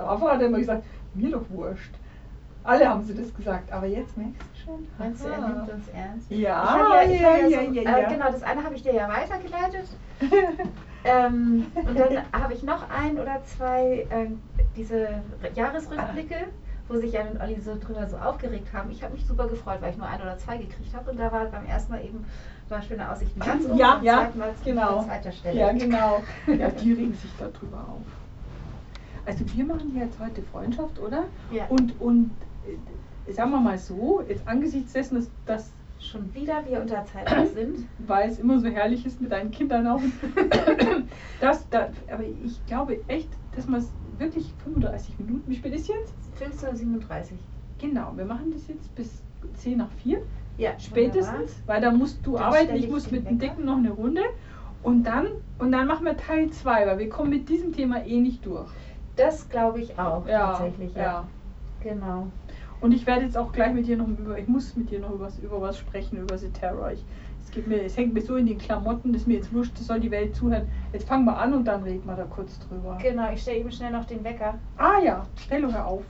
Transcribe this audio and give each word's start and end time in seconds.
Davor 0.00 0.32
hat 0.32 0.40
er 0.40 0.46
immer 0.46 0.58
gesagt, 0.58 0.84
mir 1.14 1.30
doch 1.30 1.48
wurscht. 1.50 1.94
Alle 2.62 2.88
haben 2.88 3.02
sie 3.02 3.14
das 3.14 3.34
gesagt, 3.34 3.72
aber 3.72 3.86
jetzt 3.86 4.16
merkst 4.16 4.40
du 4.40 4.60
schon. 4.64 4.86
Meinst 4.98 5.24
du, 5.24 5.28
er 5.28 5.40
nimmt 5.40 5.70
uns 5.70 5.88
ernst? 5.88 6.30
Ja, 6.30 6.36
ich 7.06 7.20
ja, 7.20 7.30
hatte 7.30 7.48
ja, 7.48 7.64
so, 7.64 7.72
ja, 7.72 7.80
äh, 7.80 8.02
ja. 8.02 8.08
Genau, 8.08 8.30
das 8.30 8.42
eine 8.42 8.62
habe 8.62 8.74
ich 8.74 8.82
dir 8.82 8.92
ja 8.92 9.08
weitergeleitet. 9.08 9.88
ähm, 11.04 11.66
und 11.74 11.98
dann 11.98 12.18
habe 12.32 12.52
ich 12.52 12.62
noch 12.62 12.90
ein 12.90 13.18
oder 13.18 13.42
zwei 13.44 14.06
ähm, 14.10 14.42
diese 14.76 15.08
Jahresrückblicke, 15.54 16.36
wo 16.88 16.96
sich 16.96 17.12
Jan 17.12 17.28
und 17.28 17.40
Olli 17.40 17.58
so 17.60 17.78
drüber 17.78 18.06
so 18.06 18.18
aufgeregt 18.18 18.72
haben. 18.74 18.90
Ich 18.90 19.02
habe 19.02 19.14
mich 19.14 19.26
super 19.26 19.48
gefreut, 19.48 19.78
weil 19.80 19.92
ich 19.92 19.96
nur 19.96 20.06
ein 20.06 20.20
oder 20.20 20.36
zwei 20.36 20.58
gekriegt 20.58 20.94
habe. 20.94 21.10
Und 21.10 21.18
da 21.18 21.32
war 21.32 21.46
beim 21.46 21.64
ersten 21.64 21.92
Mal 21.92 22.04
eben 22.04 22.26
war 22.68 22.82
schöne 22.82 23.10
Aussichten 23.10 23.40
ganz 23.40 23.64
oben, 23.64 23.76
Ja, 23.76 24.00
ja, 24.02 24.18
zweiten 24.18 24.38
Mal 24.38 24.54
genau. 24.64 24.98
an 24.98 25.04
zweiter 25.06 25.32
Stelle. 25.32 25.58
Ja, 25.58 25.72
genau. 25.72 26.22
Ja, 26.46 26.68
die 26.68 26.92
regen 26.92 27.14
sich 27.14 27.32
darüber 27.38 27.78
auf. 27.78 28.19
Also 29.26 29.44
wir 29.54 29.64
machen 29.64 29.92
ja 29.94 30.04
jetzt 30.04 30.18
heute 30.18 30.42
Freundschaft, 30.42 30.98
oder? 30.98 31.24
Ja. 31.52 31.66
Und, 31.68 32.00
und 32.00 32.30
äh, 33.26 33.32
sagen 33.32 33.50
wir 33.50 33.60
mal 33.60 33.78
so, 33.78 34.22
jetzt 34.28 34.46
angesichts 34.46 34.92
dessen, 34.92 35.16
dass, 35.16 35.30
dass 35.46 35.72
Schon 36.00 36.34
wieder 36.34 36.64
wir 36.66 36.80
unter 36.80 37.04
Zeitdruck 37.04 37.48
sind. 37.54 37.86
weil 37.98 38.30
es 38.30 38.38
immer 38.38 38.58
so 38.58 38.68
herrlich 38.68 39.04
ist 39.04 39.20
mit 39.20 39.30
deinen 39.30 39.50
Kindern 39.50 39.86
auch. 39.86 40.00
das, 41.40 41.68
da, 41.68 41.90
aber 42.10 42.24
ich 42.24 42.64
glaube 42.66 43.00
echt, 43.08 43.28
dass 43.54 43.66
man 43.68 43.80
es 43.80 43.92
wirklich 44.18 44.52
35 44.64 45.18
Minuten, 45.18 45.42
wie 45.50 45.56
spät 45.56 45.74
ist 45.74 45.88
jetzt? 45.88 46.14
15.37 46.40 47.32
Genau, 47.78 48.12
wir 48.16 48.24
machen 48.24 48.50
das 48.52 48.66
jetzt 48.68 48.94
bis 48.94 49.22
10 49.54 49.78
nach 49.78 49.90
4 50.02 50.22
Ja, 50.56 50.70
spätestens, 50.78 51.62
weil 51.66 51.80
da 51.82 51.90
musst 51.90 52.24
du 52.26 52.32
Dann 52.34 52.44
arbeiten, 52.44 52.76
ich 52.76 52.88
muss 52.88 53.10
mit 53.10 53.28
dem. 53.28 53.38
Dicken 53.38 53.64
noch 53.66 53.76
eine 53.76 53.90
Runde 53.90 54.22
und 54.82 55.04
dann 55.04 55.26
und 55.58 55.72
dann 55.72 55.86
machen 55.86 56.06
wir 56.06 56.16
Teil 56.16 56.48
2, 56.48 56.86
weil 56.86 56.98
wir 56.98 57.08
kommen 57.10 57.28
mit 57.28 57.48
diesem 57.50 57.72
Thema 57.74 58.02
eh 58.06 58.20
nicht 58.20 58.44
durch. 58.46 58.70
Das 59.20 59.48
glaube 59.48 59.80
ich 59.80 59.98
auch 59.98 60.26
Ja, 60.26 60.52
tatsächlich. 60.52 60.94
Ja. 60.94 61.02
ja. 61.02 61.28
Genau. 61.82 62.28
Und 62.80 62.92
ich 62.92 63.06
werde 63.06 63.22
jetzt 63.26 63.36
auch 63.36 63.52
gleich 63.52 63.74
mit 63.74 63.86
dir 63.86 63.98
noch 63.98 64.08
über, 64.08 64.38
ich 64.38 64.48
muss 64.48 64.74
mit 64.76 64.90
dir 64.90 65.00
noch 65.00 65.10
über, 65.10 65.26
was- 65.26 65.38
über 65.38 65.60
was 65.60 65.76
sprechen, 65.76 66.16
über 66.18 66.38
The 66.38 66.48
Terror. 66.48 66.92
Ich, 66.92 67.04
es, 67.44 67.50
geht 67.50 67.66
mir, 67.66 67.82
es 67.82 67.96
hängt 67.96 68.14
mir 68.14 68.22
so 68.22 68.36
in 68.36 68.46
den 68.46 68.56
Klamotten, 68.56 69.12
das 69.12 69.22
ist 69.22 69.28
mir 69.28 69.34
jetzt 69.34 69.52
wurscht, 69.52 69.78
das 69.78 69.86
soll 69.86 70.00
die 70.00 70.10
Welt 70.10 70.34
zuhören. 70.34 70.66
Jetzt 70.94 71.06
fangen 71.06 71.26
wir 71.26 71.36
an 71.36 71.52
und 71.52 71.64
dann 71.66 71.82
reden 71.82 72.06
wir 72.06 72.16
da 72.16 72.24
kurz 72.24 72.58
drüber. 72.60 72.96
Genau, 73.02 73.30
ich 73.32 73.42
stelle 73.42 73.58
eben 73.58 73.70
schnell 73.70 73.92
noch 73.92 74.06
den 74.06 74.24
Wecker. 74.24 74.54
Ah 74.78 74.98
ja, 75.04 75.26
Bello, 75.50 75.70
hör 75.70 75.86
auf. 75.86 76.04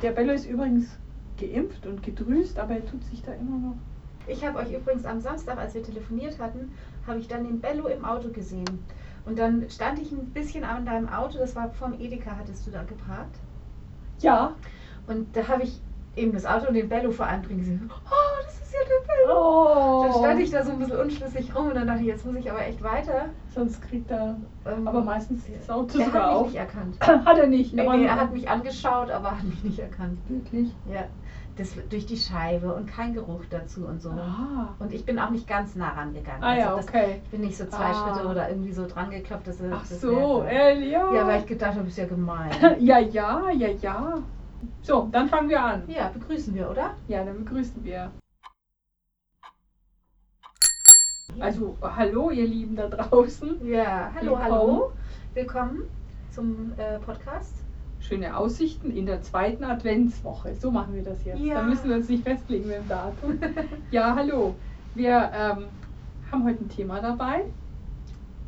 Der 0.00 0.12
Bello 0.12 0.32
ist 0.32 0.46
übrigens 0.46 0.96
geimpft 1.38 1.86
und 1.86 2.02
gedrüst, 2.02 2.58
aber 2.58 2.74
er 2.76 2.86
tut 2.86 3.04
sich 3.04 3.20
da 3.22 3.32
immer 3.32 3.58
noch. 3.58 3.74
Ich 4.26 4.46
habe 4.46 4.58
euch 4.58 4.72
übrigens 4.72 5.04
am 5.04 5.20
Samstag, 5.20 5.58
als 5.58 5.74
wir 5.74 5.82
telefoniert 5.82 6.38
hatten, 6.38 6.72
habe 7.06 7.18
ich 7.18 7.28
dann 7.28 7.44
den 7.44 7.60
Bello 7.60 7.86
im 7.88 8.04
Auto 8.04 8.28
gesehen. 8.30 8.66
Und 9.24 9.38
dann 9.38 9.68
stand 9.70 9.98
ich 9.98 10.10
ein 10.12 10.26
bisschen 10.32 10.64
an 10.64 10.86
deinem 10.86 11.08
Auto, 11.08 11.38
das 11.38 11.54
war 11.54 11.70
vom 11.70 11.98
Edeka, 12.00 12.30
hattest 12.38 12.66
du 12.66 12.70
da 12.70 12.82
geparkt. 12.82 13.36
Ja. 14.20 14.52
Und 15.06 15.36
da 15.36 15.46
habe 15.48 15.62
ich 15.62 15.80
eben 16.16 16.32
das 16.32 16.44
Auto 16.46 16.68
und 16.68 16.74
den 16.74 16.88
Bello 16.88 17.10
vor 17.10 17.26
allem 17.26 17.42
drin 17.42 17.58
gesehen. 17.58 17.90
Oh, 17.90 18.42
das 18.44 18.60
ist 18.60 18.72
ja 18.72 18.80
der 18.80 19.06
Bello. 19.06 19.34
Oh. 19.38 20.02
Dann 20.04 20.12
stand 20.24 20.40
ich 20.40 20.50
da 20.50 20.64
so 20.64 20.72
ein 20.72 20.78
bisschen 20.78 20.98
unschlüssig 20.98 21.54
rum 21.54 21.68
und 21.68 21.74
dann 21.76 21.86
dachte 21.86 22.00
ich, 22.00 22.06
jetzt 22.06 22.26
muss 22.26 22.36
ich 22.36 22.50
aber 22.50 22.66
echt 22.66 22.82
weiter. 22.82 23.26
Sonst 23.54 23.80
kriegt 23.82 24.10
er. 24.10 24.36
Ähm, 24.66 24.86
Aber 24.88 25.02
meistens 25.02 25.48
ist 25.48 25.60
das 25.62 25.70
Auto 25.70 25.98
er 25.98 26.06
sogar 26.06 26.22
hat 26.22 26.30
mich 26.30 26.38
auch. 26.40 26.46
nicht 26.46 26.56
erkannt. 26.56 26.96
Hat 27.26 27.38
er 27.38 27.46
nicht. 27.46 27.72
Nee, 27.74 27.88
nee, 27.88 28.04
er 28.04 28.16
hat 28.16 28.32
mich 28.32 28.48
angeschaut, 28.48 29.10
aber 29.10 29.32
hat 29.32 29.44
mich 29.44 29.62
nicht 29.64 29.78
erkannt. 29.78 30.18
Wirklich. 30.28 30.68
Ja, 30.92 31.04
das 31.58 31.74
durch 31.90 32.06
die 32.06 32.16
Scheibe 32.16 32.72
und 32.72 32.86
kein 32.86 33.14
Geruch 33.14 33.42
dazu 33.50 33.86
und 33.86 34.00
so. 34.00 34.10
Ah. 34.10 34.74
Und 34.78 34.92
ich 34.92 35.04
bin 35.04 35.18
auch 35.18 35.30
nicht 35.30 35.46
ganz 35.48 35.74
nah 35.74 35.90
rangegangen. 35.90 36.42
Ah 36.42 36.56
ja, 36.56 36.66
Also 36.74 36.76
das, 36.78 36.88
okay. 36.88 37.20
Ich 37.24 37.30
bin 37.30 37.40
nicht 37.42 37.56
so 37.56 37.66
zwei 37.66 37.86
Ah. 37.86 37.94
Schritte 38.14 38.28
oder 38.28 38.48
irgendwie 38.48 38.72
so 38.72 38.86
dran 38.86 39.10
geklopft. 39.10 39.46
Dass 39.48 39.56
Ach 39.60 39.80
das 39.86 40.00
so, 40.00 40.42
äh, 40.44 40.88
ja. 40.88 41.12
Ja, 41.12 41.26
weil 41.26 41.40
ich 41.40 41.46
gedacht 41.46 41.76
habe, 41.76 41.88
ist 41.88 41.98
ja 41.98 42.06
gemein. 42.06 42.50
ja, 42.78 42.98
ja, 42.98 43.50
ja, 43.50 43.68
ja. 43.68 44.18
So, 44.82 45.08
dann 45.12 45.28
fangen 45.28 45.48
wir 45.48 45.62
an. 45.62 45.82
ja, 45.88 46.08
begrüßen 46.08 46.54
wir, 46.54 46.70
oder? 46.70 46.94
Ja, 47.06 47.24
dann 47.24 47.44
begrüßen 47.44 47.84
wir. 47.84 48.10
Also, 51.40 51.76
hallo 51.82 52.30
ihr 52.30 52.46
Lieben 52.46 52.74
da 52.74 52.88
draußen. 52.88 53.64
Ja, 53.66 54.10
hallo, 54.14 54.32
Willkommen. 54.32 54.42
hallo. 54.42 54.92
Willkommen 55.34 55.82
zum 56.30 56.72
äh, 56.76 56.98
Podcast. 56.98 57.54
Schöne 58.00 58.36
Aussichten 58.36 58.90
in 58.90 59.06
der 59.06 59.22
zweiten 59.22 59.64
Adventswoche. 59.64 60.54
So 60.54 60.70
machen 60.70 60.94
wir 60.94 61.02
das 61.02 61.24
jetzt. 61.24 61.40
Ja. 61.40 61.56
Da 61.56 61.62
müssen 61.62 61.88
wir 61.88 61.96
uns 61.96 62.08
nicht 62.08 62.24
festlegen 62.24 62.68
mit 62.68 62.76
dem 62.76 62.88
Datum. 62.88 63.38
Ja, 63.90 64.14
hallo. 64.14 64.54
Wir 64.94 65.30
ähm, 65.34 65.64
haben 66.30 66.44
heute 66.44 66.64
ein 66.64 66.68
Thema 66.68 67.00
dabei. 67.00 67.44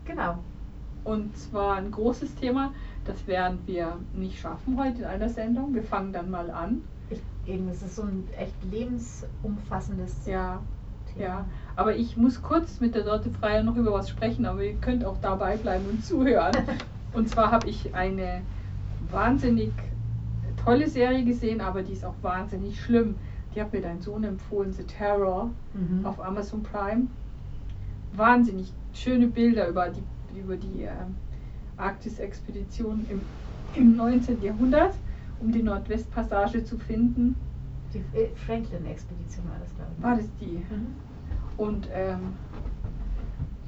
Genau. 0.04 0.38
Und 1.04 1.36
zwar 1.36 1.76
ein 1.76 1.90
großes 1.90 2.34
Thema. 2.36 2.72
Das 3.04 3.26
werden 3.26 3.58
wir 3.66 3.96
nicht 4.14 4.38
schaffen 4.38 4.78
heute 4.78 4.98
in 5.00 5.04
einer 5.04 5.28
Sendung. 5.28 5.74
Wir 5.74 5.82
fangen 5.82 6.12
dann 6.12 6.30
mal 6.30 6.50
an. 6.50 6.82
Ich, 7.10 7.20
eben, 7.46 7.68
es 7.68 7.82
ist 7.82 7.96
so 7.96 8.02
ein 8.02 8.28
echt 8.38 8.54
lebensumfassendes 8.70 10.26
Ja, 10.26 10.60
Thema. 11.12 11.24
ja. 11.24 11.44
Aber 11.76 11.96
ich 11.96 12.16
muss 12.16 12.40
kurz 12.42 12.80
mit 12.80 12.94
der 12.94 13.02
Dorte 13.02 13.30
Freier 13.30 13.62
noch 13.62 13.76
über 13.76 13.92
was 13.92 14.08
sprechen, 14.08 14.46
aber 14.46 14.62
ihr 14.62 14.74
könnt 14.74 15.04
auch 15.04 15.16
dabei 15.20 15.56
bleiben 15.56 15.86
und 15.90 16.04
zuhören. 16.04 16.54
Und 17.12 17.28
zwar 17.28 17.50
habe 17.50 17.68
ich 17.68 17.92
eine 17.92 18.42
wahnsinnig 19.12 19.72
tolle 20.64 20.88
Serie 20.88 21.24
gesehen, 21.24 21.60
aber 21.60 21.82
die 21.82 21.92
ist 21.92 22.04
auch 22.04 22.14
wahnsinnig 22.22 22.80
schlimm. 22.80 23.14
Die 23.54 23.60
hat 23.60 23.72
mir 23.72 23.80
dein 23.80 24.00
Sohn 24.00 24.22
empfohlen, 24.24 24.72
The 24.72 24.84
Terror 24.84 25.50
Mhm. 25.74 26.04
auf 26.06 26.20
Amazon 26.24 26.62
Prime. 26.62 27.06
Wahnsinnig 28.14 28.72
schöne 28.92 29.26
Bilder 29.28 29.68
über 29.68 29.88
die, 29.88 30.38
über 30.38 30.56
die 30.56 30.82
ähm, 30.82 31.14
Arktis-Expedition 31.76 33.06
im, 33.08 33.20
im 33.74 33.96
19. 33.96 34.42
Jahrhundert, 34.42 34.94
um 35.40 35.50
die 35.52 35.62
Nordwestpassage 35.62 36.64
zu 36.64 36.78
finden. 36.78 37.34
Die 37.94 37.98
äh, 38.18 38.28
Franklin-Expedition 38.46 39.44
war 39.48 39.56
das, 39.60 39.74
glaube 39.74 39.90
ich. 39.96 40.02
War 40.04 40.16
das 40.16 40.26
die? 40.40 40.58
Mhm. 40.74 40.86
Und 41.56 41.88
ähm, 41.92 42.18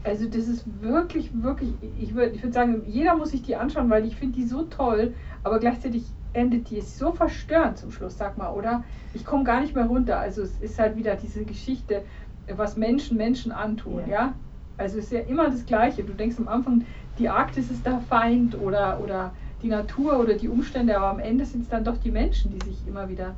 also 0.04 0.26
das 0.28 0.48
ist 0.48 0.64
wirklich, 0.80 1.30
wirklich, 1.32 1.72
ich 2.00 2.14
würde 2.14 2.34
ich 2.34 2.42
würd 2.42 2.54
sagen, 2.54 2.82
jeder 2.86 3.16
muss 3.16 3.30
sich 3.30 3.42
die 3.42 3.56
anschauen, 3.56 3.88
weil 3.90 4.04
ich 4.04 4.16
finde 4.16 4.36
die 4.36 4.44
so 4.44 4.62
toll, 4.64 5.14
aber 5.44 5.58
gleichzeitig 5.58 6.04
endet 6.32 6.70
die 6.70 6.78
ist 6.78 6.98
so 6.98 7.12
verstörend 7.12 7.78
zum 7.78 7.90
Schluss, 7.90 8.16
sag 8.18 8.38
mal, 8.38 8.50
oder? 8.52 8.84
Ich 9.14 9.24
komme 9.24 9.44
gar 9.44 9.60
nicht 9.60 9.74
mehr 9.74 9.84
runter. 9.84 10.18
Also 10.18 10.42
es 10.42 10.58
ist 10.60 10.78
halt 10.78 10.96
wieder 10.96 11.14
diese 11.14 11.44
Geschichte, 11.44 12.02
was 12.48 12.76
Menschen 12.76 13.16
Menschen 13.16 13.52
antun, 13.52 14.00
Ja. 14.06 14.12
ja? 14.12 14.34
Also 14.78 14.98
es 14.98 15.04
ist 15.04 15.12
ja 15.12 15.20
immer 15.20 15.50
das 15.50 15.66
Gleiche. 15.66 16.02
Du 16.02 16.14
denkst 16.14 16.36
am 16.38 16.48
Anfang, 16.48 16.84
die 17.18 17.28
Arktis 17.28 17.70
ist 17.70 17.84
der 17.84 18.00
Feind 18.00 18.58
oder, 18.58 19.00
oder 19.00 19.32
die 19.62 19.68
Natur 19.68 20.18
oder 20.18 20.34
die 20.34 20.48
Umstände, 20.48 20.96
aber 20.96 21.10
am 21.10 21.20
Ende 21.20 21.44
sind 21.44 21.62
es 21.62 21.68
dann 21.68 21.84
doch 21.84 21.98
die 21.98 22.10
Menschen, 22.10 22.50
die 22.58 22.64
sich 22.64 22.78
immer 22.88 23.08
wieder, 23.08 23.34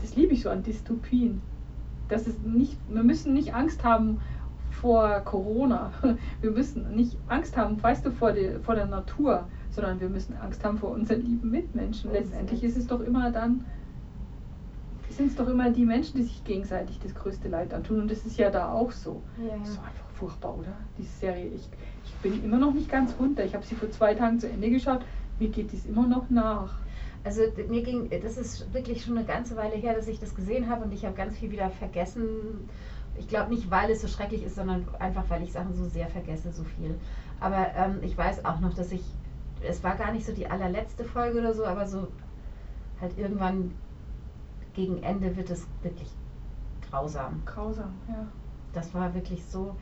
das 0.00 0.16
liebe 0.16 0.32
ich 0.32 0.42
so 0.42 0.50
an 0.50 0.62
Dystopien. 0.62 1.42
Das 2.08 2.26
ist 2.26 2.46
nicht, 2.46 2.76
wir 2.88 3.02
müssen 3.02 3.34
nicht 3.34 3.54
Angst 3.54 3.84
haben 3.84 4.20
vor 4.70 5.20
Corona. 5.20 5.92
Wir 6.40 6.50
müssen 6.50 6.94
nicht 6.94 7.16
Angst 7.28 7.56
haben, 7.56 7.82
weißt 7.82 8.06
du, 8.06 8.10
vor 8.10 8.32
der, 8.32 8.60
vor 8.60 8.74
der 8.74 8.86
Natur, 8.86 9.46
sondern 9.70 10.00
wir 10.00 10.08
müssen 10.08 10.36
Angst 10.36 10.64
haben 10.64 10.78
vor 10.78 10.90
unseren 10.90 11.22
lieben 11.22 11.50
Mitmenschen. 11.50 12.10
Letztendlich 12.12 12.64
ist 12.64 12.76
es 12.76 12.88
doch 12.88 13.00
immer 13.00 13.30
dann, 13.30 13.64
sind 15.20 15.28
es 15.28 15.36
doch 15.36 15.48
immer 15.48 15.70
die 15.70 15.84
Menschen, 15.84 16.16
die 16.16 16.22
sich 16.22 16.42
gegenseitig 16.44 16.98
das 16.98 17.14
größte 17.14 17.48
Leid 17.48 17.74
antun. 17.74 18.00
Und 18.00 18.10
das 18.10 18.24
ist 18.24 18.38
ja 18.38 18.50
da 18.50 18.72
auch 18.72 18.90
so. 18.90 19.20
Ja, 19.38 19.56
Das 19.58 19.70
ist 19.70 19.78
einfach 19.78 20.10
furchtbar, 20.14 20.56
oder? 20.58 20.72
Diese 20.96 21.12
Serie. 21.18 21.46
Ich, 21.54 21.68
ich 22.04 22.14
bin 22.22 22.42
immer 22.42 22.58
noch 22.58 22.72
nicht 22.72 22.90
ganz 22.90 23.14
runter. 23.18 23.44
Ich 23.44 23.54
habe 23.54 23.64
sie 23.64 23.74
vor 23.74 23.90
zwei 23.90 24.14
Tagen 24.14 24.40
zu 24.40 24.48
Ende 24.48 24.70
geschaut. 24.70 25.02
Mir 25.38 25.48
geht 25.48 25.72
dies 25.72 25.84
immer 25.84 26.06
noch 26.06 26.30
nach. 26.30 26.72
Also 27.22 27.42
mir 27.68 27.82
ging, 27.82 28.08
das 28.22 28.38
ist 28.38 28.72
wirklich 28.72 29.04
schon 29.04 29.18
eine 29.18 29.26
ganze 29.26 29.56
Weile 29.56 29.76
her, 29.76 29.94
dass 29.94 30.08
ich 30.08 30.20
das 30.20 30.34
gesehen 30.34 30.70
habe 30.70 30.84
und 30.84 30.92
ich 30.92 31.04
habe 31.04 31.14
ganz 31.14 31.36
viel 31.36 31.50
wieder 31.50 31.68
vergessen. 31.68 32.24
Ich 33.16 33.28
glaube 33.28 33.50
nicht, 33.52 33.70
weil 33.70 33.90
es 33.90 34.00
so 34.00 34.08
schrecklich 34.08 34.42
ist, 34.44 34.54
sondern 34.54 34.86
einfach, 34.98 35.24
weil 35.28 35.42
ich 35.42 35.52
Sachen 35.52 35.74
so 35.74 35.84
sehr 35.84 36.08
vergesse, 36.08 36.52
so 36.52 36.64
viel. 36.64 36.94
Aber 37.40 37.74
ähm, 37.76 37.98
ich 38.02 38.16
weiß 38.16 38.44
auch 38.44 38.60
noch, 38.60 38.74
dass 38.74 38.92
ich, 38.92 39.02
es 39.62 39.82
war 39.82 39.96
gar 39.96 40.12
nicht 40.12 40.24
so 40.24 40.32
die 40.32 40.48
allerletzte 40.48 41.04
Folge 41.04 41.38
oder 41.40 41.52
so, 41.52 41.66
aber 41.66 41.86
so 41.86 42.08
halt 43.00 43.18
irgendwann 43.18 43.74
gegen 44.74 45.02
Ende 45.02 45.36
wird 45.36 45.50
es 45.50 45.66
wirklich 45.82 46.08
grausam. 46.90 47.42
Grausam, 47.44 47.92
ja. 48.08 48.26
Das 48.72 48.94
war 48.94 49.14
wirklich 49.14 49.44
so, 49.44 49.76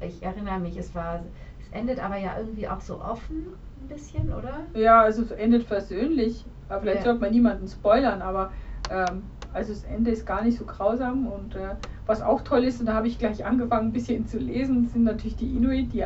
ich 0.00 0.22
erinnere 0.22 0.58
mich, 0.58 0.76
es 0.78 0.94
war, 0.94 1.20
es 1.60 1.68
endet 1.72 2.02
aber 2.02 2.16
ja 2.16 2.38
irgendwie 2.38 2.66
auch 2.66 2.80
so 2.80 3.00
offen 3.02 3.48
ein 3.82 3.88
bisschen, 3.88 4.32
oder? 4.32 4.60
Ja, 4.74 5.02
also 5.02 5.22
es 5.22 5.30
endet 5.30 5.64
versöhnlich. 5.64 6.46
Aber 6.68 6.80
vielleicht 6.80 7.00
Ja. 7.00 7.04
sollte 7.04 7.20
man 7.20 7.30
niemanden 7.30 7.68
spoilern, 7.68 8.22
aber 8.22 8.50
ähm, 8.90 9.24
also 9.58 9.72
das 9.72 9.84
Ende 9.84 10.12
ist 10.12 10.24
gar 10.24 10.44
nicht 10.44 10.56
so 10.56 10.64
grausam. 10.64 11.26
Und 11.26 11.56
äh, 11.56 11.74
was 12.06 12.22
auch 12.22 12.42
toll 12.42 12.64
ist, 12.64 12.80
und 12.80 12.86
da 12.86 12.94
habe 12.94 13.08
ich 13.08 13.18
gleich 13.18 13.44
angefangen, 13.44 13.88
ein 13.88 13.92
bisschen 13.92 14.26
zu 14.26 14.38
lesen, 14.38 14.88
sind 14.88 15.04
natürlich 15.04 15.36
die 15.36 15.56
Inuit, 15.56 15.92
die, 15.92 16.04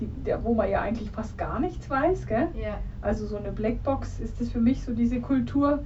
die 0.00 0.06
der, 0.24 0.42
wo 0.44 0.54
man 0.54 0.70
ja 0.70 0.80
eigentlich 0.80 1.10
fast 1.10 1.36
gar 1.36 1.58
nichts 1.58 1.90
weiß. 1.90 2.26
Gell? 2.26 2.48
Ja. 2.54 2.78
Also 3.02 3.26
so 3.26 3.36
eine 3.36 3.50
Blackbox 3.50 4.20
ist 4.20 4.40
das 4.40 4.50
für 4.50 4.60
mich 4.60 4.82
so 4.84 4.92
diese 4.92 5.20
Kultur. 5.20 5.80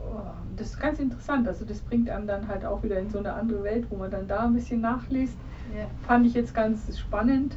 Oh, 0.00 0.20
das 0.56 0.70
ist 0.70 0.80
ganz 0.80 0.98
interessant. 0.98 1.46
Also 1.46 1.64
das 1.64 1.80
bringt 1.80 2.10
einem 2.10 2.26
dann 2.26 2.48
halt 2.48 2.64
auch 2.64 2.82
wieder 2.82 2.98
in 2.98 3.08
so 3.08 3.18
eine 3.18 3.32
andere 3.32 3.62
Welt, 3.62 3.86
wo 3.90 3.96
man 3.96 4.10
dann 4.10 4.26
da 4.26 4.44
ein 4.44 4.54
bisschen 4.54 4.80
nachliest. 4.80 5.36
Ja. 5.74 5.86
Fand 6.06 6.26
ich 6.26 6.34
jetzt 6.34 6.54
ganz 6.54 6.98
spannend, 6.98 7.54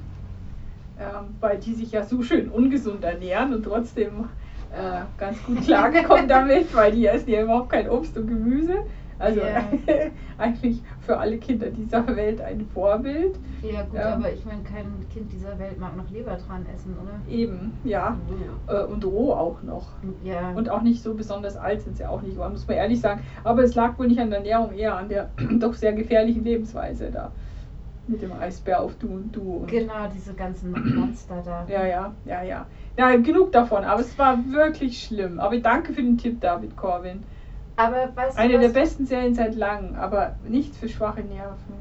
ähm, 1.00 1.36
weil 1.40 1.58
die 1.58 1.74
sich 1.74 1.92
ja 1.92 2.04
so 2.04 2.22
schön 2.22 2.50
ungesund 2.50 3.04
ernähren 3.04 3.54
und 3.54 3.64
trotzdem 3.64 4.26
äh, 4.74 5.02
ganz 5.20 5.44
gut 5.44 5.62
klargekommen 5.64 6.28
damit, 6.30 6.74
weil 6.76 6.92
die 6.92 7.06
essen 7.08 7.30
ja 7.30 7.42
überhaupt 7.44 7.70
kein 7.72 7.90
Obst 7.90 8.18
und 8.18 8.28
Gemüse. 8.28 8.76
Also 9.20 9.40
Ja. 9.40 9.64
eigentlich 10.38 10.84
für 11.02 11.18
alle 11.18 11.38
Kinder 11.38 11.72
dieser 11.72 12.06
Welt 12.16 12.40
ein 12.40 12.68
Vorbild. 12.72 13.36
Ja 13.64 13.82
gut, 13.82 13.96
Ja. 13.96 14.14
aber 14.14 14.32
ich 14.32 14.46
meine, 14.46 14.62
kein 14.62 14.86
Kind 15.12 15.32
dieser 15.32 15.58
Welt 15.58 15.80
mag 15.80 15.98
noch 15.98 16.08
Leber 16.12 16.36
dran 16.48 16.64
essen, 16.72 16.96
oder? 17.02 17.20
Eben, 17.36 17.74
ja. 17.84 18.16
Äh, 18.68 18.84
Und 18.84 19.04
roh 19.04 19.34
auch 19.34 19.64
noch. 19.64 19.88
Ja. 20.24 20.52
Und 20.54 20.70
auch 20.70 20.84
nicht 20.84 21.02
so 21.02 21.16
besonders 21.16 21.58
alt 21.58 21.82
sind 21.82 21.98
sie 21.98 22.06
auch 22.06 22.22
nicht, 22.22 22.38
muss 22.38 22.68
man 22.68 22.78
ehrlich 22.78 23.02
sagen. 23.02 23.22
Aber 23.44 23.64
es 23.64 23.74
lag 23.74 23.98
wohl 23.98 24.08
nicht 24.08 24.20
an 24.20 24.30
der 24.30 24.38
Ernährung, 24.40 24.72
eher 24.74 24.96
an 24.96 25.10
der 25.10 25.30
doch 25.60 25.74
sehr 25.74 25.94
gefährlichen 25.94 26.44
Lebensweise 26.44 27.10
da. 27.10 27.32
Mit 28.10 28.22
dem 28.22 28.32
Eisbär 28.40 28.80
auf 28.82 28.96
Du 29.00 29.08
und 29.08 29.36
Du. 29.36 29.42
Und 29.58 29.68
genau, 29.68 30.08
diese 30.16 30.34
ganzen 30.36 30.72
Monster 30.96 31.42
da. 31.44 31.66
Ja, 31.68 31.86
ja, 31.86 32.14
ja, 32.26 32.44
ja. 32.44 32.66
Ja, 32.98 33.16
genug 33.16 33.52
davon, 33.52 33.84
aber 33.84 34.02
es 34.02 34.18
war 34.18 34.44
wirklich 34.52 35.04
schlimm. 35.04 35.40
Aber 35.40 35.60
danke 35.60 35.94
für 35.94 36.02
den 36.02 36.18
Tipp, 36.18 36.42
David 36.42 36.76
Corwin. 36.76 37.24
Aber 37.76 38.10
weißt 38.16 38.40
Eine 38.40 38.54
du, 38.54 38.60
der 38.62 38.70
besten 38.70 39.06
Serien 39.06 39.36
seit 39.36 39.54
langem, 39.56 39.94
aber 39.96 40.36
nichts 40.48 40.78
für 40.78 40.90
schwache 40.90 41.22
Nerven. 41.22 41.76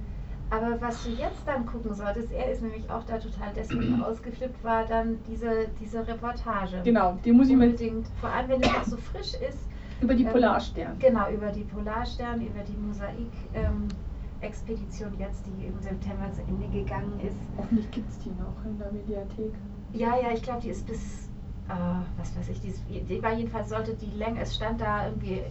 aber 0.50 0.78
was 0.80 1.02
du 1.04 1.10
jetzt 1.10 1.40
dann 1.46 1.64
gucken 1.64 1.94
solltest, 1.94 2.30
er 2.32 2.52
ist 2.52 2.60
nämlich 2.60 2.90
auch 2.90 3.02
da 3.04 3.16
total 3.18 3.48
deswegen 3.56 4.02
ausgeflippt, 4.04 4.62
war 4.62 4.84
dann 4.84 5.18
diese, 5.26 5.68
diese 5.80 6.06
Reportage. 6.06 6.82
Genau, 6.84 7.16
die 7.24 7.32
muss 7.32 7.48
ich 7.48 7.56
mir 7.56 7.64
Unbedingt. 7.64 8.06
Vor 8.20 8.28
allem, 8.28 8.50
wenn 8.50 8.60
es 8.60 8.70
noch 8.70 8.84
so 8.84 8.98
frisch 8.98 9.32
ist. 9.48 9.66
über 10.02 10.12
die 10.14 10.24
Ähm, 10.24 10.32
Polarstern. 10.32 10.98
Genau, 10.98 11.30
über 11.30 11.50
die 11.50 11.64
Polarstern, 11.64 12.42
über 12.42 12.60
die 12.60 12.76
Mosaik-Expedition 12.76 15.14
jetzt, 15.18 15.46
die 15.46 15.64
im 15.66 15.80
September 15.80 16.30
zu 16.30 16.42
Ende 16.42 16.68
gegangen 16.68 17.18
ist. 17.26 17.38
Hoffentlich 17.56 17.90
gibt 17.90 18.10
es 18.10 18.18
die 18.18 18.28
noch 18.30 18.62
in 18.66 18.78
der 18.78 18.92
Mediathek. 18.92 19.54
Ja, 19.96 20.14
ja, 20.20 20.30
ich 20.34 20.42
glaube, 20.42 20.60
die 20.60 20.68
ist 20.68 20.86
bis, 20.86 21.28
äh, 21.68 21.72
was 22.18 22.36
weiß 22.36 22.50
ich, 22.50 22.60
die, 22.60 22.68
ist, 22.68 22.82
die 22.88 23.22
war 23.22 23.32
jedenfalls, 23.32 23.70
sollte 23.70 23.94
die 23.94 24.16
Länge, 24.16 24.40
es 24.40 24.54
stand 24.54 24.80
da 24.80 25.06
irgendwie 25.06 25.42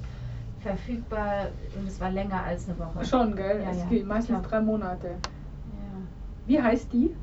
verfügbar 0.59 1.47
und 1.77 1.88
es 1.88 2.00
war 2.00 2.12
länger 2.12 2.44
als 2.44 2.68
eine 2.68 2.77
Woche. 2.80 3.06
Schon, 3.06 3.36
gell? 3.36 3.62
Ja, 3.63 3.71
es 3.71 3.80
ja, 3.80 3.86
geht 3.86 4.06
meistens 4.06 4.42
drei 4.44 4.62
Monate. 4.62 5.07
Ja. 5.09 6.01
Wie 6.45 6.62
heißt 6.62 6.92
die? 6.94 7.15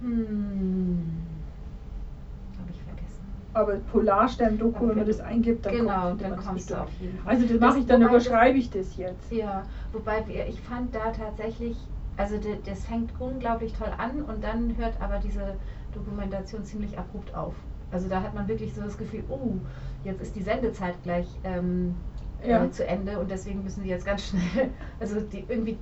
Hm. 0.00 1.02
Habe 2.58 2.70
ich 2.70 2.82
vergessen. 2.82 3.20
Aber 3.54 3.74
Polarstern-Doku, 3.76 4.88
wenn 4.88 4.96
man 4.98 5.06
das 5.06 5.20
eingibt, 5.20 5.66
dann 5.66 5.72
genau, 5.72 6.08
kommt 6.08 6.22
dann 6.22 6.36
kommst 6.36 6.70
du 6.70 6.80
auf 6.80 6.90
jeden 7.00 7.18
Fall. 7.18 7.34
Also 7.34 7.46
das 7.46 7.60
mache 7.60 7.78
ich, 7.78 7.86
dann 7.86 8.02
überschreibe 8.02 8.58
ich 8.58 8.70
das 8.70 8.96
jetzt. 8.96 9.32
Ja, 9.32 9.64
wobei 9.92 10.26
wir, 10.26 10.46
ich 10.46 10.60
fand 10.60 10.94
da 10.94 11.10
tatsächlich, 11.10 11.76
also 12.18 12.36
das 12.66 12.84
fängt 12.84 13.12
unglaublich 13.20 13.72
toll 13.72 13.90
an 13.96 14.22
und 14.22 14.42
dann 14.44 14.76
hört 14.76 15.00
aber 15.00 15.18
diese 15.18 15.54
Dokumentation 15.94 16.64
ziemlich 16.64 16.98
abrupt 16.98 17.34
auf. 17.34 17.54
Also 17.90 18.08
da 18.08 18.22
hat 18.22 18.34
man 18.34 18.46
wirklich 18.48 18.74
so 18.74 18.82
das 18.82 18.98
Gefühl, 18.98 19.24
oh, 19.30 19.52
jetzt 20.04 20.20
ist 20.20 20.36
die 20.36 20.42
Sendezeit 20.42 21.02
gleich 21.02 21.26
ähm, 21.44 21.94
Ja. 22.46 22.64
äh, 22.64 22.70
zu 22.70 22.86
Ende 22.86 23.18
und 23.18 23.30
deswegen 23.30 23.62
müssen 23.64 23.82
die 23.82 23.88
jetzt 23.88 24.04
ganz 24.04 24.28
schnell, 24.28 24.68
also 25.00 25.20
die 25.20 25.44
irgendwie, 25.48 25.78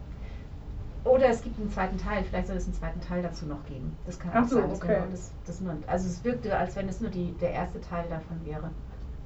oder 1.04 1.28
es 1.28 1.42
gibt 1.42 1.58
einen 1.58 1.70
zweiten 1.70 1.98
Teil, 1.98 2.24
vielleicht 2.24 2.48
soll 2.48 2.56
es 2.56 2.64
einen 2.64 2.74
zweiten 2.74 3.00
Teil 3.00 3.22
dazu 3.22 3.46
noch 3.46 3.64
geben. 3.66 3.96
Das 4.06 4.18
kann 4.18 4.32
Ach 4.34 4.44
auch 4.44 4.48
so, 4.48 4.56
sein. 4.56 4.70
okay. 4.70 4.86
genau 4.94 5.06
das, 5.10 5.32
das 5.46 5.60
nur, 5.60 5.74
also 5.86 6.06
es 6.06 6.24
wirkte, 6.24 6.56
als 6.56 6.76
wenn 6.76 6.88
es 6.88 7.00
nur 7.00 7.10
die, 7.10 7.32
der 7.40 7.50
erste 7.52 7.80
Teil 7.80 8.04
davon 8.10 8.44
wäre. 8.44 8.70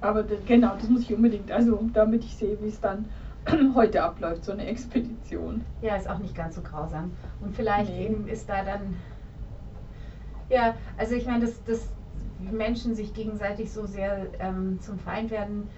Aber 0.02 0.24
genau, 0.46 0.74
das 0.78 0.88
muss 0.88 1.02
ich 1.02 1.14
unbedingt, 1.14 1.50
also 1.50 1.88
damit 1.92 2.24
ich 2.24 2.34
sehe, 2.36 2.56
wie 2.62 2.68
es 2.68 2.80
dann 2.80 3.06
heute 3.74 4.02
abläuft, 4.02 4.44
so 4.44 4.52
eine 4.52 4.66
Expedition. 4.66 5.64
Ja, 5.82 5.96
ist 5.96 6.08
auch 6.08 6.18
nicht 6.18 6.34
ganz 6.34 6.54
so 6.56 6.62
grausam. 6.62 7.12
Und 7.40 7.54
vielleicht 7.54 7.90
Nee. 7.90 8.06
eben 8.06 8.28
ist 8.28 8.48
da 8.48 8.62
dann. 8.62 8.96
Ja, 10.48 10.74
also 10.98 11.14
ich 11.14 11.26
meine, 11.26 11.46
dass, 11.46 11.62
dass 11.64 11.88
Menschen 12.50 12.94
sich 12.94 13.14
gegenseitig 13.14 13.70
so 13.72 13.86
sehr 13.86 14.26
ähm, 14.40 14.78
zum 14.80 14.98
Feind 14.98 15.30
werden. 15.30 15.68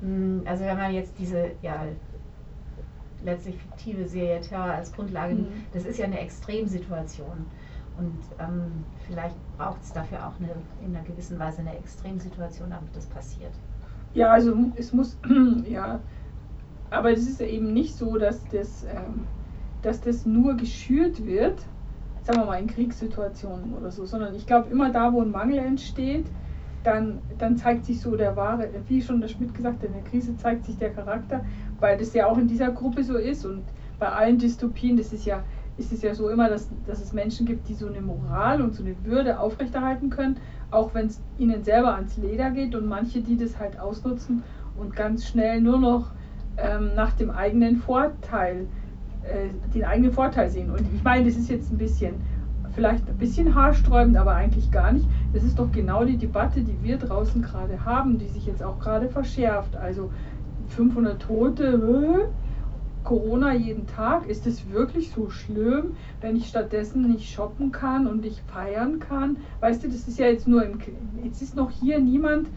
Hm, 0.00 0.42
Also 0.46 0.64
wenn 0.64 0.76
man 0.76 0.92
jetzt 0.92 1.18
diese, 1.18 1.52
ja, 1.62 1.84
letztlich 3.24 3.56
fiktive 3.56 4.06
Serie 4.06 4.40
Terror 4.40 4.64
als 4.66 4.92
Grundlage 4.92 5.34
Mhm. 5.34 5.46
das 5.72 5.84
ist 5.84 5.98
ja 5.98 6.04
eine 6.04 6.20
Extremsituation. 6.20 7.46
Und 7.96 8.18
ähm, 8.40 8.84
vielleicht 9.06 9.36
braucht 9.56 9.80
es 9.82 9.92
dafür 9.92 10.18
auch 10.26 10.32
eine, 10.40 10.50
in 10.84 10.94
einer 10.94 11.04
gewissen 11.06 11.38
Weise 11.38 11.60
eine 11.60 11.76
Extremsituation, 11.78 12.70
damit 12.70 12.94
das 12.94 13.06
passiert. 13.06 13.52
Ja, 14.14 14.32
also 14.32 14.54
es 14.76 14.92
muss, 14.92 15.16
ja, 15.68 16.00
aber 16.90 17.12
es 17.12 17.28
ist 17.28 17.40
ja 17.40 17.46
eben 17.46 17.72
nicht 17.72 17.94
so, 17.94 18.18
dass 18.18 18.46
das, 18.48 18.84
ähm, 18.84 19.24
dass 19.82 20.00
das 20.00 20.26
nur 20.26 20.56
geschürt 20.56 21.24
wird, 21.26 21.60
sagen 22.22 22.40
wir 22.40 22.46
mal 22.46 22.60
in 22.60 22.66
Kriegssituationen 22.66 23.74
oder 23.74 23.90
so, 23.90 24.04
sondern 24.06 24.34
ich 24.34 24.46
glaube 24.46 24.70
immer 24.70 24.90
da, 24.90 25.12
wo 25.12 25.20
ein 25.20 25.30
Mangel 25.30 25.58
entsteht, 25.58 26.26
dann, 26.84 27.18
dann 27.38 27.56
zeigt 27.56 27.86
sich 27.86 28.00
so 28.00 28.16
der 28.16 28.36
wahre, 28.36 28.68
wie 28.88 29.02
schon 29.02 29.20
der 29.20 29.28
Schmidt 29.28 29.54
gesagt 29.54 29.82
hat, 29.82 29.84
in 29.84 29.94
der 29.94 30.02
Krise 30.02 30.36
zeigt 30.36 30.66
sich 30.66 30.76
der 30.76 30.90
Charakter, 30.90 31.44
weil 31.80 31.98
das 31.98 32.12
ja 32.14 32.26
auch 32.26 32.38
in 32.38 32.46
dieser 32.46 32.70
Gruppe 32.70 33.02
so 33.02 33.16
ist 33.16 33.44
und 33.44 33.62
bei 33.98 34.08
allen 34.08 34.38
Dystopien, 34.38 34.96
das 34.96 35.12
ist 35.12 35.24
ja, 35.24 35.42
ist 35.76 35.92
es 35.92 36.02
ja 36.02 36.14
so 36.14 36.28
immer, 36.28 36.48
dass, 36.48 36.68
dass 36.86 37.00
es 37.00 37.12
Menschen 37.12 37.46
gibt, 37.46 37.68
die 37.68 37.74
so 37.74 37.88
eine 37.88 38.00
Moral 38.00 38.60
und 38.60 38.74
so 38.74 38.82
eine 38.82 38.94
Würde 39.04 39.38
aufrechterhalten 39.40 40.10
können, 40.10 40.36
auch 40.70 40.94
wenn 40.94 41.06
es 41.06 41.20
ihnen 41.38 41.64
selber 41.64 41.94
ans 41.94 42.16
Leder 42.16 42.50
geht 42.50 42.74
und 42.74 42.86
manche, 42.86 43.20
die 43.20 43.36
das 43.36 43.58
halt 43.58 43.78
ausnutzen 43.78 44.42
und 44.76 44.94
ganz 44.94 45.26
schnell 45.26 45.60
nur 45.60 45.78
noch 45.78 46.10
ähm, 46.56 46.90
nach 46.94 47.12
dem 47.12 47.30
eigenen 47.30 47.76
Vorteil, 47.76 48.66
äh, 49.22 49.48
den 49.74 49.84
eigenen 49.84 50.12
Vorteil 50.12 50.50
sehen. 50.50 50.70
Und 50.70 50.82
ich 50.94 51.02
meine, 51.02 51.24
das 51.26 51.36
ist 51.36 51.48
jetzt 51.48 51.72
ein 51.72 51.78
bisschen, 51.78 52.14
vielleicht 52.74 53.08
ein 53.08 53.18
bisschen 53.18 53.54
haarsträubend, 53.54 54.16
aber 54.16 54.34
eigentlich 54.34 54.70
gar 54.70 54.92
nicht. 54.92 55.06
Das 55.32 55.42
ist 55.42 55.58
doch 55.58 55.70
genau 55.72 56.04
die 56.04 56.16
Debatte, 56.16 56.60
die 56.62 56.76
wir 56.82 56.96
draußen 56.96 57.42
gerade 57.42 57.84
haben, 57.84 58.18
die 58.18 58.28
sich 58.28 58.46
jetzt 58.46 58.62
auch 58.62 58.78
gerade 58.78 59.08
verschärft. 59.08 59.76
Also 59.76 60.10
500 60.68 61.20
Tote, 61.20 61.64
äh, 61.64 62.28
Corona 63.04 63.52
jeden 63.52 63.86
Tag, 63.86 64.26
ist 64.28 64.46
es 64.46 64.70
wirklich 64.70 65.10
so 65.10 65.28
schlimm, 65.28 65.94
wenn 66.22 66.36
ich 66.36 66.46
stattdessen 66.46 67.06
nicht 67.10 67.30
shoppen 67.30 67.70
kann 67.70 68.06
und 68.06 68.22
nicht 68.22 68.40
feiern 68.50 68.98
kann? 68.98 69.36
Weißt 69.60 69.84
du, 69.84 69.88
das 69.88 70.08
ist 70.08 70.18
ja 70.18 70.26
jetzt 70.26 70.48
nur 70.48 70.64
im, 70.64 70.78
jetzt 71.22 71.42
ist 71.42 71.54
noch 71.54 71.70
hier 71.70 72.00
niemand, 72.00 72.48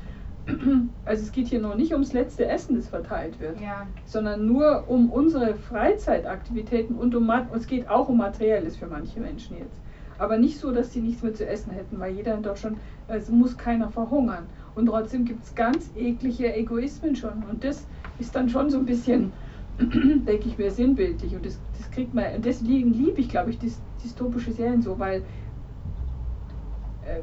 also 1.05 1.23
es 1.23 1.31
geht 1.31 1.47
hier 1.47 1.59
noch 1.59 1.75
nicht 1.75 1.91
ums 1.94 2.13
letzte 2.13 2.47
Essen, 2.47 2.75
das 2.75 2.88
verteilt 2.88 3.39
wird, 3.39 3.59
Ja, 3.59 3.88
sondern 4.05 4.45
nur 4.45 4.85
um 4.88 5.11
unsere 5.11 5.55
Freizeitaktivitäten 5.55 6.95
und 6.95 7.15
um, 7.15 7.31
es 7.53 7.67
geht 7.67 7.89
auch 7.89 8.09
um 8.09 8.17
Materielles 8.17 8.77
für 8.77 8.88
manche 8.88 9.19
Menschen 9.19 9.57
jetzt. 9.57 9.79
Aber 10.19 10.38
nicht 10.38 10.57
so, 10.57 10.71
dass 10.71 10.94
sie 10.94 11.01
nichts 11.01 11.21
mehr 11.21 11.33
zu 11.33 11.47
essen 11.47 11.71
hätten, 11.71 11.99
weil 11.99 12.13
jeder 12.13 12.35
in 12.35 12.44
Deutschland, 12.44 12.77
es 13.07 13.29
muss 13.29 13.57
keiner 13.57 13.89
verhungern. 13.89 14.45
Und 14.73 14.88
trotzdem 14.88 15.25
gibt 15.25 15.44
es 15.44 15.53
ganz 15.53 15.91
eklige 15.95 16.55
Egoismen 16.55 17.16
schon. 17.16 17.44
Und 17.49 17.63
das 17.63 17.85
ist 18.19 18.35
dann 18.35 18.49
schon 18.49 18.69
so 18.69 18.80
ein 18.80 18.85
bisschen, 18.85 19.31
denke 19.80 20.47
ich 20.47 20.57
mir, 20.57 20.71
sinnbildlich. 20.71 21.35
Und 21.35 21.45
das, 21.45 21.59
das 21.77 21.92
kriegt 21.92 22.13
man, 22.13 22.35
und 22.35 22.45
deswegen 22.45 22.94
liebe 22.94 23.21
ich, 23.21 23.30
glaube 23.30 23.51
ich, 23.51 23.59
dys 23.59 23.80
dystopische 24.04 24.51
Serien 24.51 24.81
so, 24.81 24.97
weil, 24.99 25.21
äh, 25.21 25.23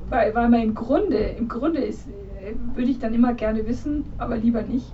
weil, 0.08 0.34
weil 0.34 0.48
man 0.48 0.60
im 0.60 0.74
Grunde, 0.74 1.18
im 1.18 1.48
Grunde 1.48 1.80
ist, 1.80 2.06
äh, 2.08 2.54
würde 2.74 2.90
ich 2.90 2.98
dann 2.98 3.14
immer 3.14 3.34
gerne 3.34 3.66
wissen, 3.66 4.04
aber 4.18 4.36
lieber 4.36 4.62
nicht, 4.62 4.86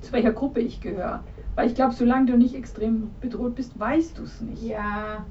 zu 0.00 0.12
welcher 0.12 0.32
Gruppe 0.32 0.60
ich 0.60 0.80
gehöre. 0.80 1.22
Weil 1.54 1.66
ich 1.66 1.74
glaube, 1.74 1.92
solange 1.92 2.26
du 2.26 2.36
nicht 2.38 2.54
extrem 2.54 3.10
bedroht 3.20 3.56
bist, 3.56 3.78
weißt 3.78 4.18
du 4.18 4.22
es 4.22 4.40
nicht. 4.40 4.62
ja. 4.62 5.26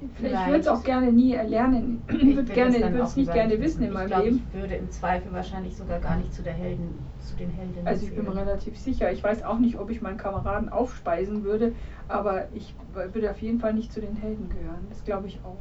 Ich 0.00 0.22
würde 0.22 0.60
es 0.60 0.68
auch 0.68 0.84
gerne 0.84 1.10
nie 1.10 1.32
erlernen. 1.32 2.02
Ich 2.08 2.24
würde 2.36 2.52
gerne, 2.52 3.00
es 3.02 3.16
nicht 3.16 3.32
gerne 3.32 3.60
wissen 3.60 3.82
in 3.82 3.88
Ich 3.88 3.94
meinem 3.94 4.06
glaub, 4.06 4.24
Leben. 4.24 4.42
Ich 4.52 4.60
würde 4.60 4.74
im 4.76 4.90
Zweifel 4.92 5.32
wahrscheinlich 5.32 5.76
sogar 5.76 5.98
gar 5.98 6.16
nicht 6.16 6.32
zu 6.32 6.42
der 6.42 6.52
Helden, 6.52 6.94
zu 7.20 7.36
den 7.36 7.50
Heldinnen 7.50 7.86
Also 7.86 8.06
ich 8.06 8.14
bin 8.14 8.24
mir 8.24 8.36
relativ 8.36 8.78
sicher. 8.78 9.10
Ich 9.10 9.24
weiß 9.24 9.42
auch 9.42 9.58
nicht, 9.58 9.76
ob 9.76 9.90
ich 9.90 10.00
meinen 10.00 10.16
Kameraden 10.16 10.68
aufspeisen 10.68 11.42
würde, 11.42 11.72
aber 12.06 12.46
ich 12.54 12.74
würde 12.94 13.30
auf 13.30 13.42
jeden 13.42 13.58
Fall 13.58 13.74
nicht 13.74 13.92
zu 13.92 14.00
den 14.00 14.14
Helden 14.14 14.48
gehören. 14.48 14.86
Das 14.88 15.04
glaube 15.04 15.26
ich 15.26 15.40
auch. 15.44 15.58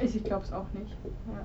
Ich 0.00 0.24
glaube 0.24 0.44
es 0.44 0.52
auch 0.52 0.70
nicht. 0.72 0.90
Ja. 1.26 1.44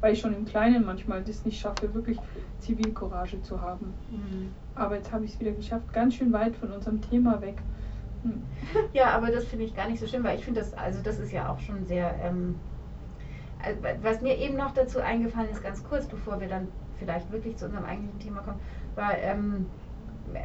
Weil 0.00 0.12
ich 0.12 0.20
schon 0.20 0.34
im 0.34 0.44
Kleinen 0.44 0.84
manchmal 0.84 1.22
das 1.22 1.44
nicht 1.44 1.58
schaffe, 1.58 1.94
wirklich 1.94 2.18
Zivilcourage 2.58 3.40
zu 3.42 3.60
haben. 3.60 3.94
Mhm. 4.10 4.52
Aber 4.74 4.96
jetzt 4.96 5.12
habe 5.12 5.24
ich 5.24 5.34
es 5.34 5.40
wieder 5.40 5.52
geschafft, 5.52 5.92
ganz 5.92 6.14
schön 6.14 6.32
weit 6.32 6.56
von 6.56 6.72
unserem 6.72 7.00
Thema 7.00 7.40
weg. 7.40 7.62
Hm. 8.22 8.42
Ja, 8.92 9.10
aber 9.10 9.30
das 9.30 9.44
finde 9.44 9.64
ich 9.64 9.74
gar 9.76 9.88
nicht 9.88 10.00
so 10.00 10.06
schlimm, 10.06 10.24
weil 10.24 10.38
ich 10.38 10.44
finde 10.44 10.60
das, 10.60 10.74
also 10.74 11.00
das 11.02 11.18
ist 11.18 11.32
ja 11.32 11.48
auch 11.48 11.60
schon 11.60 11.84
sehr, 11.84 12.14
ähm, 12.22 12.56
also 13.62 13.80
was 14.02 14.20
mir 14.20 14.36
eben 14.36 14.56
noch 14.56 14.72
dazu 14.72 15.00
eingefallen 15.00 15.50
ist, 15.50 15.62
ganz 15.62 15.84
kurz, 15.84 16.06
bevor 16.06 16.40
wir 16.40 16.48
dann 16.48 16.68
vielleicht 16.98 17.30
wirklich 17.30 17.56
zu 17.56 17.66
unserem 17.66 17.84
eigentlichen 17.84 18.18
Thema 18.18 18.40
kommen, 18.40 18.60
war, 18.94 19.16
ähm, 19.18 19.66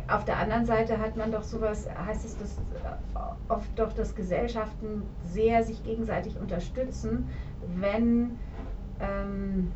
auf 0.08 0.26
der 0.26 0.38
anderen 0.38 0.66
Seite 0.66 1.00
hat 1.00 1.16
man 1.16 1.32
doch 1.32 1.44
sowas, 1.44 1.88
heißt 2.06 2.26
es 2.26 2.38
das 2.38 2.58
äh, 2.58 3.20
oft 3.48 3.68
doch, 3.78 3.94
dass 3.94 4.16
Gesellschaften 4.16 5.04
sehr 5.26 5.64
sich 5.64 5.84
gegenseitig 5.84 6.38
unterstützen, 6.40 7.30
wenn, 7.76 8.38
ähm, 9.00 9.72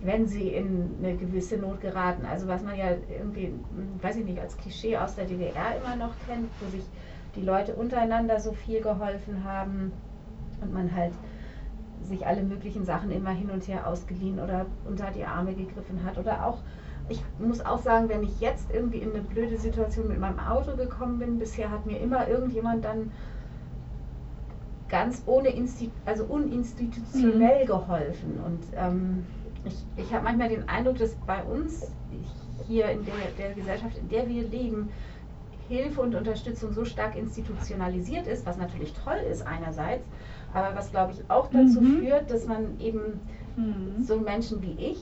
wenn 0.00 0.26
sie 0.26 0.48
in 0.48 0.94
eine 1.02 1.16
gewisse 1.16 1.56
Not 1.56 1.80
geraten. 1.80 2.24
Also 2.24 2.48
was 2.48 2.62
man 2.62 2.76
ja 2.76 2.90
irgendwie, 3.10 3.52
weiß 4.00 4.16
ich 4.16 4.24
nicht, 4.24 4.40
als 4.40 4.56
Klischee 4.56 4.96
aus 4.96 5.14
der 5.16 5.26
DDR 5.26 5.76
immer 5.82 5.96
noch 5.96 6.14
kennt, 6.26 6.48
wo 6.60 6.68
sich 6.70 6.84
die 7.34 7.42
Leute 7.42 7.74
untereinander 7.74 8.40
so 8.40 8.52
viel 8.52 8.80
geholfen 8.80 9.44
haben 9.44 9.92
und 10.60 10.72
man 10.72 10.94
halt 10.94 11.12
sich 12.02 12.26
alle 12.26 12.42
möglichen 12.42 12.84
Sachen 12.84 13.10
immer 13.10 13.30
hin 13.30 13.50
und 13.50 13.66
her 13.68 13.86
ausgeliehen 13.86 14.40
oder 14.40 14.66
unter 14.86 15.10
die 15.10 15.24
Arme 15.24 15.54
gegriffen 15.54 16.02
hat. 16.04 16.18
Oder 16.18 16.46
auch, 16.46 16.58
ich 17.08 17.22
muss 17.38 17.64
auch 17.64 17.78
sagen, 17.78 18.08
wenn 18.08 18.22
ich 18.22 18.40
jetzt 18.40 18.70
irgendwie 18.72 18.98
in 18.98 19.12
eine 19.12 19.22
blöde 19.22 19.58
Situation 19.58 20.08
mit 20.08 20.18
meinem 20.18 20.38
Auto 20.38 20.76
gekommen 20.76 21.18
bin, 21.18 21.38
bisher 21.38 21.70
hat 21.70 21.86
mir 21.86 21.98
immer 21.98 22.28
irgendjemand 22.28 22.84
dann 22.84 23.10
ganz 24.88 25.22
ohne 25.26 25.48
Insti 25.48 25.90
also 26.06 26.24
uninstitutionell 26.24 27.64
mhm. 27.64 27.66
geholfen. 27.66 28.40
Und 28.44 28.60
ähm, 28.76 29.26
ich, 29.64 29.74
ich 29.96 30.12
habe 30.12 30.24
manchmal 30.24 30.48
den 30.48 30.68
Eindruck, 30.68 30.98
dass 30.98 31.14
bei 31.26 31.42
uns 31.44 31.90
hier 32.66 32.90
in 32.90 33.04
der, 33.04 33.14
der 33.38 33.54
Gesellschaft, 33.54 33.96
in 33.96 34.08
der 34.08 34.28
wir 34.28 34.42
leben, 34.48 34.90
Hilfe 35.68 36.00
und 36.00 36.14
Unterstützung 36.14 36.72
so 36.72 36.84
stark 36.84 37.14
institutionalisiert 37.16 38.26
ist, 38.26 38.46
was 38.46 38.56
natürlich 38.56 38.94
toll 39.04 39.18
ist 39.30 39.46
einerseits, 39.46 40.06
aber 40.54 40.74
was 40.74 40.90
glaube 40.90 41.12
ich 41.12 41.30
auch 41.30 41.48
dazu 41.50 41.80
mhm. 41.80 41.98
führt, 41.98 42.30
dass 42.30 42.46
man 42.46 42.80
eben 42.80 43.20
mhm. 43.56 44.02
so 44.02 44.18
Menschen 44.18 44.62
wie 44.62 44.76
ich 44.78 44.98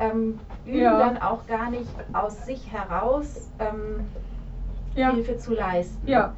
ähm, 0.00 0.38
ja. 0.66 0.98
dann 0.98 1.18
auch 1.18 1.46
gar 1.46 1.70
nicht 1.70 1.88
aus 2.12 2.46
sich 2.46 2.72
heraus 2.72 3.50
ähm, 3.58 4.06
ja. 4.94 5.12
Hilfe 5.12 5.38
zu 5.38 5.54
leisten. 5.54 6.06
Ja. 6.06 6.34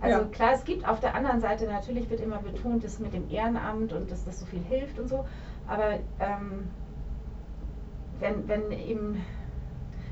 Also 0.00 0.18
ja. 0.18 0.24
klar, 0.26 0.52
es 0.54 0.64
gibt 0.64 0.86
auf 0.86 1.00
der 1.00 1.14
anderen 1.14 1.40
Seite 1.40 1.66
natürlich 1.66 2.10
wird 2.10 2.20
immer 2.20 2.38
betont, 2.38 2.84
dass 2.84 2.98
mit 2.98 3.14
dem 3.14 3.30
Ehrenamt 3.30 3.92
und 3.92 4.10
dass 4.10 4.24
das 4.24 4.40
so 4.40 4.46
viel 4.46 4.62
hilft 4.68 4.98
und 4.98 5.08
so, 5.08 5.24
aber 5.66 5.94
ähm, 6.20 6.68
wenn, 8.20 8.46
wenn 8.48 8.70
eben 8.72 9.22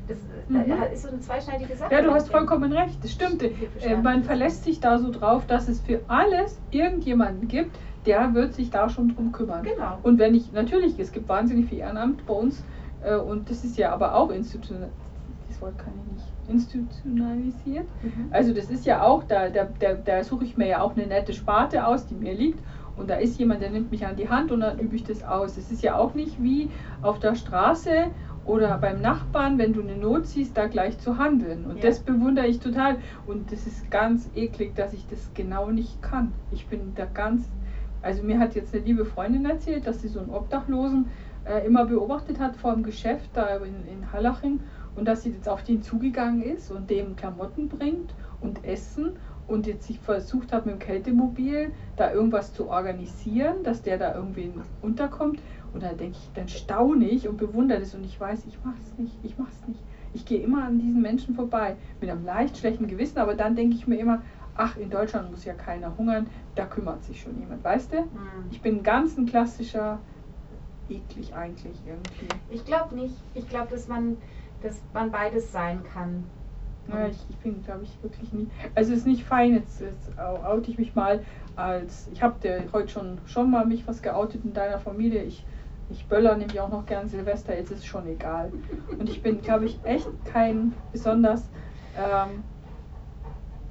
das 0.06 0.18
mhm. 0.48 0.70
ist 0.92 1.02
so 1.02 1.08
eine 1.08 1.20
zweischneidige 1.20 1.76
Sache. 1.76 1.92
Ja, 1.92 2.02
du 2.02 2.12
hast 2.12 2.30
vollkommen 2.30 2.72
recht, 2.72 3.02
das 3.02 3.12
stimmt. 3.12 3.42
Äh, 3.42 3.96
man 4.02 4.22
verlässt 4.22 4.64
sich 4.64 4.80
da 4.80 4.98
so 4.98 5.10
drauf, 5.10 5.46
dass 5.46 5.68
es 5.68 5.80
für 5.80 6.00
alles 6.08 6.60
irgendjemanden 6.70 7.48
gibt, 7.48 7.76
der 8.04 8.34
wird 8.34 8.52
sich 8.52 8.70
da 8.70 8.90
schon 8.90 9.14
drum 9.14 9.32
kümmern. 9.32 9.62
Genau. 9.62 9.98
Und 10.02 10.18
wenn 10.18 10.34
ich, 10.34 10.52
natürlich, 10.52 10.98
es 10.98 11.12
gibt 11.12 11.28
wahnsinnig 11.28 11.70
viel 11.70 11.78
Ehrenamt 11.78 12.26
bei 12.26 12.34
uns 12.34 12.62
und 13.12 13.50
das 13.50 13.64
ist 13.64 13.76
ja 13.76 13.92
aber 13.92 14.14
auch 14.14 14.30
das 15.49 15.61
Wort 15.61 15.78
kann 15.78 15.92
ich 16.06 16.12
nicht, 16.12 16.26
institutionalisiert. 16.49 17.87
Mhm. 18.02 18.28
Also 18.30 18.52
das 18.52 18.70
ist 18.70 18.87
ja 18.87 19.02
auch, 19.02 19.25
da, 19.25 19.49
da, 19.49 19.68
da, 19.78 19.94
da 19.94 20.25
suche 20.25 20.44
ich 20.44 20.56
mir 20.56 20.68
ja 20.68 20.80
auch 20.80 20.96
eine 20.96 21.06
nette 21.06 21.32
Sparte 21.32 21.87
aus, 21.87 22.06
die 22.06 22.14
mir 22.14 22.34
liegt. 22.34 22.61
Und 22.96 23.11
da 23.11 23.16
ist 23.16 23.38
jemand, 23.38 23.61
der 23.61 23.70
nimmt 23.70 23.90
mich 23.90 24.06
an 24.06 24.16
die 24.16 24.28
Hand 24.28 24.52
und 24.52 24.61
dann 24.61 24.78
übe 24.78 24.94
ich 24.96 25.04
das 25.04 25.25
aus. 25.25 25.56
Es 25.56 25.70
ist 25.70 25.82
ja 25.82 25.96
auch 25.96 26.14
nicht 26.14 26.42
wie 26.42 26.70
auf 27.02 27.18
der 27.18 27.34
Straße 27.34 28.06
oder 28.44 28.78
beim 28.78 29.00
Nachbarn, 29.00 29.58
wenn 29.58 29.73
du 29.73 29.80
eine 29.80 29.96
Not 29.96 30.26
siehst, 30.26 30.56
da 30.56 30.66
gleich 30.66 30.99
zu 30.99 31.18
handeln. 31.18 31.64
Und 31.64 31.76
ja. 31.76 31.82
das 31.88 32.00
bewundere 32.00 32.46
ich 32.46 32.61
total. 32.61 32.96
Und 33.26 33.50
das 33.50 33.66
ist 33.66 33.90
ganz 33.90 34.30
eklig, 34.34 34.76
dass 34.76 34.92
ich 34.92 35.06
das 35.08 35.30
genau 35.34 35.70
nicht 35.70 36.02
kann. 36.02 36.32
Ich 36.52 36.66
bin 36.66 36.92
da 36.94 37.06
ganz, 37.06 37.49
also 38.02 38.23
mir 38.23 38.38
hat 38.38 38.54
jetzt 38.54 38.75
eine 38.75 38.84
liebe 38.84 39.04
Freundin 39.04 39.46
erzählt, 39.46 39.87
dass 39.87 40.02
sie 40.02 40.08
so 40.08 40.20
einen 40.20 40.30
Obdachlosen 40.30 41.06
äh, 41.44 41.66
immer 41.66 41.84
beobachtet 41.86 42.38
hat 42.38 42.56
vor 42.56 42.74
dem 42.74 42.82
Geschäft 42.82 43.30
da 43.34 43.56
in, 43.56 43.86
in 43.86 44.12
Hallaching 44.12 44.60
und 44.96 45.06
dass 45.06 45.22
sie 45.22 45.30
jetzt 45.30 45.48
auf 45.48 45.62
den 45.62 45.82
zugegangen 45.82 46.42
ist 46.42 46.70
und 46.70 46.90
dem 46.90 47.16
Klamotten 47.16 47.68
bringt 47.68 48.14
und 48.40 48.64
Essen 48.64 49.16
und 49.46 49.66
jetzt 49.66 49.86
sich 49.86 49.98
versucht 49.98 50.52
hat 50.52 50.66
mit 50.66 50.76
dem 50.76 50.78
Kältemobil 50.78 51.72
da 51.96 52.12
irgendwas 52.12 52.54
zu 52.54 52.68
organisieren, 52.68 53.62
dass 53.62 53.82
der 53.82 53.98
da 53.98 54.14
irgendwie 54.14 54.52
unterkommt 54.80 55.40
und 55.72 55.82
dann 55.82 55.96
denke 55.96 56.16
ich, 56.16 56.30
dann 56.34 56.48
staune 56.48 57.06
ich 57.06 57.28
und 57.28 57.36
bewundere 57.36 57.80
das 57.80 57.94
und 57.94 58.04
ich 58.04 58.18
weiß, 58.18 58.46
ich 58.46 58.64
mache 58.64 58.78
es 58.80 58.96
nicht, 58.96 59.18
ich 59.22 59.36
mache 59.36 59.50
es 59.50 59.68
nicht. 59.68 59.80
Ich 60.14 60.24
gehe 60.24 60.40
immer 60.40 60.64
an 60.64 60.78
diesen 60.78 61.02
Menschen 61.02 61.34
vorbei 61.34 61.76
mit 62.00 62.08
einem 62.08 62.24
leicht 62.24 62.56
schlechten 62.56 62.86
Gewissen, 62.86 63.18
aber 63.18 63.34
dann 63.34 63.56
denke 63.56 63.74
ich 63.74 63.88
mir 63.88 63.98
immer, 63.98 64.22
ach, 64.54 64.76
in 64.76 64.88
Deutschland 64.88 65.30
muss 65.30 65.44
ja 65.44 65.54
keiner 65.54 65.96
hungern, 65.98 66.28
da 66.54 66.64
kümmert 66.64 67.02
sich 67.02 67.20
schon 67.20 67.38
jemand, 67.38 67.64
weißt 67.64 67.92
du? 67.92 67.96
Mhm. 68.02 68.46
Ich 68.50 68.62
bin 68.62 68.84
ganz 68.84 69.18
ein 69.18 69.26
klassischer, 69.26 69.98
eklig 70.88 71.34
eigentlich 71.34 71.76
irgendwie. 71.86 72.28
Ich 72.50 72.64
glaube 72.64 72.94
nicht. 72.94 73.16
Ich 73.34 73.48
glaube, 73.48 73.68
dass 73.70 73.88
man, 73.88 74.16
dass 74.62 74.80
man 74.92 75.10
beides 75.10 75.52
sein 75.52 75.80
kann. 75.92 76.24
Naja, 76.86 77.08
ich, 77.08 77.24
ich 77.30 77.36
bin, 77.38 77.62
glaube 77.64 77.84
ich, 77.84 78.02
wirklich 78.02 78.32
nie. 78.32 78.46
Also 78.74 78.92
es 78.92 79.00
ist 79.00 79.06
nicht 79.06 79.24
fein, 79.24 79.54
jetzt, 79.54 79.80
jetzt 79.80 80.18
oute 80.18 80.70
ich 80.70 80.78
mich 80.78 80.94
mal 80.94 81.24
als, 81.56 82.08
ich 82.12 82.22
habe 82.22 82.34
dir 82.42 82.64
heute 82.74 82.88
schon, 82.88 83.18
schon 83.26 83.50
mal 83.50 83.64
mich 83.64 83.86
was 83.88 84.02
geoutet 84.02 84.44
in 84.44 84.52
deiner 84.52 84.78
Familie. 84.78 85.22
Ich 85.22 85.46
ich 85.90 86.06
böller 86.06 86.36
nämlich 86.36 86.60
auch 86.60 86.70
noch 86.70 86.86
gern 86.86 87.08
Silvester, 87.08 87.56
jetzt 87.56 87.70
ist 87.70 87.80
es 87.80 87.86
schon 87.86 88.06
egal. 88.06 88.52
Und 88.98 89.08
ich 89.08 89.22
bin, 89.22 89.40
glaube 89.42 89.66
ich, 89.66 89.78
echt 89.84 90.08
kein 90.24 90.72
besonders. 90.92 91.48
Ähm, 91.96 92.42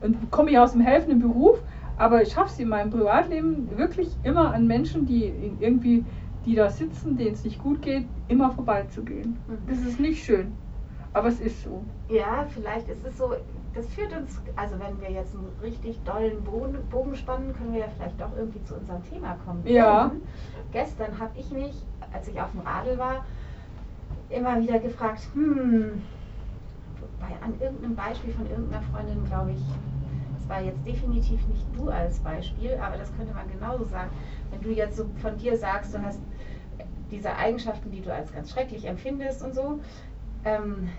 und 0.01 0.31
komme 0.31 0.51
ja 0.51 0.63
aus 0.63 0.73
dem 0.73 0.81
helfenden 0.81 1.19
Beruf, 1.19 1.59
aber 1.97 2.21
ich 2.21 2.33
schaffe 2.33 2.51
es 2.51 2.59
in 2.59 2.67
meinem 2.67 2.91
Privatleben 2.91 3.77
wirklich 3.77 4.09
immer 4.23 4.53
an 4.53 4.67
Menschen, 4.67 5.05
die 5.05 5.31
irgendwie, 5.59 6.05
die 6.45 6.55
da 6.55 6.69
sitzen, 6.69 7.17
denen 7.17 7.33
es 7.33 7.43
nicht 7.43 7.61
gut 7.61 7.81
geht, 7.81 8.05
immer 8.27 8.51
vorbeizugehen. 8.51 9.37
Mhm. 9.47 9.57
Das 9.67 9.79
ist 9.79 9.99
nicht 9.99 10.23
schön, 10.23 10.53
aber 11.13 11.29
es 11.29 11.39
ist 11.39 11.63
so. 11.63 11.83
Ja, 12.09 12.45
vielleicht 12.49 12.89
ist 12.89 13.05
es 13.05 13.17
so. 13.17 13.33
Das 13.73 13.87
führt 13.87 14.15
uns, 14.15 14.39
also 14.55 14.75
wenn 14.79 15.01
wir 15.01 15.09
jetzt 15.09 15.33
einen 15.33 15.49
richtig 15.61 15.99
dollen 16.03 16.43
Bogen, 16.43 16.77
Bogen 16.91 17.15
spannen, 17.15 17.53
können 17.53 17.73
wir 17.73 17.79
ja 17.79 17.87
vielleicht 17.97 18.21
doch 18.21 18.29
irgendwie 18.37 18.63
zu 18.65 18.75
unserem 18.75 19.03
Thema 19.09 19.35
kommen. 19.43 19.63
Ja. 19.65 20.11
Gestern 20.71 21.17
habe 21.17 21.31
ich 21.39 21.49
mich 21.49 21.73
als 22.13 22.27
ich 22.27 22.39
auf 22.39 22.51
dem 22.51 22.61
Radl 22.61 22.97
war, 22.97 23.25
immer 24.29 24.59
wieder 24.61 24.79
gefragt, 24.79 25.27
hm, 25.33 26.01
bei, 27.19 27.45
an 27.45 27.53
irgendeinem 27.59 27.95
Beispiel 27.95 28.33
von 28.33 28.49
irgendeiner 28.49 28.83
Freundin, 28.83 29.25
glaube 29.25 29.51
ich, 29.51 29.61
das 30.43 30.49
war 30.49 30.61
jetzt 30.61 30.85
definitiv 30.85 31.45
nicht 31.47 31.65
du 31.75 31.89
als 31.89 32.19
Beispiel, 32.19 32.75
aber 32.75 32.97
das 32.97 33.15
könnte 33.15 33.33
man 33.33 33.49
genauso 33.49 33.85
sagen. 33.85 34.11
Wenn 34.51 34.61
du 34.61 34.71
jetzt 34.71 34.97
so 34.97 35.05
von 35.21 35.37
dir 35.37 35.57
sagst, 35.57 35.93
du 35.93 36.01
hast 36.01 36.19
diese 37.11 37.35
Eigenschaften, 37.35 37.91
die 37.91 38.01
du 38.01 38.13
als 38.13 38.33
ganz 38.33 38.51
schrecklich 38.51 38.85
empfindest 38.85 39.43
und 39.43 39.53
so, 39.53 39.79
ähm, 40.43 40.89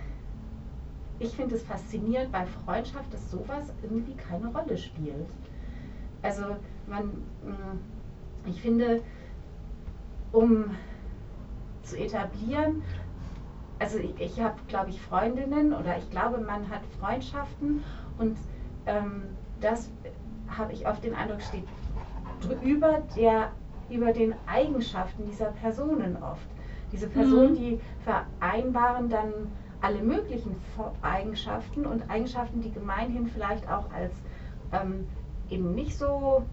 ich 1.18 1.36
finde 1.36 1.54
es 1.54 1.62
faszinierend 1.62 2.32
bei 2.32 2.44
Freundschaft, 2.64 3.12
dass 3.12 3.30
sowas 3.30 3.72
irgendwie 3.82 4.14
keine 4.14 4.48
Rolle 4.48 4.76
spielt. 4.76 5.28
Also 6.22 6.56
man, 6.86 7.04
hm, 7.44 7.80
ich 8.46 8.60
finde, 8.60 9.02
um 10.32 10.74
zu 11.82 11.98
etablieren. 11.98 12.82
Also 13.78 13.98
ich, 13.98 14.18
ich 14.18 14.40
habe, 14.40 14.56
glaube 14.68 14.90
ich, 14.90 15.00
Freundinnen 15.00 15.74
oder 15.74 15.98
ich 15.98 16.10
glaube, 16.10 16.38
man 16.38 16.68
hat 16.70 16.80
Freundschaften 16.98 17.84
und 18.18 18.36
ähm, 18.86 19.22
das 19.60 19.90
habe 20.48 20.72
ich 20.72 20.86
oft 20.86 21.02
den 21.04 21.14
Eindruck, 21.14 21.42
steht 21.42 21.64
über, 22.62 23.02
der, 23.16 23.50
über 23.90 24.12
den 24.12 24.34
Eigenschaften 24.46 25.24
dieser 25.26 25.46
Personen 25.46 26.16
oft. 26.22 26.46
Diese 26.92 27.08
Personen, 27.08 27.52
mhm. 27.52 27.56
die 27.56 27.80
vereinbaren 28.04 29.08
dann 29.08 29.32
alle 29.80 30.02
möglichen 30.02 30.54
Eigenschaften 31.02 31.86
und 31.86 32.08
Eigenschaften, 32.08 32.60
die 32.60 32.72
gemeinhin 32.72 33.26
vielleicht 33.26 33.68
auch 33.68 33.90
als 33.92 34.12
ähm, 34.72 35.06
eben 35.50 35.74
nicht 35.74 35.96
so 35.96 36.44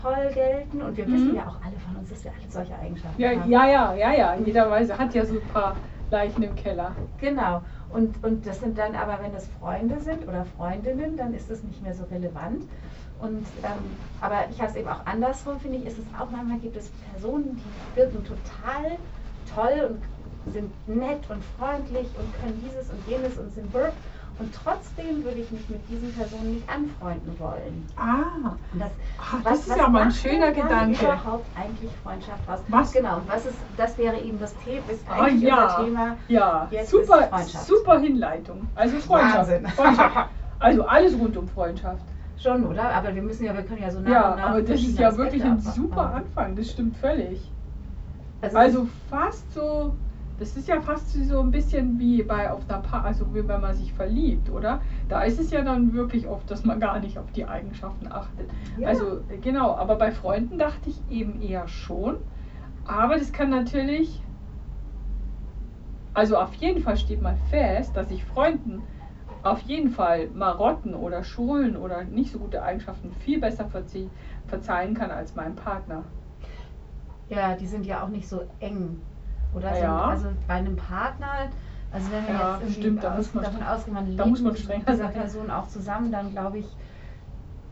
toll 0.00 0.30
gelten 0.34 0.82
und 0.82 0.96
wir 0.96 1.06
mhm. 1.06 1.12
wissen 1.12 1.34
ja 1.36 1.42
auch 1.42 1.56
alle 1.64 1.76
von 1.86 1.96
uns, 1.96 2.10
dass 2.10 2.24
wir 2.24 2.32
alle 2.32 2.50
solche 2.50 2.78
Eigenschaften 2.78 3.20
ja, 3.20 3.30
haben. 3.30 3.50
Ja, 3.50 3.66
ja, 3.66 3.94
ja, 3.94 4.12
ja. 4.12 4.34
In 4.34 4.46
jeder 4.46 4.70
Weise 4.70 4.96
hat 4.96 5.14
ja 5.14 5.24
so 5.24 5.34
ein 5.34 5.48
paar 5.52 5.76
Leichen 6.10 6.42
im 6.42 6.54
Keller. 6.54 6.92
Genau. 7.20 7.62
Und, 7.92 8.22
und 8.24 8.46
das 8.46 8.60
sind 8.60 8.78
dann 8.78 8.94
aber, 8.94 9.18
wenn 9.22 9.32
das 9.32 9.48
Freunde 9.58 9.98
sind 10.00 10.26
oder 10.28 10.44
Freundinnen, 10.56 11.16
dann 11.16 11.34
ist 11.34 11.50
das 11.50 11.62
nicht 11.62 11.82
mehr 11.82 11.94
so 11.94 12.04
relevant. 12.04 12.64
Und, 13.20 13.46
ähm, 13.62 13.96
aber 14.20 14.44
ich 14.50 14.60
habe 14.60 14.70
es 14.70 14.76
eben 14.76 14.88
auch 14.88 15.04
andersrum, 15.04 15.58
finde 15.60 15.78
ich, 15.78 15.86
ist 15.86 15.98
es 15.98 16.04
auch 16.18 16.30
manchmal 16.30 16.58
gibt 16.58 16.76
es 16.76 16.90
Personen, 17.12 17.56
die 17.56 17.96
wirken 17.96 18.24
total 18.24 18.98
toll 19.54 19.90
und 19.90 20.52
sind 20.52 20.88
nett 20.88 21.28
und 21.28 21.42
freundlich 21.58 22.06
und 22.18 22.32
können 22.40 22.62
dieses 22.64 22.88
und 22.90 23.06
jenes 23.06 23.36
und 23.36 23.52
sind 23.52 23.70
burp 23.72 23.92
und 24.38 24.54
trotzdem 24.54 25.24
würde 25.24 25.40
ich 25.40 25.50
mich 25.50 25.68
mit 25.68 25.80
diesen 25.88 26.12
Personen 26.12 26.54
nicht 26.54 26.68
anfreunden 26.68 27.38
wollen. 27.38 27.86
Ah, 27.96 28.54
das, 28.78 28.90
Ach, 29.18 29.42
das 29.42 29.44
was, 29.44 29.66
ist 29.68 29.76
ja 29.76 29.88
mal 29.88 30.02
ein 30.02 30.10
schöner 30.10 30.52
Gedanke. 30.52 31.04
überhaupt 31.04 31.46
eigentlich 31.54 31.90
Freundschaft 32.02 32.48
aus? 32.48 32.60
Was? 32.68 32.92
Genau, 32.92 33.16
und 33.16 33.28
was 33.28 33.46
ist, 33.46 33.58
das 33.76 33.98
wäre 33.98 34.18
eben 34.18 34.38
das 34.38 34.54
Thema, 34.64 34.82
ist 34.90 35.04
eigentlich 35.10 35.52
oh, 35.52 35.56
ja. 35.56 35.64
unser 35.64 35.84
Thema. 35.84 36.16
Ja, 36.28 36.68
Jetzt 36.70 36.90
super, 36.90 37.28
super 37.66 37.98
Hinleitung. 37.98 38.66
Also 38.74 38.96
Freundschaft. 38.98 39.50
Freundschaft. 39.76 40.30
Also 40.58 40.84
alles 40.84 41.18
rund 41.18 41.36
um 41.36 41.48
Freundschaft. 41.48 42.02
Schon, 42.38 42.66
oder? 42.66 42.84
Aber 42.90 43.14
wir 43.14 43.22
müssen 43.22 43.44
ja, 43.44 43.54
wir 43.54 43.62
können 43.62 43.82
ja 43.82 43.90
so 43.90 44.00
nach 44.00 44.10
Ja, 44.10 44.36
nach 44.36 44.50
aber 44.50 44.62
das 44.62 44.80
ist 44.80 44.98
ja 44.98 45.14
wirklich 45.16 45.44
ein 45.44 45.60
super 45.60 46.14
Anfang, 46.14 46.56
das 46.56 46.70
stimmt 46.70 46.96
völlig. 46.96 47.50
Also, 48.40 48.56
also 48.56 48.88
fast 49.10 49.52
so 49.52 49.94
das 50.40 50.56
ist 50.56 50.68
ja 50.68 50.80
fast 50.80 51.12
so 51.12 51.40
ein 51.40 51.50
bisschen 51.50 51.98
wie 51.98 52.22
bei 52.22 52.50
auf 52.50 52.62
einer 52.68 52.80
pa 52.80 53.02
also 53.02 53.26
wie 53.34 53.46
wenn 53.46 53.60
man 53.60 53.74
sich 53.74 53.92
verliebt, 53.92 54.48
oder? 54.50 54.80
Da 55.08 55.22
ist 55.22 55.38
es 55.38 55.50
ja 55.50 55.60
dann 55.62 55.92
wirklich 55.92 56.26
oft, 56.26 56.50
dass 56.50 56.64
man 56.64 56.80
gar 56.80 56.98
nicht 56.98 57.18
auf 57.18 57.30
die 57.32 57.44
Eigenschaften 57.44 58.10
achtet. 58.10 58.50
Ja. 58.78 58.88
Also 58.88 59.20
genau, 59.42 59.76
aber 59.76 59.96
bei 59.96 60.10
Freunden 60.10 60.58
dachte 60.58 60.88
ich 60.88 61.02
eben 61.10 61.42
eher 61.42 61.68
schon. 61.68 62.16
Aber 62.86 63.18
das 63.18 63.32
kann 63.32 63.50
natürlich, 63.50 64.22
also 66.14 66.38
auf 66.38 66.54
jeden 66.54 66.82
Fall 66.82 66.96
steht 66.96 67.20
mal 67.20 67.36
fest, 67.50 67.94
dass 67.94 68.10
ich 68.10 68.24
Freunden 68.24 68.82
auf 69.42 69.60
jeden 69.60 69.90
Fall 69.90 70.28
Marotten 70.34 70.94
oder 70.94 71.22
Schulen 71.22 71.76
oder 71.76 72.04
nicht 72.04 72.32
so 72.32 72.38
gute 72.38 72.62
Eigenschaften 72.62 73.12
viel 73.12 73.40
besser 73.40 73.68
verzeihen 74.46 74.94
kann 74.94 75.10
als 75.10 75.34
meinem 75.34 75.54
Partner. 75.54 76.02
Ja, 77.28 77.54
die 77.54 77.66
sind 77.66 77.84
ja 77.84 78.02
auch 78.02 78.08
nicht 78.08 78.26
so 78.26 78.40
eng. 78.58 79.00
Oder 79.54 79.76
Ja, 79.76 79.82
ja. 79.84 80.04
also 80.08 80.28
bei 80.46 80.54
einem 80.54 80.76
Partner, 80.76 81.26
also 81.92 82.10
wenn 82.12 82.24
wir 82.26 82.32
Ja, 82.32 82.58
jetzt 82.62 82.74
stimmt, 82.74 83.02
da 83.02 83.16
aus, 83.16 83.32
davon 83.32 83.62
ausgehen, 83.62 83.94
man 83.94 84.16
da 84.16 84.24
lebt 84.24 84.40
mit 84.42 84.58
dieser 84.58 84.96
sein. 84.96 85.12
Person 85.12 85.50
auch 85.50 85.66
zusammen, 85.68 86.12
dann 86.12 86.30
glaube 86.30 86.58
ich, 86.58 86.66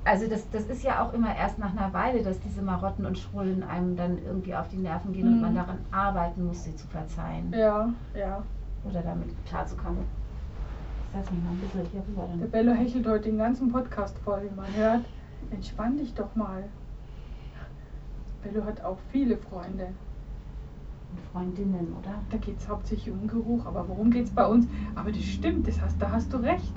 also 0.05 0.27
das, 0.29 0.49
das 0.51 0.65
ist 0.65 0.83
ja 0.83 1.03
auch 1.05 1.13
immer 1.13 1.37
erst 1.37 1.59
nach 1.59 1.71
einer 1.77 1.93
Weile, 1.93 2.23
dass 2.23 2.41
diese 2.41 2.63
Marotten 2.63 3.05
und 3.07 3.19
Schrullen 3.19 3.63
einem 3.63 3.97
dann 3.97 4.19
irgendwie 4.25 4.55
auf 4.55 4.69
die 4.69 4.79
Nerven 4.79 5.13
gehen 5.13 5.29
und 5.29 5.37
Mhm. 5.37 5.41
man 5.41 5.55
daran 5.55 5.79
arbeiten 5.91 6.47
muss, 6.47 6.65
sie 6.65 6.75
zu 6.75 6.87
verzeihen 6.89 7.53
Ja, 7.53 7.91
ja. 8.15 8.43
oder 8.91 9.03
damit 9.03 9.29
klarzukommen. 9.47 9.99
Ich 11.13 11.19
setze 11.21 11.33
mich 11.35 11.45
mal 11.45 11.51
ein 11.51 11.61
bisschen 11.61 11.85
hier 11.93 12.03
rüber. 12.09 12.29
Der. 12.41 12.47
Bello 12.47 12.73
hechelt 12.73 13.07
heute 13.07 13.29
den 13.29 13.39
ganzen 13.39 13.71
Podcast 13.71 14.19
voll, 14.19 14.43
wie 14.51 14.55
man 14.57 14.75
hört. 14.75 15.05
Entspann 15.51 15.97
dich 15.97 16.15
doch 16.15 16.35
mal. 16.35 16.65
Bello 18.43 18.65
hat 18.65 18.83
auch 18.85 18.99
viele 19.11 19.37
Freunde. 19.37 19.89
Und 21.11 21.21
Freundinnen, 21.33 21.95
oder? 21.99 22.15
Da 22.31 22.37
geht 22.37 22.59
es 22.59 22.69
hauptsächlich 22.69 23.13
um 23.15 23.27
Geruch, 23.27 23.65
aber 23.67 23.89
worum 23.89 24.11
geht 24.11 24.27
es 24.27 24.31
bei 24.31 24.47
uns? 24.47 24.67
Aber 24.95 25.11
das 25.11 25.23
stimmt, 25.23 25.67
das 25.67 25.81
hast, 25.81 26.01
da 26.01 26.11
hast 26.11 26.33
du 26.33 26.39
recht, 26.39 26.73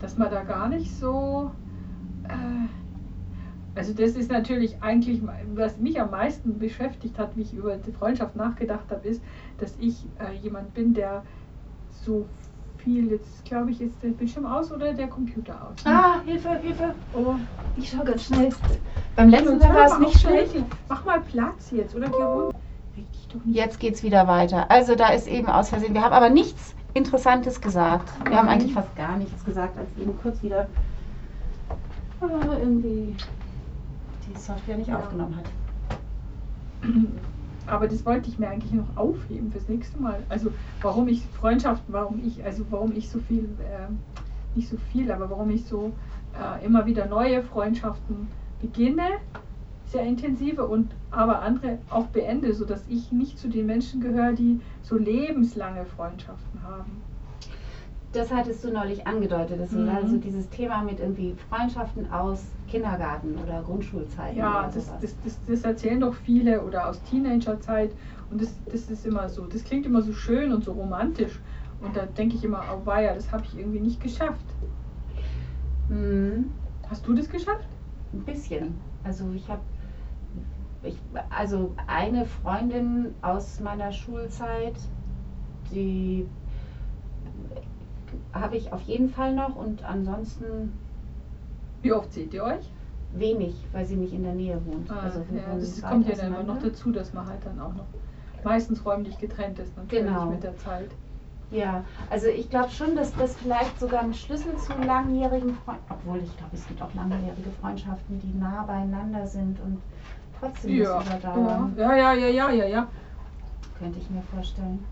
dass 0.00 0.18
man 0.18 0.30
da 0.30 0.42
gar 0.42 0.68
nicht 0.68 0.94
so. 0.94 1.50
Äh, 2.28 2.68
also, 3.74 3.94
das 3.94 4.12
ist 4.12 4.30
natürlich 4.30 4.82
eigentlich, 4.82 5.22
was 5.54 5.78
mich 5.78 6.00
am 6.00 6.10
meisten 6.10 6.58
beschäftigt 6.58 7.18
hat, 7.18 7.36
wie 7.36 7.42
ich 7.42 7.54
über 7.54 7.76
die 7.76 7.92
Freundschaft 7.92 8.36
nachgedacht 8.36 8.90
habe, 8.90 9.06
ist, 9.08 9.22
dass 9.58 9.74
ich 9.78 10.04
äh, 10.18 10.34
jemand 10.42 10.74
bin, 10.74 10.92
der 10.92 11.22
so 11.90 12.26
viel, 12.78 13.10
jetzt 13.10 13.44
glaube 13.44 13.70
ich, 13.70 13.80
ist 13.80 14.02
der 14.02 14.08
Bildschirm 14.08 14.46
aus 14.46 14.72
oder 14.72 14.92
der 14.92 15.08
Computer 15.08 15.54
aus? 15.68 15.76
Ah, 15.84 16.20
Hilfe, 16.24 16.58
Hilfe! 16.58 16.94
Oh, 17.14 17.34
Ich 17.76 17.90
schau 17.90 18.02
ganz 18.04 18.24
schnell. 18.24 18.50
Beim 19.16 19.28
letzten 19.30 19.58
Mal 19.58 19.74
war 19.74 19.86
es 19.86 19.98
nicht 19.98 20.20
schlecht. 20.20 20.56
Mach 20.88 21.04
mal 21.04 21.20
Platz 21.20 21.70
jetzt, 21.70 21.94
oder 21.94 22.08
geh 22.08 22.22
runter. 22.22 22.58
Jetzt 23.46 23.78
geht's 23.80 24.02
wieder 24.02 24.26
weiter. 24.26 24.70
Also 24.70 24.94
da 24.96 25.08
ist 25.10 25.26
eben 25.28 25.46
aus 25.48 25.68
Versehen. 25.68 25.94
Wir 25.94 26.02
haben 26.02 26.12
aber 26.12 26.30
nichts 26.30 26.74
Interessantes 26.94 27.60
gesagt. 27.60 28.08
Wir 28.28 28.36
haben 28.36 28.48
eigentlich 28.48 28.72
fast 28.72 28.94
gar 28.96 29.16
nichts 29.16 29.44
gesagt, 29.44 29.78
als 29.78 29.88
eben 30.00 30.18
kurz 30.20 30.42
wieder 30.42 30.66
äh, 32.20 32.58
irgendwie 32.58 33.14
die 34.28 34.38
Software 34.38 34.76
nicht 34.76 34.88
Ja. 34.88 34.98
aufgenommen 34.98 35.36
hat. 35.36 35.44
Aber 37.66 37.86
das 37.86 38.04
wollte 38.04 38.28
ich 38.28 38.38
mir 38.38 38.48
eigentlich 38.48 38.72
noch 38.72 38.96
aufheben 38.96 39.52
fürs 39.52 39.68
nächste 39.68 40.00
Mal. 40.02 40.20
Also 40.28 40.50
warum 40.82 41.06
ich 41.08 41.22
Freundschaften, 41.38 41.92
warum 41.94 42.20
ich, 42.24 42.44
also 42.44 42.64
warum 42.70 42.92
ich 42.96 43.08
so 43.08 43.20
viel, 43.20 43.44
äh, 43.60 44.56
nicht 44.56 44.68
so 44.68 44.76
viel, 44.92 45.12
aber 45.12 45.30
warum 45.30 45.50
ich 45.50 45.64
so 45.66 45.92
äh, 46.34 46.64
immer 46.64 46.86
wieder 46.86 47.06
neue 47.06 47.42
Freundschaften 47.42 48.28
beginne, 48.60 49.06
sehr 49.90 50.04
intensive 50.04 50.66
und 50.66 50.92
aber 51.10 51.42
andere 51.42 51.78
auch 51.90 52.06
beende, 52.06 52.54
sodass 52.54 52.84
ich 52.88 53.10
nicht 53.10 53.38
zu 53.38 53.48
den 53.48 53.66
Menschen 53.66 54.00
gehöre, 54.00 54.32
die 54.32 54.60
so 54.82 54.96
lebenslange 54.96 55.84
Freundschaften 55.84 56.62
haben. 56.62 57.02
Das 58.12 58.32
hattest 58.32 58.64
du 58.64 58.72
neulich 58.72 59.06
angedeutet, 59.06 59.60
dass 59.60 59.70
Mhm. 59.70 59.88
also 59.88 60.16
dieses 60.16 60.48
Thema 60.50 60.82
mit 60.82 60.98
irgendwie 60.98 61.34
Freundschaften 61.48 62.10
aus 62.10 62.44
Kindergarten 62.68 63.36
oder 63.38 63.62
Grundschulzeiten 63.62 64.36
Ja, 64.36 64.60
oder 64.64 64.70
das, 64.74 64.90
das, 65.00 65.14
das, 65.24 65.38
das 65.46 65.62
erzählen 65.62 66.00
doch 66.00 66.14
viele 66.14 66.62
oder 66.62 66.88
aus 66.88 67.00
Teenagerzeit 67.04 67.90
und 68.30 68.40
das, 68.40 68.52
das 68.70 68.90
ist 68.90 69.06
immer 69.06 69.28
so, 69.28 69.46
das 69.46 69.62
klingt 69.62 69.86
immer 69.86 70.02
so 70.02 70.12
schön 70.12 70.52
und 70.52 70.64
so 70.64 70.72
romantisch 70.72 71.38
und 71.80 71.96
da 71.96 72.04
denke 72.06 72.34
ich 72.36 72.44
immer, 72.44 72.64
oh 72.74 72.84
weia, 72.84 73.14
das 73.14 73.32
habe 73.32 73.44
ich 73.44 73.56
irgendwie 73.58 73.80
nicht 73.80 74.00
geschafft. 74.00 74.44
Mhm. 75.88 76.50
Hast 76.88 77.06
du 77.06 77.14
das 77.14 77.28
geschafft? 77.28 77.68
Ein 78.12 78.20
bisschen. 78.20 78.80
Also 79.04 79.24
ich 79.34 79.48
habe, 79.48 79.60
ich, 80.82 80.96
also 81.30 81.74
eine 81.86 82.24
Freundin 82.24 83.14
aus 83.22 83.60
meiner 83.60 83.92
Schulzeit, 83.92 84.74
die 85.70 86.26
habe 88.32 88.56
ich 88.56 88.72
auf 88.72 88.82
jeden 88.82 89.08
Fall 89.08 89.34
noch 89.34 89.56
und 89.56 89.84
ansonsten 89.84 90.78
Wie 91.82 91.92
oft 91.92 92.12
seht 92.12 92.34
ihr 92.34 92.44
euch? 92.44 92.72
wenig, 93.12 93.66
weil 93.72 93.84
sie 93.84 93.96
nicht 93.96 94.12
in 94.12 94.22
der 94.22 94.34
Nähe 94.34 94.60
wohnt. 94.64 94.88
Ah, 94.90 95.00
also 95.00 95.18
ja, 95.34 95.56
das 95.58 95.82
kommt 95.82 96.06
ja 96.08 96.14
dann 96.14 96.28
immer 96.28 96.42
noch 96.44 96.62
dazu, 96.62 96.92
dass 96.92 97.12
man 97.12 97.26
halt 97.26 97.44
dann 97.44 97.58
auch 97.58 97.74
noch 97.74 97.86
meistens 98.44 98.84
räumlich 98.84 99.18
getrennt 99.18 99.58
ist, 99.58 99.76
natürlich 99.76 100.04
Genau. 100.06 100.26
mit 100.26 100.42
der 100.44 100.56
Zeit. 100.58 100.90
Ja, 101.50 101.82
also 102.08 102.28
ich 102.28 102.48
glaube 102.48 102.70
schon, 102.70 102.94
dass 102.94 103.12
das 103.16 103.34
vielleicht 103.34 103.80
sogar 103.80 104.02
ein 104.02 104.14
Schlüssel 104.14 104.56
zu 104.56 104.72
langjährigen 104.74 105.54
Freundschaften, 105.56 105.96
obwohl 105.98 106.18
ich 106.18 106.36
glaube, 106.36 106.54
es 106.54 106.64
gibt 106.68 106.80
auch 106.80 106.94
langjährige 106.94 107.50
Freundschaften, 107.60 108.20
die 108.20 108.38
nah 108.38 108.62
beieinander 108.62 109.26
sind 109.26 109.58
und 109.58 109.82
trotzdem 110.40 110.70
Ja, 110.76 110.96
das 110.98 111.06
überdauern, 111.06 111.74
ja, 111.76 111.94
ja, 111.96 112.12
ja, 112.14 112.28
ja, 112.28 112.50
ja, 112.50 112.66
ja. 112.66 112.88
könnte 113.78 113.98
ich 113.98 114.10
mir 114.10 114.22
vorstellen. 114.22 114.84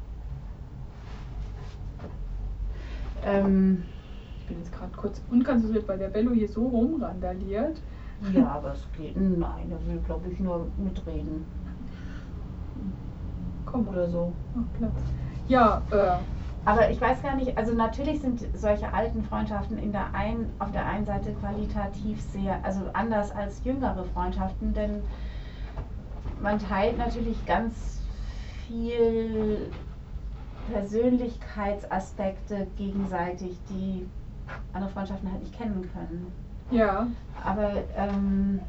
Ähm, 3.24 3.82
Ich 4.40 4.46
bin 4.46 4.58
jetzt 4.58 4.72
gerade 4.72 4.92
kurz 4.96 5.20
unkonzentriert, 5.30 5.88
weil 5.88 5.98
der 5.98 6.08
Bello 6.08 6.32
hier 6.32 6.48
so 6.48 6.66
rumrandaliert. 6.68 7.80
ja, 8.32 8.46
aber 8.48 8.72
es 8.72 8.86
geht. 8.96 9.16
Nein, 9.38 9.70
er 9.70 9.86
will, 9.86 10.00
glaube 10.06 10.28
ich, 10.30 10.40
nur 10.40 10.66
mitreden 10.76 11.44
Komm, 13.66 13.88
oder 13.88 14.08
so. 14.08 14.32
mach 14.54 14.64
Platz. 14.78 15.02
Ja, 15.46 15.82
äh, 15.90 16.18
Aber 16.64 16.90
ich 16.90 17.00
weiß 17.00 17.22
gar 17.22 17.34
nicht, 17.36 17.56
also 17.56 17.72
natürlich 17.74 18.20
sind 18.20 18.46
solche 18.54 18.92
alten 18.92 19.22
Freundschaften 19.24 19.78
in 19.78 19.92
der 19.92 20.14
ein, 20.14 20.50
auf 20.58 20.70
der 20.72 20.86
einen 20.86 21.06
Seite 21.06 21.32
qualitativ 21.32 22.20
sehr, 22.20 22.62
also 22.64 22.80
anders 22.92 23.30
als 23.32 23.62
jüngere 23.64 24.04
Freundschaften, 24.04 24.74
denn 24.74 25.02
man 26.42 26.58
teilt 26.58 26.98
natürlich 26.98 27.44
ganz 27.46 28.00
viel 28.66 29.70
Persönlichkeitsaspekte 30.70 32.66
gegenseitig, 32.76 33.58
die 33.70 34.06
andere 34.72 34.90
Freundschaften 34.90 35.30
halt 35.30 35.42
nicht 35.42 35.56
kennen 35.56 35.88
können. 35.92 36.32
ja, 36.70 37.06
Aber 37.44 37.72
ähm, 37.96 38.60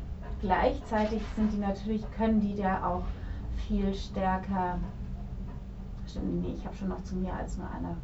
gleichzeitig 0.42 1.22
sind 1.36 1.52
die 1.52 1.58
natürlich, 1.58 2.04
können 2.16 2.40
die 2.40 2.56
ja 2.56 2.86
auch 2.86 3.04
viel 3.68 3.94
stärker. 3.94 4.80
Stimmt, 6.08 6.42
nee, 6.42 6.54
ich 6.58 6.66
habe 6.66 6.76
schon 6.76 6.90
noch 6.90 7.04
zu 7.04 7.16
mehr 7.16 7.36
als 7.36 7.58
nur 7.58 7.70
einer 7.70 7.96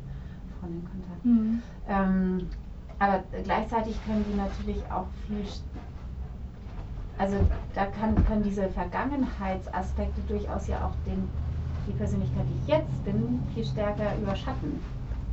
Freundin 0.59 0.87
Kontakt. 0.89 1.23
hm. 1.23 1.61
Ähm, 1.87 2.49
aber 2.99 3.23
gleichzeitig 3.43 3.97
können 4.05 4.25
die 4.29 4.35
natürlich 4.37 4.81
auch 4.91 5.07
viel. 5.27 5.43
Also 7.17 7.35
da 7.73 7.85
kann, 7.85 8.13
können 8.25 8.43
diese 8.43 8.67
Vergangenheitsaspekte 8.69 10.21
durchaus 10.27 10.67
ja 10.67 10.85
auch 10.85 10.95
den, 11.05 11.29
die 11.87 11.93
Persönlichkeit, 11.93 12.45
die 12.49 12.61
ich 12.63 12.67
jetzt 12.67 13.05
bin, 13.05 13.39
viel 13.53 13.65
stärker 13.65 14.17
überschatten, 14.21 14.79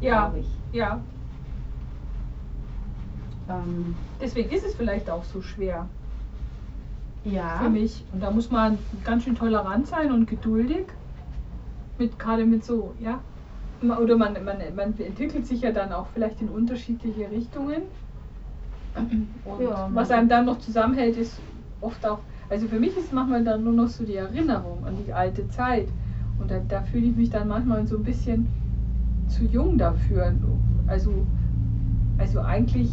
ja, 0.01 0.29
glaube 0.29 0.41
ich. 0.41 0.49
ja. 0.73 1.01
Ähm, 3.49 3.97
Deswegen 4.21 4.51
ist 4.51 4.65
es 4.65 4.75
vielleicht 4.75 5.11
auch 5.11 5.25
so 5.25 5.43
schwer 5.43 5.89
ja. 7.25 7.59
für 7.59 7.71
mich. 7.71 8.05
Und 8.13 8.23
da 8.23 8.31
muss 8.31 8.51
man 8.51 8.79
ganz 9.05 9.25
schön 9.25 9.35
tolerant 9.35 9.87
sein 9.87 10.13
und 10.13 10.27
geduldig. 10.27 10.87
Mit, 11.99 12.19
gerade 12.19 12.45
mit 12.45 12.65
so, 12.65 12.95
ja. 13.01 13.21
Oder 13.83 14.17
man, 14.17 14.33
man, 14.45 14.59
man 14.77 14.99
entwickelt 14.99 15.47
sich 15.47 15.63
ja 15.63 15.73
dann 15.73 15.93
auch 15.93 16.07
vielleicht 16.15 16.41
in 16.41 16.49
unterschiedliche 16.49 17.29
Richtungen. 17.31 17.83
Und 19.45 19.61
Ja, 19.61 19.91
was 19.93 20.11
einem 20.11 20.29
dann 20.29 20.45
noch 20.45 20.59
zusammenhält, 20.59 21.17
ist 21.17 21.41
oft 21.83 22.05
auch, 22.07 22.21
also 22.49 22.67
für 22.67 22.79
mich 22.79 22.97
ist 22.97 23.13
manchmal 23.13 23.45
dann 23.45 23.65
nur 23.65 23.73
noch 23.75 23.89
so 23.89 24.05
die 24.05 24.17
Erinnerung 24.17 24.85
an 24.87 24.95
die 25.07 25.13
alte 25.13 25.49
Zeit. 25.49 25.89
Und 26.39 26.51
da, 26.51 26.61
da 26.69 26.83
fühle 26.83 27.07
ich 27.07 27.17
mich 27.17 27.31
dann 27.31 27.49
manchmal 27.49 27.87
so 27.87 27.97
ein 27.97 28.03
bisschen 28.03 28.47
zu 29.29 29.45
jung 29.45 29.79
dafür. 29.79 30.33
Also, 30.87 31.13
also 32.19 32.41
eigentlich 32.41 32.91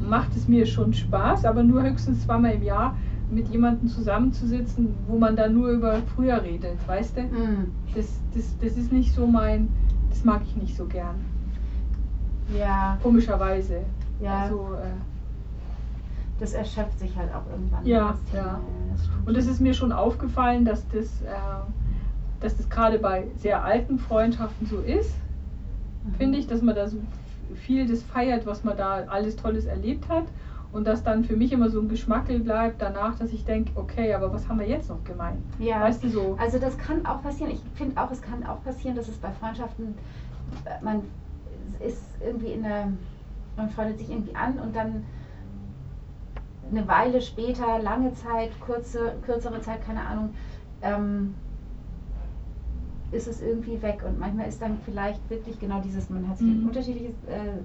macht 0.00 0.34
es 0.34 0.48
mir 0.48 0.66
schon 0.66 0.92
Spaß, 0.92 1.44
aber 1.44 1.62
nur 1.62 1.82
höchstens 1.82 2.22
zweimal 2.24 2.52
im 2.52 2.62
Jahr 2.62 2.96
mit 3.30 3.48
jemandem 3.48 3.88
zusammenzusitzen, 3.88 4.88
wo 5.06 5.16
man 5.18 5.36
dann 5.36 5.54
nur 5.54 5.68
über 5.70 5.98
früher 6.16 6.42
redet, 6.42 6.76
weißt 6.88 7.16
du? 7.16 7.20
Mm, 7.22 7.70
Das, 7.94 8.20
das, 8.34 8.56
das 8.58 8.76
ist 8.76 8.90
nicht 8.92 9.14
so 9.14 9.26
mein, 9.26 9.68
das 10.08 10.24
mag 10.24 10.40
ich 10.44 10.56
nicht 10.56 10.76
so 10.76 10.86
gern, 10.86 11.14
ja, 12.58 12.98
komischerweise. 13.02 13.80
ja. 14.20 14.42
Also, 14.42 14.54
äh, 14.82 14.90
das 16.40 16.54
erschöpft 16.54 16.98
sich 16.98 17.16
halt 17.16 17.32
auch 17.34 17.48
irgendwann. 17.50 17.86
Ja, 17.86 18.16
ja. 18.32 18.60
und 19.26 19.36
es 19.36 19.46
ist 19.46 19.60
mir 19.60 19.74
schon 19.74 19.92
aufgefallen, 19.92 20.64
dass 20.64 20.86
das, 20.88 21.20
äh, 21.22 21.28
dass 22.40 22.56
das 22.56 22.68
gerade 22.68 22.98
bei 22.98 23.26
sehr 23.36 23.62
alten 23.64 23.98
Freundschaften 23.98 24.66
so 24.66 24.78
ist, 24.78 25.14
Mhm. 26.02 26.14
finde 26.14 26.38
ich, 26.38 26.46
dass 26.46 26.62
man 26.62 26.74
da 26.74 26.88
so 26.88 26.96
viel 27.54 27.86
das 27.86 28.02
feiert, 28.02 28.46
was 28.46 28.64
man 28.64 28.76
da 28.76 29.04
alles 29.06 29.36
Tolles 29.36 29.66
erlebt 29.66 30.08
hat. 30.08 30.24
Und 30.72 30.86
dass 30.86 31.02
dann 31.02 31.24
für 31.24 31.34
mich 31.36 31.50
immer 31.52 31.68
so 31.68 31.80
ein 31.80 31.88
Geschmackel 31.88 32.38
bleibt 32.38 32.80
danach, 32.80 33.18
dass 33.18 33.32
ich 33.32 33.44
denke, 33.44 33.72
okay, 33.74 34.14
aber 34.14 34.32
was 34.32 34.48
haben 34.48 34.60
wir 34.60 34.68
jetzt 34.68 34.88
noch 34.88 35.02
gemeint? 35.02 35.40
Ja, 35.58 35.80
Weißt 35.80 36.02
du 36.04 36.08
so? 36.08 36.36
also 36.40 36.58
das 36.60 36.78
kann 36.78 37.04
auch 37.04 37.20
passieren. 37.22 37.50
Ich 37.50 37.60
finde 37.74 38.00
auch, 38.00 38.08
es 38.12 38.22
kann 38.22 38.46
auch 38.46 38.62
passieren, 38.62 38.94
dass 38.94 39.08
es 39.08 39.16
bei 39.16 39.30
Freundschaften, 39.32 39.96
äh, 40.64 40.82
man 40.84 41.02
ist 41.80 42.02
irgendwie 42.24 42.52
in 42.52 42.62
der, 42.62 42.86
man 43.56 43.68
freundet 43.70 43.98
sich 43.98 44.10
irgendwie 44.10 44.34
an 44.36 44.60
und 44.60 44.74
dann 44.76 45.04
eine 46.70 46.86
Weile 46.88 47.20
später, 47.20 47.78
lange 47.80 48.14
Zeit, 48.14 48.50
kurze, 48.60 49.14
kürzere 49.24 49.60
Zeit, 49.60 49.84
keine 49.84 50.04
Ahnung, 50.06 50.34
ähm, 50.82 51.34
ist 53.12 53.26
es 53.26 53.42
irgendwie 53.42 53.80
weg. 53.82 54.02
Und 54.06 54.18
manchmal 54.20 54.48
ist 54.48 54.62
dann 54.62 54.78
vielleicht 54.84 55.28
wirklich 55.30 55.58
genau 55.58 55.80
dieses, 55.80 56.10
man 56.10 56.28
hat 56.28 56.38
sich 56.38 56.46
ein 56.46 56.60
Mhm. 56.62 56.68
unterschiedliches 56.68 57.14
äh, 57.26 57.58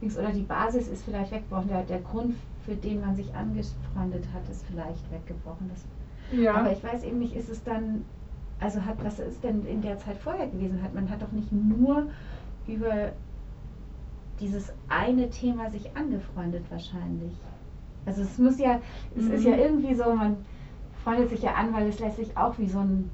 Dings 0.00 0.18
oder 0.18 0.30
die 0.30 0.42
Basis 0.42 0.88
ist 0.88 1.04
vielleicht 1.04 1.30
weggebrochen. 1.32 1.68
Der, 1.68 1.82
der 1.82 2.00
Grund, 2.00 2.34
für 2.64 2.74
den 2.74 3.00
man 3.00 3.14
sich 3.16 3.34
angefreundet 3.34 4.24
hat, 4.34 4.48
ist 4.50 4.64
vielleicht 4.66 5.10
weggebrochen. 5.10 5.70
Das, 5.70 5.84
Ja. 6.38 6.54
Aber 6.54 6.72
ich 6.72 6.82
weiß 6.82 7.04
eben 7.04 7.18
nicht, 7.20 7.34
ist 7.36 7.48
es 7.48 7.62
dann, 7.62 8.04
also 8.60 8.84
hat, 8.84 9.02
was 9.04 9.18
ist 9.20 9.42
denn 9.44 9.64
in 9.66 9.82
der 9.82 9.98
Zeit 9.98 10.16
vorher 10.18 10.48
gewesen? 10.48 10.82
Hat 10.82 10.94
man 10.94 11.08
hat 11.10 11.22
doch 11.22 11.32
nicht 11.32 11.52
nur 11.52 12.08
über 12.66 13.12
dieses 14.40 14.72
eine 14.88 15.30
Thema 15.30 15.70
sich 15.70 15.96
angefreundet 15.96 16.64
wahrscheinlich. 16.70 17.32
Also 18.08 18.22
es 18.22 18.38
muss 18.38 18.58
ja, 18.58 18.80
es 19.16 19.26
ist 19.28 19.44
Mhm. 19.44 19.50
ja 19.52 19.56
irgendwie 19.58 19.94
so, 19.94 20.14
man 20.14 20.38
freundet 21.04 21.28
sich 21.28 21.42
ja 21.42 21.52
an, 21.54 21.74
weil 21.74 21.86
es 21.88 21.98
letztlich 22.00 22.34
auch 22.38 22.58
wie 22.58 22.66
so 22.66 22.78
ein 22.78 23.10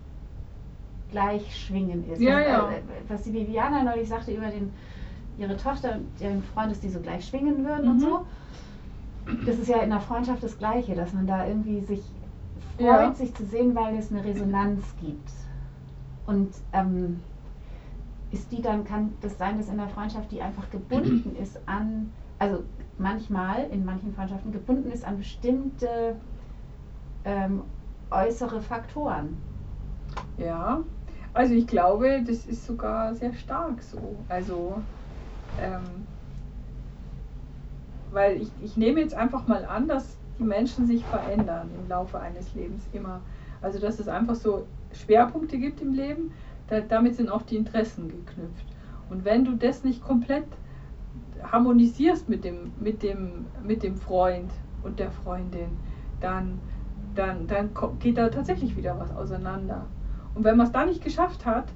Gleichschwingen 1.11 2.09
ist. 2.11 2.21
Ja, 2.21 2.37
was, 2.39 2.47
ja. 2.47 2.71
äh, 2.71 2.81
was 3.09 3.23
die 3.25 3.33
Viviana 3.33 3.83
neulich 3.83 4.09
sagte 4.09 4.31
über 4.33 4.47
den, 4.47 4.73
ihre 5.37 5.57
Tochter 5.57 5.95
und 5.97 6.21
ihren 6.21 6.43
Freund, 6.45 6.71
dass 6.71 6.79
die 6.81 6.89
so 6.91 7.01
gleich 7.01 7.27
schwingen 7.27 7.65
würden 7.65 7.89
und 7.89 7.97
Mhm. 7.97 8.01
so. 8.01 8.21
Das 9.47 9.59
ist 9.59 9.69
ja 9.69 9.79
in 9.79 9.91
der 9.91 10.01
Freundschaft 10.01 10.43
das 10.45 10.57
Gleiche, 10.59 10.95
dass 10.95 11.13
man 11.13 11.27
da 11.27 11.47
irgendwie 11.47 11.81
sich 11.81 12.03
freut, 12.77 12.87
Ja. 12.87 13.13
sich 13.15 13.35
zu 13.35 13.45
sehen, 13.45 13.75
weil 13.75 13.97
es 13.97 14.13
eine 14.13 14.25
Resonanz 14.25 14.95
gibt. 15.01 15.31
Und 16.27 16.55
ähm, 16.73 17.21
ist 18.31 18.53
die 18.53 18.63
dann, 18.63 18.85
kann 18.85 19.15
das 19.23 19.39
sein, 19.39 19.59
dass 19.59 19.69
in 19.69 19.77
der 19.77 19.89
Freundschaft 19.89 20.31
die 20.31 20.41
einfach 20.41 20.71
gebunden 20.71 21.35
ist 21.43 21.59
an, 21.67 22.13
also 22.39 22.63
manchmal 22.99 23.69
in 23.71 23.85
manchen 23.85 24.15
Freundschaften 24.15 24.53
gebunden 24.53 24.91
ist 24.91 25.05
an 25.05 25.19
bestimmte 25.19 26.17
ähm, 27.25 27.63
äußere 28.11 28.61
Faktoren. 28.61 29.37
Ja, 30.39 30.83
also 31.33 31.55
ich 31.55 31.67
glaube, 31.67 32.23
das 32.27 32.47
ist 32.47 32.67
sogar 32.67 33.15
sehr 33.15 33.33
stark 33.35 33.83
so. 33.83 34.17
Also, 34.29 34.83
ähm, 35.61 36.07
weil 38.13 38.41
ich, 38.41 38.49
ich 38.63 38.77
nehme 38.77 39.01
jetzt 39.01 39.15
einfach 39.15 39.47
mal 39.49 39.65
an, 39.65 39.89
dass 39.89 40.17
die 40.39 40.45
Menschen 40.45 40.87
sich 40.87 41.05
verändern 41.05 41.71
im 41.77 41.89
Laufe 41.89 42.21
eines 42.21 42.55
Lebens 42.55 42.89
immer. 42.93 43.21
Also, 43.63 43.81
dass 43.81 43.99
es 43.99 44.09
einfach 44.09 44.35
so 44.35 44.67
Schwerpunkte 44.93 45.59
gibt 45.59 45.81
im 45.81 45.93
Leben, 45.93 46.31
da, 46.69 46.81
damit 46.81 47.17
sind 47.17 47.29
auch 47.29 47.43
die 47.43 47.57
Interessen 47.57 48.09
geknüpft. 48.09 48.67
Und 49.11 49.25
wenn 49.25 49.45
du 49.45 49.57
das 49.57 49.85
nicht 49.85 50.03
komplett 50.03 50.45
harmonisierst 51.43 52.29
mit 52.29 52.45
dem, 52.45 52.73
mit 52.81 53.03
dem, 53.03 53.47
mit 53.63 53.83
dem 53.83 53.97
Freund 53.97 54.51
und 54.83 54.99
der 54.99 55.11
Freundin, 55.11 55.71
dann, 56.21 56.59
dann, 57.15 57.47
dann 57.47 57.71
geht 58.01 58.19
da 58.19 58.29
tatsächlich 58.29 58.77
wieder 58.77 58.99
was 58.99 59.15
auseinander. 59.15 59.87
Und 60.35 60.45
wenn 60.45 60.57
man 60.57 60.67
es 60.67 60.73
da 60.73 60.85
nicht 60.85 61.03
geschafft 61.03 61.47
hat, 61.47 61.67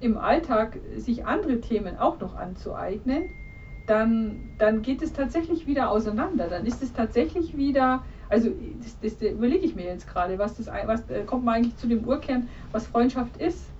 im 0.00 0.16
Alltag 0.16 0.78
sich 0.96 1.26
andere 1.26 1.60
Themen 1.60 1.98
auch 1.98 2.20
noch 2.20 2.36
anzueignen, 2.36 3.24
dann, 3.86 4.40
dann 4.58 4.82
geht 4.82 5.02
es 5.02 5.12
tatsächlich 5.12 5.66
wieder 5.66 5.90
auseinander. 5.90 6.48
Dann 6.48 6.66
ist 6.66 6.82
es 6.82 6.92
tatsächlich 6.92 7.56
wieder, 7.56 8.04
also 8.28 8.50
das, 8.82 9.00
das 9.00 9.30
überlege 9.30 9.64
ich 9.64 9.74
mir 9.74 9.86
jetzt 9.86 10.06
gerade, 10.06 10.38
was 10.38 10.56
das, 10.56 10.68
was 10.86 11.08
äh, 11.10 11.24
kommt 11.24 11.44
man 11.44 11.56
eigentlich 11.56 11.76
zu 11.76 11.88
dem 11.88 12.06
Urkern, 12.06 12.48
was 12.70 12.86
Freundschaft 12.86 13.38
ist. 13.38 13.70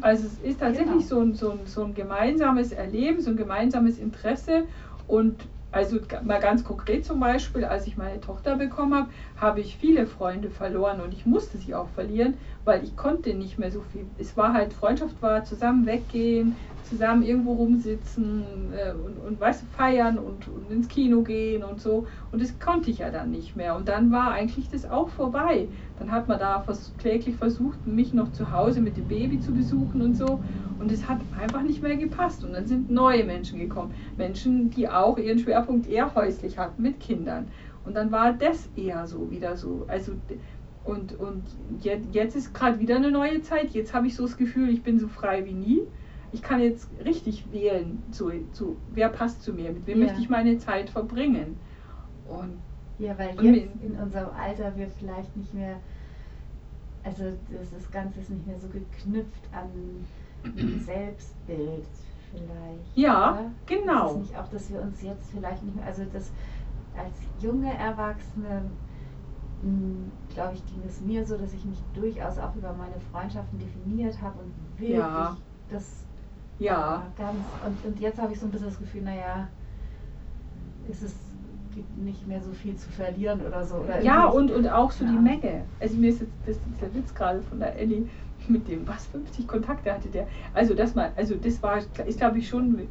Also 0.00 0.26
es 0.26 0.38
ist 0.38 0.60
tatsächlich 0.60 0.88
Genau. 0.88 1.00
so, 1.06 1.20
ein, 1.20 1.34
so, 1.34 1.50
ein, 1.52 1.66
so 1.66 1.84
ein 1.84 1.94
gemeinsames 1.94 2.72
Erleben, 2.72 3.20
so 3.20 3.30
ein 3.30 3.36
gemeinsames 3.36 3.98
Interesse 3.98 4.64
und 5.06 5.36
also 5.72 5.98
mal 6.24 6.40
ganz 6.40 6.64
konkret 6.64 7.04
zum 7.04 7.20
Beispiel, 7.20 7.64
als 7.64 7.86
ich 7.86 7.96
meine 7.96 8.20
Tochter 8.20 8.56
bekommen 8.56 8.94
habe, 8.94 9.10
habe 9.36 9.60
ich 9.60 9.76
viele 9.76 10.06
Freunde 10.06 10.50
verloren 10.50 11.00
und 11.00 11.14
ich 11.14 11.26
musste 11.26 11.58
sie 11.58 11.74
auch 11.74 11.88
verlieren, 11.90 12.34
weil 12.64 12.82
ich 12.82 12.96
konnte 12.96 13.34
nicht 13.34 13.58
mehr 13.58 13.70
so 13.70 13.80
viel. 13.80 14.10
Es 14.18 14.36
war 14.36 14.52
halt, 14.52 14.72
Freundschaft 14.72 15.22
war 15.22 15.44
zusammen 15.44 15.86
weggehen, 15.86 16.56
zusammen 16.82 17.22
irgendwo 17.22 17.52
rumsitzen 17.52 18.72
äh, 18.72 18.92
und, 18.92 19.18
und 19.18 19.38
weißt 19.38 19.66
feiern 19.70 20.18
und, 20.18 20.48
und 20.48 20.70
ins 20.70 20.88
Kino 20.88 21.22
gehen 21.22 21.62
und 21.62 21.80
so. 21.80 22.06
Und 22.32 22.42
das 22.42 22.58
konnte 22.58 22.90
ich 22.90 22.98
ja 22.98 23.10
dann 23.10 23.30
nicht 23.30 23.54
mehr. 23.54 23.76
Und 23.76 23.88
dann 23.88 24.10
war 24.10 24.32
eigentlich 24.32 24.68
das 24.70 24.84
auch 24.86 25.08
vorbei. 25.10 25.68
Dann 25.96 26.10
hat 26.10 26.26
man 26.26 26.40
da 26.40 26.60
vers 26.62 26.94
kläglich 26.98 27.36
versucht, 27.36 27.86
mich 27.86 28.12
noch 28.12 28.32
zu 28.32 28.50
Hause 28.50 28.80
mit 28.80 28.96
dem 28.96 29.06
Baby 29.06 29.38
zu 29.38 29.52
besuchen 29.54 30.02
und 30.02 30.14
so. 30.14 30.42
Und 30.80 30.90
es 30.90 31.08
hat 31.08 31.20
einfach 31.38 31.62
nicht 31.62 31.82
mehr 31.82 31.96
gepasst. 31.96 32.42
Und 32.42 32.52
dann 32.54 32.66
sind 32.66 32.90
neue 32.90 33.24
Menschen 33.24 33.58
gekommen. 33.60 33.94
Menschen, 34.16 34.70
die 34.70 34.88
auch 34.88 35.18
ihren 35.18 35.38
Schwerpunkt 35.38 35.86
eher 35.86 36.14
häuslich 36.14 36.58
hatten 36.58 36.82
mit 36.82 37.00
Kindern. 37.00 37.48
Und 37.84 37.94
dann 37.94 38.10
war 38.10 38.32
das 38.32 38.68
eher 38.76 39.06
so 39.06 39.30
wieder 39.30 39.56
so. 39.56 39.84
Also 39.88 40.12
und, 40.84 41.18
und 41.20 41.44
jetzt, 41.82 42.08
jetzt 42.14 42.34
ist 42.36 42.54
gerade 42.54 42.80
wieder 42.80 42.96
eine 42.96 43.10
neue 43.10 43.42
Zeit. 43.42 43.70
Jetzt 43.70 43.92
habe 43.94 44.06
ich 44.06 44.16
so 44.16 44.24
das 44.24 44.36
Gefühl, 44.36 44.70
ich 44.70 44.82
bin 44.82 44.98
so 44.98 45.08
frei 45.08 45.44
wie 45.44 45.52
nie. 45.52 45.82
Ich 46.32 46.42
kann 46.42 46.60
jetzt 46.60 46.88
richtig 47.04 47.52
wählen, 47.52 48.02
so, 48.10 48.30
so, 48.52 48.76
wer 48.94 49.08
passt 49.08 49.42
zu 49.42 49.52
mir, 49.52 49.72
mit 49.72 49.86
wem 49.86 49.98
Ja. 49.98 50.06
möchte 50.06 50.20
ich 50.20 50.30
meine 50.30 50.58
Zeit 50.58 50.88
verbringen. 50.88 51.56
Und 52.28 52.58
Ja, 52.98 53.18
weil 53.18 53.36
Und 53.38 53.54
jetzt 53.54 53.82
in 53.82 53.92
unserem 53.96 54.28
Alter 54.34 54.72
wir 54.76 54.88
vielleicht 54.88 55.36
nicht 55.36 55.52
mehr, 55.52 55.76
also 57.02 57.24
das, 57.50 57.70
das 57.72 57.90
Ganze 57.90 58.20
ist 58.20 58.30
nicht 58.30 58.46
mehr 58.46 58.58
so 58.58 58.68
geknüpft 58.68 59.42
an 59.52 59.68
Selbstbild 60.84 61.86
vielleicht. 62.30 62.96
Ja, 62.96 63.32
oder? 63.32 63.50
genau. 63.66 64.06
Ist 64.06 64.12
es 64.12 64.18
nicht 64.18 64.36
auch, 64.38 64.48
dass 64.48 64.70
wir 64.70 64.80
uns 64.82 65.02
jetzt 65.02 65.30
vielleicht 65.30 65.62
nicht 65.62 65.76
mehr, 65.76 65.86
also 65.86 66.02
das 66.12 66.30
als 66.96 67.12
junge 67.42 67.72
Erwachsene, 67.76 68.62
glaube 70.34 70.54
ich, 70.54 70.66
ging 70.66 70.82
es 70.86 71.00
mir 71.00 71.24
so, 71.26 71.36
dass 71.36 71.52
ich 71.52 71.64
mich 71.64 71.78
durchaus 71.94 72.38
auch 72.38 72.54
über 72.56 72.72
meine 72.72 72.98
Freundschaften 73.12 73.58
definiert 73.58 74.20
habe 74.22 74.38
und 74.38 74.52
wirklich 74.78 74.98
Ja. 74.98 75.36
das 75.68 76.04
ja, 76.58 77.06
ganz 77.16 77.44
und, 77.66 77.84
und 77.86 78.00
jetzt 78.00 78.20
habe 78.20 78.32
ich 78.34 78.38
so 78.40 78.46
ein 78.46 78.50
bisschen 78.52 78.68
das 78.68 78.78
Gefühl, 78.78 79.02
naja, 79.02 79.48
ist 80.88 81.02
es 81.02 81.14
gibt 81.74 81.96
nicht 81.98 82.26
mehr 82.26 82.40
so 82.42 82.52
viel 82.52 82.74
zu 82.76 82.90
verlieren 82.90 83.40
oder 83.46 83.64
so. 83.64 83.76
Oder 83.76 84.02
ja 84.02 84.26
und, 84.26 84.50
und 84.50 84.68
auch 84.68 84.90
so 84.90 85.04
die 85.06 85.14
Ja. 85.14 85.20
Menge. 85.20 85.62
Also 85.78 85.96
mir 85.96 86.10
ist 86.10 86.20
jetzt 86.20 86.32
das, 86.46 86.56
dieser 86.74 86.92
Witz 86.94 87.14
gerade 87.14 87.40
von 87.42 87.60
der 87.60 87.78
Ellie 87.78 88.08
mit 88.50 88.68
dem, 88.68 88.86
was 88.86 89.06
50 89.06 89.46
Kontakte 89.46 89.92
hatte 89.92 90.08
der. 90.08 90.26
Also 90.54 90.74
das 90.74 90.94
mal, 90.94 91.12
also 91.16 91.34
das 91.36 91.62
war, 91.62 91.78
ist 92.06 92.18
glaube 92.18 92.38
ich 92.38 92.48
schon, 92.48 92.88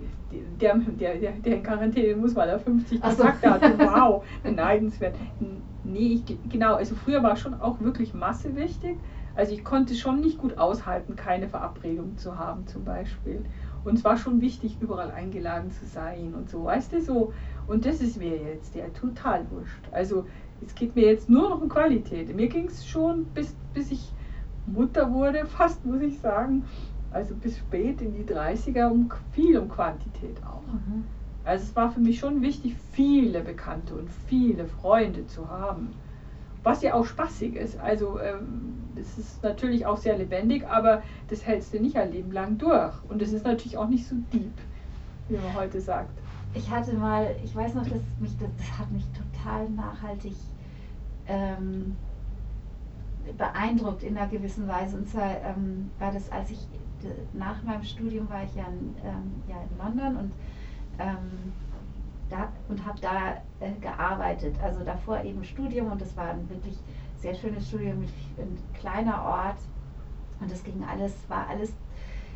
der, 0.60 0.76
der, 0.76 1.16
der, 1.16 1.32
der 1.34 1.56
in 1.56 1.64
Quarantäne 1.64 2.16
muss, 2.16 2.36
weil 2.36 2.50
er 2.50 2.60
50 2.60 3.00
Ach 3.02 3.12
so. 3.12 3.18
Kontakte 3.18 3.50
hatte. 3.52 3.70
Wow, 3.80 4.24
beneidenswert. 4.44 5.16
Nee, 5.84 6.24
ich, 6.28 6.38
genau, 6.50 6.76
also 6.76 6.96
früher 6.96 7.24
war 7.24 7.36
schon 7.36 7.60
auch 7.60 7.80
wirklich 7.80 8.14
Masse 8.14 8.56
wichtig. 8.56 8.98
Also 9.36 9.54
ich 9.54 9.64
konnte 9.64 9.96
schon 9.96 10.20
nicht 10.20 10.38
gut 10.38 10.58
aushalten, 10.58 11.16
keine 11.16 11.48
Verabredung 11.48 12.18
zu 12.18 12.38
haben 12.38 12.68
zum 12.68 12.84
Beispiel. 12.84 13.46
Und 13.84 13.96
es 13.96 14.04
war 14.04 14.18
schon 14.18 14.42
wichtig, 14.42 14.78
überall 14.82 15.12
eingeladen 15.12 15.72
zu 15.72 15.86
sein 15.86 16.34
und 16.36 16.50
so, 16.50 16.66
weißt 16.66 16.94
du, 16.94 17.02
so. 17.02 17.34
Und 17.68 17.86
das 17.86 18.02
ist 18.02 18.18
mir 18.18 18.36
jetzt 18.36 18.76
ja 18.76 18.86
total 18.90 19.46
wurscht. 19.52 19.88
Also 19.92 20.26
es 20.66 20.76
geht 20.76 20.96
mir 20.96 21.06
jetzt 21.06 21.30
nur 21.30 21.50
noch 21.50 21.62
um 21.62 21.70
Qualität. 21.70 22.36
Mir 22.36 22.48
ging 22.48 22.68
es 22.68 22.86
schon, 22.86 23.26
bis, 23.26 23.56
bis 23.74 23.92
ich 23.92 24.12
Mutter 24.74 25.12
wurde, 25.14 25.46
fast 25.46 25.86
muss 25.86 26.02
ich 26.02 26.20
sagen, 26.20 26.64
also 27.12 27.36
bis 27.36 27.58
spät 27.58 28.02
in 28.02 28.14
die 28.14 28.24
30er, 28.24 28.90
um 28.90 29.10
viel 29.32 29.58
um 29.58 29.70
Quantität 29.70 30.38
auch. 30.44 30.62
Mhm. 30.72 31.06
Also 31.44 31.64
es 31.64 31.76
war 31.76 31.92
für 31.92 32.00
mich 32.00 32.20
schon 32.20 32.42
wichtig, 32.42 32.76
viele 32.92 33.42
Bekannte 33.42 33.96
und 33.96 34.10
viele 34.28 34.66
Freunde 34.66 35.26
zu 35.28 35.50
haben. 35.50 35.94
Was 36.62 36.82
ja 36.82 36.94
auch 36.94 37.06
spaßig 37.06 37.56
ist. 37.56 37.80
Also 37.80 38.20
ähm, 38.20 38.74
es 38.96 39.18
ist 39.18 39.42
natürlich 39.42 39.86
auch 39.86 39.98
sehr 39.98 40.18
lebendig, 40.18 40.68
aber 40.68 41.02
das 41.30 41.46
hältst 41.46 41.74
du 41.74 41.80
nicht 41.80 41.96
ein 41.96 42.12
Leben 42.12 42.32
lang 42.32 42.58
durch. 42.58 42.94
Und 43.08 43.22
es 43.22 43.32
ist 43.32 43.46
natürlich 43.46 43.78
auch 43.78 43.88
nicht 43.88 44.08
so 44.08 44.16
deep, 44.34 44.54
wie 45.30 45.38
man 45.38 45.56
heute 45.56 45.80
sagt. 45.80 46.12
Ich 46.54 46.70
hatte 46.70 46.94
mal, 46.94 47.28
ich 47.44 47.56
weiß 47.56 47.76
noch, 47.76 47.84
dass 47.84 48.02
mich 48.20 48.38
das, 48.38 48.50
das 48.58 48.80
hat 48.80 48.92
mich 48.92 49.06
total 49.14 49.70
nachhaltig 49.70 50.36
ähm, 51.28 51.96
beeindruckt 53.38 54.04
in 54.04 54.18
einer 54.18 54.28
gewissen 54.28 54.68
Weise. 54.68 54.98
Und 54.98 55.08
zwar 55.08 55.42
ähm, 55.44 55.92
war 56.00 56.12
das, 56.12 56.32
als 56.32 56.52
ich 56.52 56.68
nach 57.34 57.64
meinem 57.64 57.84
Studium 57.84 58.30
war 58.30 58.44
ich 58.44 58.56
ja 58.56 58.66
in, 58.68 58.96
ähm, 59.04 59.44
ja 59.48 59.56
in 59.62 59.78
London 59.78 60.18
und 60.18 60.32
ähm, 61.00 61.54
da, 62.30 62.52
und 62.68 62.86
habe 62.86 63.00
da 63.00 63.38
äh, 63.60 63.72
gearbeitet. 63.80 64.56
Also 64.62 64.84
davor 64.84 65.24
eben 65.24 65.44
Studium 65.44 65.92
und 65.92 66.02
das 66.02 66.16
war 66.18 66.30
ein 66.30 66.50
wirklich 66.50 66.78
sehr 67.18 67.34
schönes 67.34 67.68
Studium 67.68 68.02
mit 68.02 68.10
ein 68.38 68.58
kleiner 68.74 69.24
Ort 69.24 69.58
und 70.40 70.52
das 70.52 70.64
ging 70.64 70.84
alles, 70.84 71.14
war 71.30 71.48
alles 71.48 71.74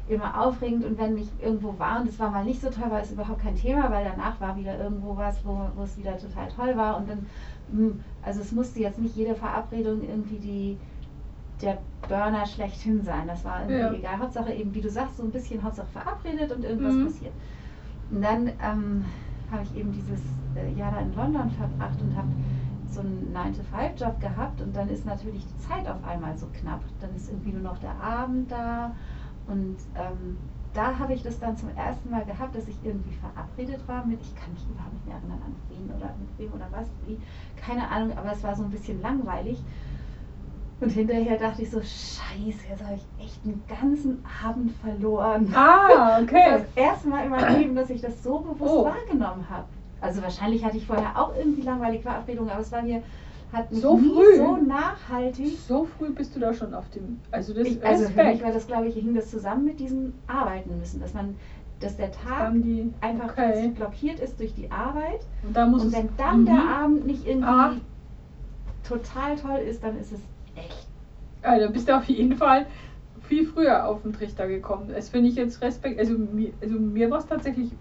immer 0.08 0.42
aufregend 0.46 0.84
und 0.86 0.98
wenn 0.98 1.18
ich 1.18 1.30
irgendwo 1.42 1.78
war 1.80 2.02
und 2.02 2.08
es 2.10 2.20
war 2.20 2.30
mal 2.30 2.44
nicht 2.44 2.62
so 2.62 2.70
toll, 2.70 2.92
war 2.92 3.02
es 3.02 3.12
überhaupt 3.12 3.42
kein 3.42 3.56
Thema, 3.56 3.89
weil 3.89 4.04
danach 4.04 4.39
war 4.42 4.58
wieder 4.58 4.78
irgendwo 4.78 5.16
was, 5.16 5.46
wo, 5.46 5.70
wo 5.76 5.84
es 5.84 5.98
wieder 5.98 6.18
total 6.18 6.50
toll 6.50 6.76
war 6.76 6.98
und 6.98 7.10
dann, 7.10 7.26
mh, 7.72 7.94
also 8.22 8.42
es 8.42 8.52
musste 8.52 8.80
jetzt 8.82 9.00
nicht 9.00 9.16
jede 9.16 9.36
Verabredung 9.36 10.02
irgendwie 10.02 10.39
die 10.39 10.78
der 11.62 11.78
Burner 12.08 12.46
schlechthin 12.46 13.04
sein. 13.04 13.28
Das 13.28 13.46
war 13.46 13.62
irgendwie 13.62 13.80
Ja. 13.80 14.00
egal. 14.00 14.20
Hauptsache 14.20 14.52
eben, 14.54 14.74
wie 14.74 14.82
du 14.82 14.89
sagst, 14.89 15.18
so 15.18 15.24
ein 15.24 15.32
bisschen 15.32 15.63
Hauptsache 15.63 15.88
verabredet 15.88 16.52
und 16.52 16.63
irgendwas 16.63 16.96
Mhm. 16.96 17.04
passiert. 17.06 17.34
Und 18.12 18.22
dann 18.22 18.48
ähm, 18.62 19.06
habe 19.52 19.63
ich 19.63 19.76
eben 19.78 19.92
dieses 19.92 20.22
äh, 20.56 20.72
Jahr 20.78 20.92
da 20.92 21.00
in 21.00 21.13
London 21.16 21.50
verbracht 21.52 22.02
und 22.02 22.16
habe 22.16 22.28
so 22.89 23.00
einen 23.02 23.32
9-to-5-Job 23.34 24.20
gehabt 24.20 24.62
und 24.62 24.76
dann 24.76 24.89
ist 24.89 25.06
natürlich 25.06 25.46
die 25.48 25.58
Zeit 25.58 25.88
auf 25.88 26.04
einmal 26.04 26.38
so 26.38 26.48
knapp. 26.60 26.82
Dann 27.00 27.16
ist 27.16 27.30
irgendwie 27.30 27.52
nur 27.52 27.62
noch 27.62 27.78
der 27.80 27.96
Abend 28.00 28.52
da 28.52 28.92
Und 29.47 29.77
ähm, 29.95 30.38
da 30.73 30.97
habe 30.97 31.13
ich 31.13 31.21
das 31.23 31.39
dann 31.39 31.56
zum 31.58 31.69
ersten 31.75 32.10
Mal 32.10 32.25
gehabt, 32.25 32.56
dass 32.56 32.67
ich 32.67 32.75
irgendwie 32.84 33.13
verabredet 33.13 33.88
war 33.88 34.06
mit, 34.06 34.21
ich 34.21 34.34
kann 34.36 34.51
mich 34.53 34.65
überhaupt 34.69 34.93
nicht 34.93 35.06
mehr 35.06 35.15
erinnern 35.17 35.41
an 35.45 35.56
wen 35.69 35.91
oder 35.95 36.13
mit 36.19 36.29
wem 36.39 36.53
oder 36.53 36.67
was, 36.71 36.88
wie, 37.06 37.19
keine 37.56 37.88
Ahnung, 37.89 38.17
aber 38.17 38.32
es 38.32 38.43
war 38.43 38.56
so 38.56 38.63
ein 38.63 38.71
bisschen 38.71 39.01
langweilig. 39.01 39.62
Und 40.82 40.89
hinterher 40.89 41.38
dachte 41.38 41.62
ich 41.62 41.69
so, 41.69 41.79
scheiße, 41.79 42.67
jetzt 42.69 42.84
habe 42.84 42.95
ich 42.95 43.25
echt 43.25 43.39
einen 43.45 43.63
ganzen 43.69 44.23
Abend 44.43 44.71
verloren. 44.77 45.53
Ah, 45.56 46.19
okay. 46.21 46.43
Das 46.49 46.62
das 46.62 46.75
erste 46.75 47.08
Mal 47.08 47.23
in 47.25 47.29
meinem 47.29 47.58
Leben, 47.60 47.75
dass 47.75 47.89
ich 47.89 48.01
das 48.01 48.21
so 48.23 48.39
bewusst 48.39 48.73
Oh. 48.73 48.86
wahrgenommen 48.86 49.49
habe. 49.49 49.67
Also 50.01 50.21
wahrscheinlich 50.21 50.65
hatte 50.65 50.75
ich 50.77 50.86
vorher 50.88 51.17
auch 51.17 51.34
irgendwie 51.38 51.62
langweilige 51.62 52.03
Verabredungen, 52.03 52.49
aber 52.51 52.60
es 52.62 52.71
war 52.73 52.82
mir, 52.82 53.01
hat 53.54 53.72
mich 53.72 53.82
So 53.82 53.98
früh? 53.98 54.36
so 54.38 54.58
nachhaltig. 54.58 55.58
So 55.68 55.86
früh 55.86 56.10
bist 56.10 56.36
du 56.36 56.39
da 56.39 56.54
schon 56.54 56.74
auf 56.74 56.89
dem. 56.89 57.20
Also 57.32 57.54
das 57.54 57.68
Ich, 57.68 57.86
also 57.86 58.06
für 58.06 58.10
mich 58.10 58.18
Respekt. 58.26 58.44
war 58.44 58.52
das, 58.52 58.68
glaube 58.68 58.88
ich, 58.88 58.96
hing 58.96 59.13
das 59.13 59.30
zusammen 59.30 59.66
mit 59.66 59.80
diesem 59.80 60.13
Arbeiten 60.28 60.78
müssen, 60.80 61.00
dass 61.00 61.13
man, 61.13 61.36
dass 61.80 61.96
der 61.98 62.12
Tag 62.12 62.52
die, 62.56 62.92
einfach 63.02 63.30
okay. 63.32 63.72
blockiert 63.76 64.20
ist 64.20 64.39
durch 64.39 64.54
die 64.54 64.70
Arbeit 64.72 65.22
Und 65.44 65.56
da 65.56 65.66
muss 65.66 65.82
und 65.84 65.88
es. 65.89 65.94
wenn 65.94 66.10
dann 66.18 66.42
Mhm. 66.42 66.46
der 66.46 66.60
Abend 66.60 67.06
nicht 67.06 67.26
irgendwie 67.28 67.48
Ah. 67.48 67.74
total 68.88 69.36
toll 69.38 69.60
ist, 69.60 69.84
dann 69.84 69.98
ist 70.00 70.12
es 70.12 70.20
echt. 70.56 70.88
Da 71.42 71.68
bist 71.68 71.88
du 71.89 71.96
auf 71.98 72.06
jeden 72.06 72.36
Fall 72.36 72.66
viel 73.22 73.46
früher 73.46 73.88
auf 73.88 74.02
den 74.02 74.13
Trichter 74.13 74.48
gekommen. 74.48 74.89
Das 74.94 75.10
finde 75.10 75.30
ich 75.30 75.36
jetzt 75.36 75.62
Respekt. 75.62 76.00
Also 76.00 76.18
mir, 76.18 76.52
also 76.62 76.80
mir 76.80 77.10
war 77.10 77.20
es 77.20 77.26
tatsächlich 77.28 77.72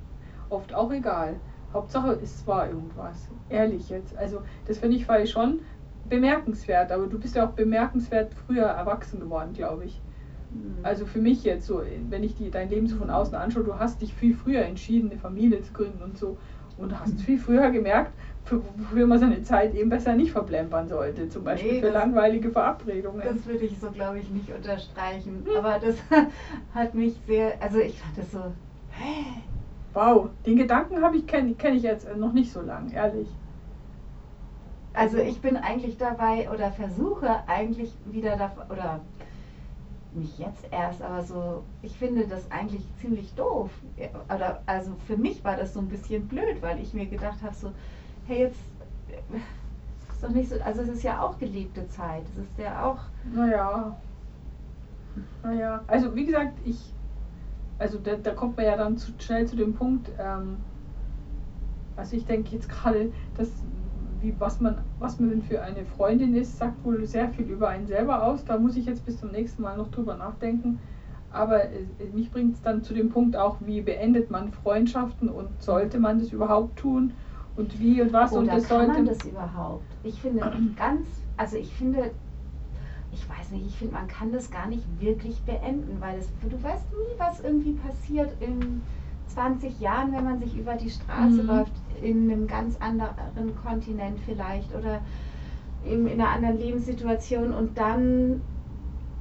oft 0.48 0.74
auch 0.74 0.92
egal. 0.92 1.36
Hauptsache, 1.72 2.18
es 2.22 2.46
war 2.46 2.68
irgendwas. 2.68 3.28
Ehrlich 3.48 3.88
jetzt. 3.88 4.16
Also 4.16 4.42
das 4.66 4.78
finde 4.78 4.96
ich 4.96 5.08
weil 5.08 5.26
schon 5.26 5.60
bemerkenswert. 6.08 6.92
Aber 6.92 7.06
du 7.06 7.18
bist 7.18 7.34
ja 7.36 7.46
auch 7.46 7.52
bemerkenswert 7.52 8.34
früher 8.34 8.64
erwachsen 8.66 9.20
geworden, 9.20 9.52
glaube 9.54 9.84
ich. 9.86 10.00
hm, 10.52 10.84
Also 10.84 11.06
für 11.06 11.20
mich 11.20 11.44
jetzt 11.44 11.66
so, 11.66 11.82
wenn 12.10 12.22
ich 12.22 12.34
die, 12.36 12.50
dein 12.50 12.68
Leben 12.68 12.86
so 12.86 12.96
von 12.96 13.10
außen 13.10 13.34
anschaue, 13.34 13.64
du 13.64 13.78
hast 13.78 14.00
dich 14.00 14.12
viel 14.14 14.34
früher 14.34 14.62
entschieden, 14.62 15.10
eine 15.10 15.18
Familie 15.18 15.62
zu 15.62 15.72
gründen 15.72 16.02
und 16.02 16.18
so. 16.18 16.36
Und 16.78 16.98
hast 16.98 17.20
viel 17.20 17.38
früher 17.38 17.70
gemerkt, 17.70 18.12
für, 18.44 18.60
wofür 18.78 19.06
man 19.06 19.18
seine 19.18 19.42
Zeit 19.42 19.74
eben 19.74 19.90
besser 19.90 20.14
nicht 20.14 20.32
verplempern 20.32 20.88
sollte. 20.88 21.28
Zum 21.28 21.44
Beispiel 21.44 21.74
Nee, 21.74 21.80
für 21.80 21.90
langweilige 21.90 22.50
Verabredungen. 22.50 23.22
Das 23.22 23.46
würde 23.46 23.64
ich 23.64 23.78
so, 23.78 23.90
glaube 23.90 24.18
ich, 24.18 24.30
nicht 24.30 24.50
unterstreichen. 24.50 25.44
Hm. 25.44 25.56
Aber 25.56 25.78
das 25.78 25.96
hat 26.74 26.94
mich 26.94 27.14
sehr, 27.26 27.52
also 27.62 27.78
ich 27.78 27.98
fand 27.98 28.16
das 28.16 28.32
so, 28.32 28.38
hä? 28.90 29.42
Wow, 29.94 30.30
den 30.46 30.56
Gedanken 30.56 31.02
habe 31.02 31.16
ich 31.16 31.26
kenne 31.26 31.54
kenn 31.54 31.76
ich 31.76 31.82
jetzt 31.82 32.08
noch 32.16 32.32
nicht 32.32 32.52
so 32.52 32.62
lang, 32.62 32.90
ehrlich. 32.90 33.28
Also 34.94 35.18
ich 35.18 35.40
bin 35.40 35.56
eigentlich 35.56 35.96
dabei 35.96 36.50
oder 36.50 36.70
versuche 36.70 37.46
eigentlich 37.46 37.92
wieder 38.06 38.36
da 38.36 38.52
oder 38.70 39.00
nicht 40.14 40.38
jetzt 40.38 40.66
erst, 40.70 41.00
aber 41.00 41.22
so, 41.22 41.64
ich 41.80 41.96
finde 41.96 42.26
das 42.26 42.50
eigentlich 42.50 42.84
ziemlich 43.00 43.34
doof. 43.34 43.70
Oder 44.34 44.62
also 44.66 44.92
für 45.06 45.16
mich 45.16 45.42
war 45.44 45.56
das 45.56 45.72
so 45.72 45.80
ein 45.80 45.88
bisschen 45.88 46.28
blöd, 46.28 46.60
weil 46.60 46.80
ich 46.80 46.92
mir 46.92 47.06
gedacht 47.06 47.42
habe 47.42 47.54
so, 47.54 47.72
hey 48.26 48.40
jetzt 48.40 48.60
ist 50.10 50.22
doch 50.22 50.28
nicht 50.30 50.50
so, 50.50 50.60
also 50.62 50.82
es 50.82 50.88
ist 50.88 51.02
ja 51.02 51.22
auch 51.22 51.38
gelebte 51.38 51.88
Zeit, 51.88 52.22
es 52.34 52.44
ist 52.44 52.58
ja 52.58 52.84
auch 52.84 52.98
Naja. 53.32 53.96
Naja. 55.42 55.82
Also 55.86 56.14
wie 56.14 56.26
gesagt, 56.26 56.58
ich. 56.64 56.92
Also 57.82 57.98
da, 57.98 58.14
da 58.14 58.32
kommt 58.32 58.56
man 58.56 58.66
ja 58.66 58.76
dann 58.76 58.96
zu 58.96 59.12
schnell 59.18 59.44
zu 59.46 59.56
dem 59.56 59.74
Punkt, 59.74 60.08
ähm, 60.18 60.58
also 61.96 62.16
ich 62.16 62.24
denke 62.24 62.54
jetzt 62.54 62.68
gerade, 62.68 63.12
dass 63.36 63.50
wie, 64.20 64.32
was 64.38 64.60
man, 64.60 64.78
was 65.00 65.18
man 65.18 65.42
für 65.42 65.60
eine 65.62 65.84
Freundin 65.84 66.36
ist, 66.36 66.56
sagt 66.56 66.84
wohl 66.84 67.04
sehr 67.04 67.28
viel 67.30 67.46
über 67.46 67.68
einen 67.68 67.88
selber 67.88 68.22
aus. 68.24 68.44
Da 68.44 68.56
muss 68.56 68.76
ich 68.76 68.86
jetzt 68.86 69.04
bis 69.04 69.18
zum 69.18 69.32
nächsten 69.32 69.62
Mal 69.62 69.76
noch 69.76 69.90
drüber 69.90 70.16
nachdenken. 70.16 70.78
Aber 71.32 71.64
äh, 71.64 71.86
mich 72.12 72.30
bringt 72.30 72.54
es 72.54 72.62
dann 72.62 72.84
zu 72.84 72.94
dem 72.94 73.10
Punkt 73.10 73.36
auch, 73.36 73.56
wie 73.60 73.80
beendet 73.80 74.30
man 74.30 74.52
Freundschaften 74.52 75.28
und 75.28 75.60
sollte 75.60 75.98
man 75.98 76.20
das 76.20 76.30
überhaupt 76.30 76.78
tun 76.78 77.14
und 77.56 77.80
wie 77.80 78.00
und 78.00 78.12
was 78.12 78.32
und 78.32 78.44
Oder 78.44 78.54
das 78.56 78.68
kann 78.68 78.86
sollte. 78.86 78.92
man 78.92 79.06
das 79.06 79.24
überhaupt? 79.24 79.84
Ich 80.04 80.20
finde 80.20 80.40
ganz, 80.76 81.06
also 81.36 81.56
ich 81.56 81.72
finde, 81.74 82.12
ich 83.12 83.28
weiß 83.28 83.50
nicht, 83.52 83.66
ich 83.66 83.76
finde, 83.76 83.94
man 83.94 84.08
kann 84.08 84.32
das 84.32 84.50
gar 84.50 84.66
nicht 84.68 84.84
wirklich 85.00 85.42
beenden, 85.42 86.00
weil 86.00 86.18
es, 86.18 86.28
du 86.48 86.62
weißt 86.62 86.86
nie, 86.92 87.18
was 87.18 87.40
irgendwie 87.40 87.72
passiert 87.72 88.30
in 88.40 88.82
20 89.26 89.80
Jahren, 89.80 90.12
wenn 90.12 90.24
man 90.24 90.38
sich 90.38 90.56
über 90.56 90.74
die 90.74 90.90
Straße 90.90 91.42
Mhm. 91.42 91.48
läuft, 91.48 91.72
in 92.02 92.30
einem 92.30 92.46
ganz 92.46 92.76
anderen 92.80 93.54
Kontinent 93.62 94.18
vielleicht 94.26 94.74
oder 94.74 95.00
in, 95.84 96.06
in 96.06 96.20
einer 96.20 96.30
anderen 96.30 96.58
Lebenssituation 96.58 97.52
und 97.52 97.76
dann 97.78 98.40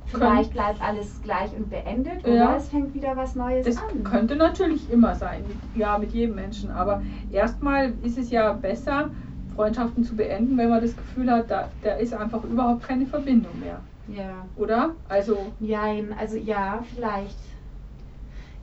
vielleicht 0.06 0.54
bleibt 0.54 0.82
alles 0.82 1.22
gleich 1.22 1.54
und 1.56 1.70
beendet 1.70 2.24
oder 2.26 2.36
Ja. 2.36 2.56
es 2.56 2.70
fängt 2.70 2.94
wieder 2.94 3.16
was 3.16 3.36
Neues 3.36 3.66
Das 3.66 3.78
an. 3.78 4.04
könnte 4.04 4.36
natürlich 4.36 4.90
immer 4.92 5.16
sein, 5.16 5.48
mit, 5.48 5.58
ja, 5.74 5.98
mit 5.98 6.12
jedem 6.12 6.36
Menschen. 6.36 6.70
Aber 6.72 7.02
erstmal 7.32 7.94
ist 8.02 8.18
es 8.18 8.30
ja 8.30 8.52
besser, 8.54 9.10
Freundschaften 9.56 10.04
zu 10.04 10.16
beenden, 10.16 10.58
wenn 10.58 10.70
man 10.70 10.82
das 10.82 10.96
Gefühl 10.96 11.30
hat, 11.32 11.50
da, 11.50 11.70
da 11.82 11.94
ist 11.94 12.14
einfach 12.14 12.44
überhaupt 12.44 12.84
keine 12.84 13.06
Verbindung 13.06 13.60
mehr. 13.60 13.80
Ja. 14.08 14.46
Oder? 14.56 14.92
Also, 15.10 15.54
Jein, 15.60 16.14
also 16.14 16.38
ja, 16.38 16.84
vielleicht. 16.96 17.38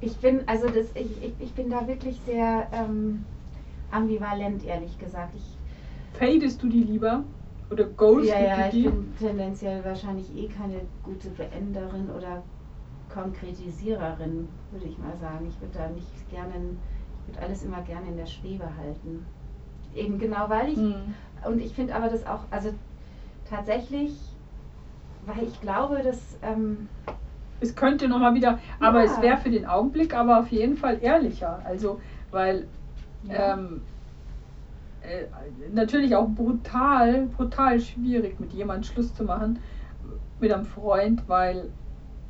Ich 0.01 0.17
bin, 0.19 0.47
also 0.47 0.69
das, 0.69 0.87
ich, 0.95 1.23
ich, 1.23 1.33
ich 1.41 1.55
bin 1.55 1.71
da 1.71 1.87
wirklich 1.89 2.17
sehr 2.25 2.69
ähm, 2.73 3.25
ambivalent, 3.91 4.65
ehrlich 4.65 4.99
gesagt. 4.99 5.35
Ich, 5.35 5.59
fadest 6.19 6.63
du 6.63 6.69
die 6.69 6.83
lieber? 6.83 7.25
Oder 7.71 7.85
ghostest 7.85 8.31
ja, 8.31 8.41
ja, 8.41 8.67
du 8.67 8.77
ich 8.77 8.85
die? 8.85 8.89
bin 8.89 9.15
tendenziell 9.19 9.85
wahrscheinlich 9.85 10.35
eh 10.35 10.49
keine 10.49 10.81
gute 11.03 11.29
Beenderin 11.31 12.09
oder 12.11 12.43
Konkretisiererin, 13.13 14.49
würde 14.71 14.87
ich 14.87 14.99
mal 14.99 15.17
sagen. 15.17 15.47
Ich 15.49 15.61
würde 15.61 15.79
da 15.79 15.89
nicht 15.89 16.31
gerne, 16.31 16.55
ich 17.27 17.35
würde 17.35 17.47
alles 17.47 17.65
immer 17.65 17.83
gerne 17.83 18.09
in 18.09 18.17
der 18.17 18.27
Schwebe 18.27 18.65
halten. 18.77 19.27
Eben 19.99 20.19
genau, 20.19 20.49
weil 20.49 20.71
ich 20.71 20.79
Hm. 20.79 21.15
und 21.45 21.61
ich 21.61 21.73
finde 21.75 21.95
aber 21.95 22.09
das 22.09 22.27
auch, 22.27 22.41
also 22.51 22.73
tatsächlich, 23.49 24.13
weil 25.27 25.45
ich 25.45 25.61
glaube, 25.61 26.03
dass 26.03 26.39
ähm, 26.43 26.89
Es 27.61 27.75
könnte 27.75 28.09
nochmal 28.09 28.35
wieder, 28.35 28.59
aber 28.81 28.99
Ja. 29.01 29.05
es 29.05 29.21
wäre 29.21 29.37
für 29.39 29.51
den 29.51 29.67
Augenblick 29.67 30.15
aber 30.15 30.39
auf 30.39 30.51
jeden 30.53 30.77
Fall 30.77 30.99
ehrlicher. 31.03 31.61
Also, 31.65 32.01
weil 32.31 32.69
ja, 33.23 33.55
ähm, 33.55 33.83
äh, 35.01 35.27
natürlich 35.73 36.15
auch 36.17 36.29
brutal, 36.29 37.27
brutal 37.37 37.81
schwierig, 37.81 38.41
mit 38.41 38.53
jemandem 38.53 38.85
Schluss 38.85 39.15
zu 39.15 39.25
machen, 39.25 39.59
mit 40.39 40.53
einem 40.53 40.65
Freund, 40.65 41.29
weil, 41.29 41.73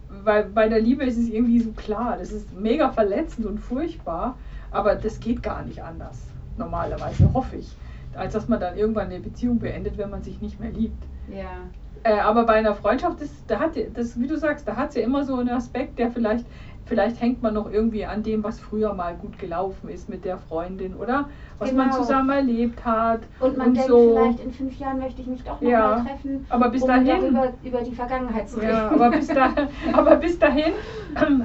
weil 0.08 0.44
bei 0.44 0.68
der 0.68 0.80
Liebe 0.80 1.04
ist 1.04 1.18
es 1.18 1.28
irgendwie 1.28 1.60
so 1.60 1.72
klar, 1.72 2.16
das 2.18 2.32
ist 2.32 2.52
mega 2.52 2.90
verletzend 2.90 3.46
und 3.46 3.58
furchtbar, 3.58 4.38
aber 4.70 4.94
das 4.94 5.20
geht 5.20 5.42
gar 5.42 5.64
nicht 5.64 5.82
anders, 5.82 6.34
normalerweise, 6.58 7.32
hoffe 7.34 7.56
ich, 7.56 7.76
als 8.14 8.32
dass 8.32 8.48
man 8.48 8.60
dann 8.60 8.76
irgendwann 8.76 9.06
eine 9.06 9.20
Beziehung 9.20 9.58
beendet, 9.58 9.98
wenn 9.98 10.10
man 10.10 10.22
sich 10.22 10.40
nicht 10.40 10.60
mehr 10.60 10.70
liebt. 10.70 11.02
ja. 11.26 11.68
Äh, 12.04 12.20
aber 12.20 12.44
bei 12.44 12.54
einer 12.54 12.74
Freundschaft, 12.74 13.20
das, 13.20 13.44
da 13.46 13.58
hat, 13.58 13.72
das, 13.94 14.18
wie 14.20 14.28
du 14.28 14.36
sagst, 14.36 14.68
da 14.68 14.76
hat 14.76 14.92
sie 14.92 15.00
ja 15.00 15.06
immer 15.06 15.24
so 15.24 15.34
einen 15.36 15.48
Aspekt, 15.50 15.98
der 15.98 16.10
vielleicht, 16.12 16.46
vielleicht 16.86 17.20
hängt 17.20 17.42
man 17.42 17.54
noch 17.54 17.70
irgendwie 17.70 18.04
an 18.06 18.22
dem, 18.22 18.44
was 18.44 18.60
früher 18.60 18.94
mal 18.94 19.16
gut 19.16 19.36
gelaufen 19.38 19.88
ist 19.88 20.08
mit 20.08 20.24
der 20.24 20.38
Freundin, 20.38 20.94
oder? 20.94 21.28
Was 21.58 21.72
man 21.72 21.88
Genau. 21.88 22.00
zusammen 22.00 22.30
erlebt 22.30 22.84
hat. 22.84 23.20
Und 23.40 23.58
man 23.58 23.68
und 23.68 23.74
denkt 23.74 23.88
so. 23.88 24.14
vielleicht, 24.14 24.40
in 24.40 24.52
fünf 24.52 24.78
Jahren 24.78 24.98
möchte 25.00 25.20
ich 25.22 25.26
mich 25.26 25.42
doch 25.42 25.60
noch 25.60 25.68
Ja, 25.70 25.96
mal 25.96 26.04
treffen, 26.04 26.46
Aber 26.50 26.68
bis 26.68 26.82
um 26.82 26.88
dahin. 26.88 27.06
darüber 27.34 27.52
über 27.64 27.80
die 27.82 27.92
Vergangenheit 27.94 28.48
zu 28.48 28.58
reden. 28.60 28.70
Ja, 28.70 28.88
aber 28.90 29.10
bis, 29.10 29.26
da, 29.26 29.52
aber 29.92 30.16
bis 30.16 30.38
dahin, 30.38 30.72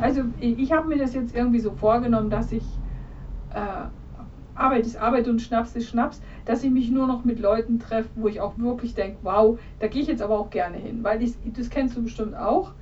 also 0.02 0.21
ich 0.39 0.71
habe 0.71 0.88
mir 0.88 0.97
das 0.97 1.13
jetzt 1.15 1.36
irgendwie 1.36 1.60
so 1.60 1.71
vorgenommen, 1.71 2.30
dass 2.30 2.52
ich 2.52 2.63
äh, 3.54 3.88
Arbeit 4.55 4.85
ist 4.85 4.97
Arbeit 4.97 5.27
und 5.27 5.41
Schnaps 5.41 5.75
ist 5.75 5.89
Schnaps, 5.89 6.21
dass 6.45 6.63
ich 6.63 6.71
mich 6.71 6.91
nur 6.91 7.07
noch 7.07 7.23
mit 7.23 7.39
Leuten 7.39 7.79
treffe, 7.79 8.09
wo 8.15 8.27
ich 8.27 8.41
auch 8.41 8.57
wirklich 8.57 8.93
denke, 8.93 9.17
wow, 9.23 9.59
da 9.79 9.87
gehe 9.87 10.01
ich 10.01 10.07
jetzt 10.07 10.21
aber 10.21 10.39
auch 10.39 10.49
gerne 10.49 10.77
hin, 10.77 11.03
weil 11.03 11.21
ich, 11.23 11.35
das 11.43 11.69
kennst 11.69 11.97
du 11.97 12.03
bestimmt 12.03 12.35
auch. 12.35 12.73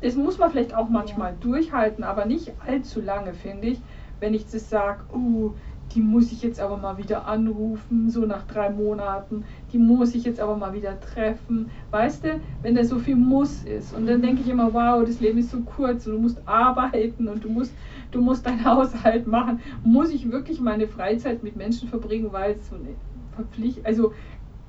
Das 0.00 0.16
muss 0.16 0.38
man 0.38 0.50
vielleicht 0.50 0.74
auch 0.74 0.88
manchmal 0.88 1.36
durchhalten, 1.38 2.02
aber 2.02 2.24
nicht 2.24 2.52
allzu 2.66 3.00
lange, 3.00 3.34
finde 3.34 3.68
ich, 3.68 3.82
wenn 4.18 4.34
ich 4.34 4.50
das 4.50 4.68
sage, 4.68 5.04
oh, 5.12 5.52
die 5.94 6.00
muss 6.00 6.32
ich 6.32 6.42
jetzt 6.42 6.60
aber 6.60 6.76
mal 6.76 6.98
wieder 6.98 7.26
anrufen, 7.26 8.08
so 8.08 8.24
nach 8.26 8.46
drei 8.46 8.70
Monaten, 8.70 9.44
die 9.72 9.78
muss 9.78 10.14
ich 10.14 10.24
jetzt 10.24 10.40
aber 10.40 10.56
mal 10.56 10.72
wieder 10.72 10.98
treffen, 11.00 11.70
weißt 11.90 12.24
du, 12.24 12.40
wenn 12.62 12.74
da 12.74 12.84
so 12.84 12.98
viel 12.98 13.16
Muss 13.16 13.62
ist. 13.64 13.94
Und 13.94 14.06
dann 14.06 14.22
denke 14.22 14.42
ich 14.42 14.48
immer, 14.48 14.72
wow, 14.72 15.04
das 15.04 15.20
Leben 15.20 15.38
ist 15.38 15.50
so 15.50 15.60
kurz 15.60 16.06
und 16.06 16.14
du 16.14 16.18
musst 16.18 16.46
arbeiten 16.46 17.28
und 17.28 17.44
du 17.44 17.50
musst, 17.50 17.74
du 18.10 18.20
musst 18.20 18.46
deinen 18.46 18.64
Haushalt 18.64 19.26
machen. 19.26 19.60
Muss 19.84 20.10
ich 20.10 20.30
wirklich 20.30 20.60
meine 20.60 20.86
Freizeit 20.86 21.42
mit 21.42 21.56
Menschen 21.56 21.88
verbringen, 21.88 22.32
weil 22.32 22.52
es 22.52 22.68
so 22.68 22.76
eine 22.76 22.94
Verpflichtung, 23.34 23.84
also 23.84 24.12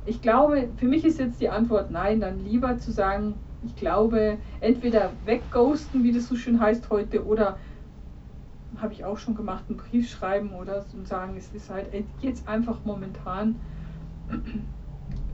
ich 0.06 0.22
glaube, 0.22 0.70
für 0.76 0.88
mich 0.88 1.06
ist 1.06 1.20
jetzt 1.20 1.40
die 1.40 1.50
Antwort 1.50 1.92
nein, 1.92 2.20
dann 2.20 2.44
lieber 2.44 2.78
zu 2.78 2.92
sagen, 2.92 3.36
ich 3.66 3.76
glaube, 3.78 4.38
entweder 4.60 5.12
wegghosten, 5.24 6.04
wie 6.04 6.12
das 6.12 6.28
so 6.28 6.36
schön 6.36 6.60
heißt 6.60 6.90
heute, 6.90 7.26
oder 7.26 7.58
habe 8.82 8.94
ich 8.94 9.06
auch 9.06 9.18
schon 9.18 9.36
gemacht, 9.36 9.66
einen 9.70 9.78
Brief 9.78 10.10
schreiben 10.10 10.54
oder 10.54 10.82
so 10.82 10.98
und 10.98 11.08
sagen, 11.08 11.36
es 11.38 11.50
ist 11.54 11.70
halt 11.70 11.88
jetzt 12.22 12.48
einfach 12.48 12.80
momentan, 12.86 13.60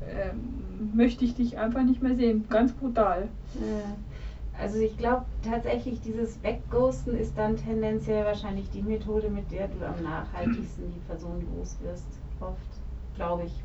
ähm, 0.07 0.91
möchte 0.93 1.25
ich 1.25 1.35
dich 1.35 1.57
einfach 1.57 1.83
nicht 1.83 2.01
mehr 2.01 2.15
sehen. 2.15 2.45
Ganz 2.49 2.71
brutal. 2.73 3.29
Äh, 3.55 4.61
Also 4.61 4.79
ich 4.79 4.97
glaube 4.97 5.25
tatsächlich, 5.49 6.01
dieses 6.01 6.43
Wegghosten 6.43 7.15
ist 7.15 7.37
dann 7.37 7.55
tendenziell 7.55 8.25
wahrscheinlich 8.25 8.69
die 8.71 8.81
Methode, 8.81 9.29
mit 9.29 9.51
der 9.51 9.67
du 9.67 9.85
am 9.87 10.03
nachhaltigsten 10.03 10.91
die 10.93 10.99
Person 11.07 11.47
los 11.57 11.77
wirst. 11.81 12.07
Oft, 12.41 12.57
glaube 13.15 13.43
ich. 13.45 13.63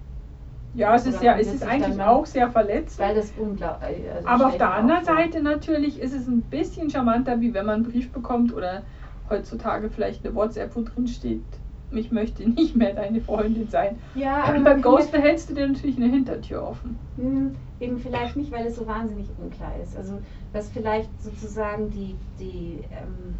Ja, 0.74 0.94
es 0.94 1.06
ist 1.06 1.22
ja, 1.22 1.36
es 1.38 1.52
ist 1.52 1.62
eigentlich 1.62 1.96
dann- 1.96 2.08
auch 2.08 2.26
sehr 2.26 2.50
verletzend. 2.50 2.98
Weil 2.98 3.14
das 3.14 3.32
unglaublich. 3.38 4.10
Also 4.12 4.28
Aber 4.28 4.46
auf 4.48 4.56
der 4.56 4.72
anderen. 4.72 5.04
Seite 5.04 5.40
natürlich 5.42 6.00
ist 6.00 6.12
es 6.12 6.26
ein 6.26 6.42
bisschen 6.42 6.90
charmanter, 6.90 7.40
wie 7.40 7.54
wenn 7.54 7.66
man 7.66 7.76
einen 7.76 7.84
Brief 7.84 8.10
bekommt 8.12 8.52
oder 8.52 8.82
heutzutage 9.28 9.90
vielleicht 9.90 10.24
eine 10.24 10.34
WhatsApp, 10.34 10.74
wo 10.76 10.82
drin 10.82 11.06
steht, 11.06 11.42
ich 11.90 12.10
möchte 12.10 12.48
nicht 12.48 12.76
mehr 12.76 12.94
deine 12.94 13.20
Freundin 13.20 13.68
sein. 13.68 13.96
Ja, 14.14 14.42
aber 14.44 14.54
beim 14.54 14.64
kann 14.64 14.82
Ghosten 14.82 15.20
hältst 15.20 15.50
du 15.50 15.54
dir 15.54 15.66
natürlich 15.68 15.96
eine 15.96 16.08
Hintertür 16.08 16.62
offen. 16.62 16.98
Hm, 17.16 17.56
Eben 17.80 17.98
vielleicht 17.98 18.36
nicht, 18.36 18.52
weil 18.52 18.66
es 18.66 18.76
so 18.76 18.86
wahnsinnig 18.86 19.28
unklar 19.36 19.72
ist. 19.82 19.96
Also 19.96 20.18
was 20.52 20.70
vielleicht 20.70 21.10
sozusagen 21.22 21.90
die, 21.90 22.14
die 22.38 22.78
ähm, 22.92 23.34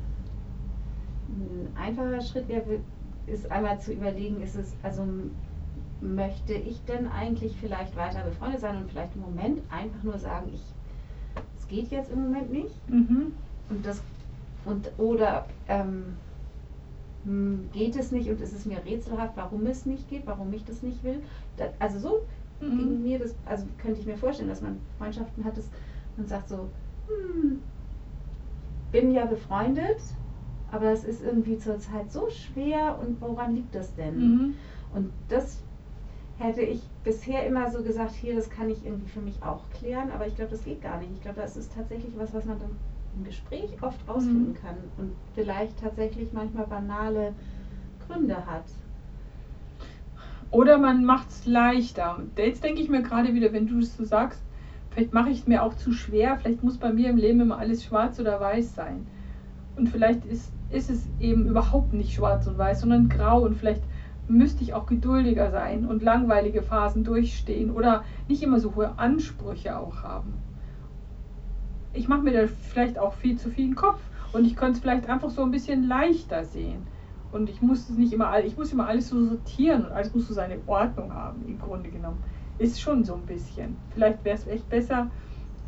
ein 1.29 1.69
einfacher 1.77 2.21
Schritt 2.21 2.49
wäre, 2.49 2.81
ist 3.27 3.51
einmal 3.51 3.81
zu 3.81 3.93
überlegen, 3.93 4.43
ist 4.43 4.57
es, 4.57 4.75
also 4.83 5.07
möchte 6.01 6.53
ich 6.55 6.77
denn 6.85 7.07
eigentlich 7.09 7.57
vielleicht 7.61 7.97
weiter 7.97 8.23
befreundet 8.25 8.61
sein 8.61 8.77
und 8.77 8.91
vielleicht 8.91 9.15
im 9.15 9.23
Moment 9.23 9.61
einfach 9.71 10.03
nur 10.03 10.19
sagen, 10.19 10.51
ich 10.53 10.61
es 11.59 11.69
geht 11.69 11.91
jetzt 11.91 12.11
im 12.13 12.23
Moment 12.25 12.53
nicht 12.53 12.75
Mhm. 12.91 13.33
und 13.71 13.87
das 13.87 14.03
und 14.65 14.91
oder 14.99 15.47
ähm, 15.69 16.17
hm, 17.25 17.71
geht 17.73 17.97
es 17.97 18.13
nicht 18.13 18.29
und 18.29 18.41
ist 18.41 18.53
es 18.53 18.67
mir 18.67 18.85
rätselhaft, 18.85 19.37
warum 19.37 19.67
es 19.67 19.87
nicht 19.87 20.09
geht, 20.09 20.27
warum 20.27 20.53
ich 20.53 20.65
das 20.65 20.83
nicht 20.83 21.03
will. 21.05 21.23
Da, 21.57 21.69
also 21.79 21.99
so 21.99 22.27
gegen 22.77 22.99
Mhm. 22.99 23.03
mir 23.03 23.19
das, 23.19 23.35
also 23.45 23.67
könnte 23.79 24.01
ich 24.01 24.07
mir 24.07 24.17
vorstellen, 24.17 24.49
dass 24.49 24.63
man 24.63 24.81
Freundschaften 24.99 25.45
hat, 25.45 25.57
dass 25.57 25.71
man 26.17 26.27
sagt 26.27 26.49
so, 26.49 26.69
hm, 27.09 27.63
bin 28.93 29.11
ja 29.11 29.25
befreundet, 29.27 29.99
aber 30.71 30.91
es 30.93 31.05
ist 31.05 31.23
irgendwie 31.23 31.59
zurzeit 31.59 32.11
so 32.13 32.29
schwer 32.31 32.99
und 33.01 33.21
woran 33.21 33.55
liegt 33.55 33.75
das 33.75 33.95
denn? 33.95 34.17
Mhm. 34.19 34.55
Und 34.93 35.13
das 35.29 35.59
hätte 36.39 36.63
ich 36.63 36.83
bisher 37.05 37.47
immer 37.47 37.71
so 37.71 37.83
gesagt, 37.83 38.13
hier, 38.15 38.35
das 38.35 38.51
kann 38.51 38.71
ich 38.71 38.85
irgendwie 38.85 39.09
für 39.09 39.21
mich 39.21 39.43
auch 39.43 39.69
klären, 39.71 40.11
aber 40.13 40.27
ich 40.27 40.37
glaube, 40.37 40.53
das 40.53 40.65
geht 40.65 40.83
gar 40.83 40.99
nicht. 40.99 41.13
Ich 41.13 41.21
glaube, 41.23 41.41
das 41.41 41.57
ist 41.57 41.73
tatsächlich 41.75 42.13
was, 42.17 42.33
was 42.35 42.45
man 42.47 42.59
dann 42.59 42.77
im 43.17 43.25
Gespräch 43.25 43.71
oft 43.83 44.09
rausfinden 44.09 44.51
Mhm. 44.53 44.55
kann 44.55 44.77
und 44.99 45.13
vielleicht 45.35 45.81
tatsächlich 45.81 46.33
manchmal 46.33 46.67
banale 46.67 47.35
Gründe 48.07 48.47
hat. 48.47 48.65
Oder 50.51 50.79
man 50.79 51.05
macht 51.05 51.31
es 51.31 51.47
leichter. 51.47 52.17
Und 52.19 52.39
Jetzt 52.39 52.63
denke 52.63 52.81
ich 52.81 52.89
mir 52.89 53.03
gerade 53.03 53.35
wieder, 53.35 53.53
wenn 53.53 53.67
du 53.67 53.81
das 53.81 53.97
so 53.97 54.05
sagst, 54.05 54.41
vielleicht 54.91 55.13
mache 55.13 55.31
ich 55.31 55.41
es 55.41 55.47
mir 55.47 55.63
auch 55.63 55.75
zu 55.75 55.93
schwer. 55.93 56.37
Vielleicht 56.37 56.63
muss 56.63 56.79
bei 56.79 56.93
mir 56.93 57.11
im 57.11 57.17
Leben 57.17 57.41
immer 57.41 57.59
alles 57.59 57.85
schwarz 57.85 58.21
oder 58.21 58.41
weiß 58.41 58.75
sein. 58.75 59.07
Und 59.77 59.89
vielleicht 59.89 60.25
ist, 60.25 60.53
ist 60.71 60.91
es 60.91 61.09
eben 61.19 61.47
überhaupt 61.49 61.93
nicht 61.93 62.13
schwarz 62.15 62.47
und 62.47 62.59
weiß, 62.59 62.81
sondern 62.83 63.09
grau. 63.09 63.43
Und 63.43 63.57
vielleicht 63.57 63.83
müsste 64.29 64.63
ich 64.63 64.75
auch 64.75 64.87
geduldiger 64.87 65.51
sein 65.51 65.85
und 65.87 66.03
langweilige 66.03 66.63
Phasen 66.63 67.05
durchstehen 67.05 67.71
oder 67.71 68.05
nicht 68.29 68.43
immer 68.43 68.61
so 68.61 68.75
hohe 68.77 68.99
Ansprüche 68.99 69.77
auch 69.79 70.03
haben. 70.03 70.35
Ich 71.95 72.09
mache 72.09 72.23
mir 72.23 72.33
da 72.33 72.47
vielleicht 72.47 72.99
auch 72.99 73.15
viel 73.15 73.39
zu 73.39 73.51
viel 73.51 73.75
Kopf 73.75 74.01
und 74.33 74.45
ich 74.45 74.57
könnte 74.57 74.73
es 74.75 74.81
vielleicht 74.81 75.09
einfach 75.09 75.31
so 75.31 75.43
ein 75.43 75.51
bisschen 75.51 75.87
leichter 75.87 76.45
sehen. 76.45 76.87
Und 77.33 77.49
ich 77.51 77.63
muss 77.63 77.89
es 77.89 77.97
nicht 77.97 78.13
immer, 78.13 78.39
ich 78.45 78.57
muss 78.57 78.73
immer 78.73 78.87
alles 78.87 79.09
so 79.09 79.25
sortieren 79.25 79.87
und 79.87 79.93
alles 79.93 80.15
muss 80.15 80.29
so 80.29 80.35
seine 80.35 80.59
Ordnung 80.67 81.13
haben, 81.13 81.45
im 81.47 81.59
Grunde 81.59 81.91
genommen. 81.91 82.23
Ist 82.59 82.81
schon 82.81 83.05
so 83.05 83.15
ein 83.15 83.27
bisschen. 83.27 83.77
Vielleicht 83.91 84.25
wäre 84.25 84.37
es 84.37 84.47
echt 84.47 84.69
besser, 84.69 85.11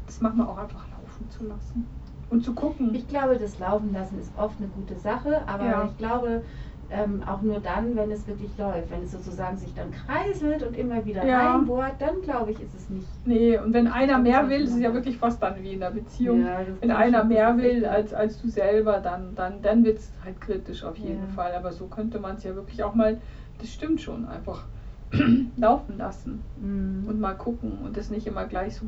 das 0.07 0.21
manchmal 0.21 0.47
auch 0.47 0.59
einfach 0.59 0.87
laufen 0.91 1.29
zu 1.31 1.45
lassen. 1.45 1.89
Und 2.29 2.45
zu 2.45 2.55
gucken. 2.55 2.95
Ich 2.95 3.09
glaube, 3.09 3.39
das 3.39 3.59
Laufen 3.59 3.93
lassen 3.93 4.19
ist 4.21 4.33
oft 4.37 4.59
eine 4.59 4.69
gute 4.69 4.97
Sache, 4.97 5.43
aber 5.47 5.65
Ja. 5.65 5.85
ich 5.85 5.97
glaube 5.97 6.43
ähm, 6.91 7.23
auch 7.27 7.43
nur 7.43 7.59
dann, 7.61 7.97
wenn 7.97 8.11
es 8.11 8.27
wirklich 8.29 8.57
läuft. 8.59 8.91
Wenn 8.91 9.03
es 9.03 9.13
sozusagen 9.13 9.57
sich 9.57 9.75
dann 9.75 9.91
kreiselt 9.91 10.63
und 10.63 10.77
immer 10.77 11.05
wieder 11.05 11.25
Ja. 11.25 11.55
reinbohrt, 11.57 11.95
dann 12.01 12.21
glaube 12.23 12.53
ich, 12.53 12.61
ist 12.61 12.75
es 12.75 12.89
nicht. 12.91 13.07
Nee, 13.25 13.59
und 13.59 13.73
wenn 13.73 13.89
einer 13.89 14.19
mehr 14.19 14.49
will, 14.49 14.63
ist 14.63 14.75
es 14.75 14.81
ja 14.81 14.95
wirklich 14.95 15.17
fast 15.19 15.43
dann 15.43 15.63
wie 15.63 15.73
in 15.73 15.81
der 15.81 15.91
Beziehung. 15.91 16.41
Ja, 16.43 16.61
Wenn 16.81 16.91
einer 16.91 17.25
mehr 17.25 17.57
will 17.59 17.85
als, 17.87 18.15
als 18.15 18.41
du 18.41 18.49
selber, 18.49 18.99
dann, 18.99 19.35
dann, 19.35 19.63
dann 19.63 19.85
wird 19.85 19.99
es 19.99 20.13
halt 20.25 20.41
kritisch 20.41 20.85
auf 20.85 20.97
jeden 20.97 21.23
Ja. 21.23 21.35
Fall. 21.35 21.55
Aber 21.55 21.73
so 21.73 21.87
könnte 21.87 22.19
man 22.19 22.37
es 22.37 22.45
ja 22.45 22.55
wirklich 22.55 22.83
auch 22.85 22.95
mal, 22.95 23.19
das 23.59 23.69
stimmt 23.73 24.01
schon, 24.01 24.27
einfach 24.29 24.65
laufen 25.57 25.99
lassen. 25.99 26.43
Mhm. 26.61 27.09
und 27.09 27.21
mal 27.21 27.35
gucken 27.35 27.79
und 27.85 27.97
das 27.97 28.11
nicht 28.11 28.27
immer 28.27 28.45
gleich 28.47 28.77
so. 28.77 28.87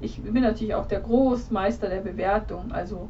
Ich 0.00 0.22
bin 0.22 0.42
natürlich 0.42 0.74
auch 0.74 0.86
der 0.86 1.00
Großmeister 1.00 1.88
der 1.88 2.00
Bewertung. 2.00 2.72
Also, 2.72 3.08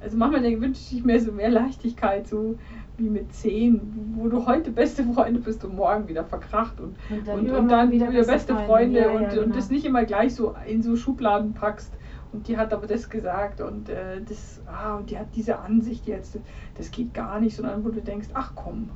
also 0.00 0.16
manchmal 0.16 0.42
wünsche 0.60 0.94
ich 0.94 1.04
mir 1.04 1.20
so 1.20 1.32
mehr 1.32 1.50
Leichtigkeit, 1.50 2.26
so 2.26 2.56
wie 2.96 3.08
mit 3.08 3.32
10, 3.32 4.14
wo 4.14 4.28
du 4.28 4.46
heute 4.46 4.70
beste 4.70 5.04
Freunde 5.04 5.40
bist 5.40 5.64
und 5.64 5.74
morgen 5.74 6.08
wieder 6.08 6.24
verkracht 6.24 6.80
und, 6.80 6.96
Und 7.08 7.26
dann 7.26 7.38
und, 7.38 7.50
und 7.50 7.68
dann 7.68 7.90
wieder 7.90 8.10
wieder, 8.10 8.24
beste 8.24 8.54
Freunde. 8.54 8.66
Freunde, 8.66 9.00
Ja, 9.00 9.06
ja, 9.06 9.12
und, 9.12 9.24
und 9.24 9.30
genau. 9.30 9.56
das 9.56 9.70
nicht 9.70 9.84
immer 9.84 10.04
gleich 10.04 10.34
so 10.34 10.54
in 10.66 10.82
so 10.82 10.96
Schubladen 10.96 11.54
packst. 11.54 11.92
Und 12.32 12.46
die 12.46 12.56
hat 12.56 12.72
aber 12.72 12.86
das 12.86 13.10
gesagt 13.10 13.60
und 13.60 13.88
äh, 13.88 14.20
das, 14.22 14.60
ah, 14.66 14.96
und 14.98 15.10
die 15.10 15.18
hat 15.18 15.34
diese 15.34 15.58
Ansicht 15.58 16.06
jetzt, 16.06 16.38
das 16.76 16.92
geht 16.92 17.12
gar 17.12 17.40
nicht, 17.40 17.56
sondern 17.56 17.84
wo 17.84 17.88
du 17.88 18.00
denkst, 18.00 18.28
ach 18.34 18.52
komm, 18.54 18.90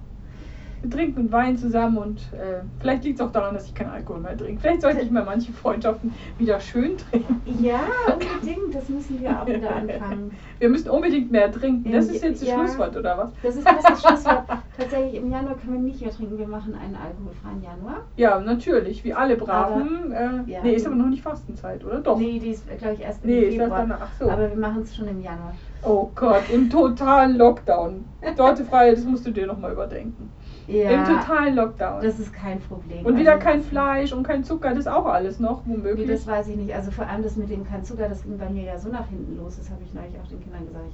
wir 0.85 0.91
trinken 0.91 1.21
und 1.23 1.33
weinen 1.33 1.57
zusammen 1.57 1.99
und 1.99 2.19
äh, 2.33 2.63
vielleicht 2.81 3.05
liegt 3.05 3.19
es 3.21 3.27
auch 3.27 3.33
daran, 3.33 3.55
dass 3.55 3.67
ich 3.67 3.75
keinen 3.75 3.91
Alkohol 3.91 4.21
mehr 4.21 4.37
trinke. 4.37 4.61
Vielleicht 4.61 4.83
sollte 4.83 5.01
ich 5.01 5.11
mal 5.11 5.25
manche 5.25 5.53
Freundschaften 5.53 6.13
wieder 6.39 6.61
schön 6.61 6.97
trinken. 6.99 7.41
Ja, 7.63 7.81
unbedingt, 8.13 8.75
das 8.75 8.89
müssen 8.89 9.21
wir 9.21 9.41
auch 9.41 9.47
wieder 9.47 9.75
anfangen. 9.75 10.31
Wir 10.59 10.69
müssen 10.69 10.91
unbedingt 10.91 11.31
mehr 11.33 11.51
trinken. 11.51 11.91
Das 11.93 12.07
ist 12.09 12.23
jetzt 12.23 12.43
das 12.43 12.49
Ja. 12.49 12.55
Schlusswort, 12.59 12.97
oder 12.97 13.19
was? 13.19 13.31
Das 13.43 13.57
ist 13.57 13.67
das 13.67 14.01
Schlusswort. 14.03 14.45
Tatsächlich, 14.77 15.15
im 15.23 15.31
Januar 15.31 15.57
können 15.57 15.73
wir 15.75 15.81
nicht 15.81 16.01
mehr 16.01 16.11
trinken. 16.11 16.39
Wir 16.39 16.49
machen 16.49 16.75
einen 16.75 16.97
alkoholfreien 16.97 17.63
Januar. 17.63 18.03
Ja, 18.17 18.39
natürlich, 18.41 19.05
wie 19.05 19.15
alle 19.15 19.37
Braven. 19.37 20.13
äh, 20.13 20.51
ja. 20.51 20.61
nee, 20.63 20.75
ist 20.75 20.87
aber 20.87 20.97
noch 20.97 21.07
nicht 21.09 21.23
Fastenzeit, 21.23 21.85
oder? 21.85 22.01
Doch. 22.01 22.19
Nee, 22.19 22.39
die 22.39 22.51
ist, 22.51 22.67
glaube 22.79 22.95
ich, 22.95 23.01
erst 23.01 23.25
im 23.25 23.31
Nee, 23.31 23.41
ist 23.41 23.59
das 23.59 23.65
Februar. 23.65 23.81
danach? 23.81 23.99
Ach 24.03 24.13
so. 24.19 24.31
Aber 24.31 24.51
wir 24.51 24.57
machen 24.57 24.83
es 24.83 24.95
schon 24.95 25.09
im 25.09 25.23
Januar. 25.23 25.55
Oh 25.83 26.11
Gott, 26.15 26.43
im 26.53 26.69
totalen 26.71 27.37
Lockdown. 27.37 28.05
Dorte 28.37 28.65
Freie, 28.65 28.95
das 28.95 29.05
musst 29.05 29.27
du 29.27 29.31
dir 29.31 29.47
nochmal 29.47 29.73
überdenken. 29.73 30.31
Ja, 30.67 30.91
Im 30.91 31.05
totalen 31.05 31.57
Lockdown. 31.57 32.03
das 32.03 32.19
ist 32.19 32.33
kein 32.33 32.59
Problem. 32.61 33.05
und 33.05 33.19
wieder 33.19 33.35
Also, 33.35 33.45
kein 33.45 33.63
Fleisch 33.63 34.13
und 34.13 34.23
kein 34.23 34.45
Zucker, 34.45 34.75
das 34.75 34.87
auch 34.87 35.05
alles 35.07 35.39
noch, 35.39 35.65
Nee, 35.67 35.75
womöglich. 35.77 36.09
das 36.09 36.27
weiß 36.27 36.49
ich 36.49 36.57
nicht. 36.57 36.75
Also 36.75 36.91
vor 36.91 37.07
allem 37.07 37.23
das 37.23 37.37
mit 37.37 37.51
dem 37.51 37.67
kein 37.67 37.85
Zucker, 37.85 38.09
das 38.09 38.23
ging 38.23 38.39
bei 38.39 38.49
mir 38.49 38.63
ja 38.65 38.79
so 38.79 38.89
nach 38.89 39.07
hinten 39.09 39.37
los. 39.37 39.59
Das 39.59 39.71
habe 39.71 39.83
ich 39.85 39.93
neulich 39.93 40.15
auch 40.23 40.27
den 40.29 40.41
Kindern 40.43 40.67
gesagt. 40.67 40.87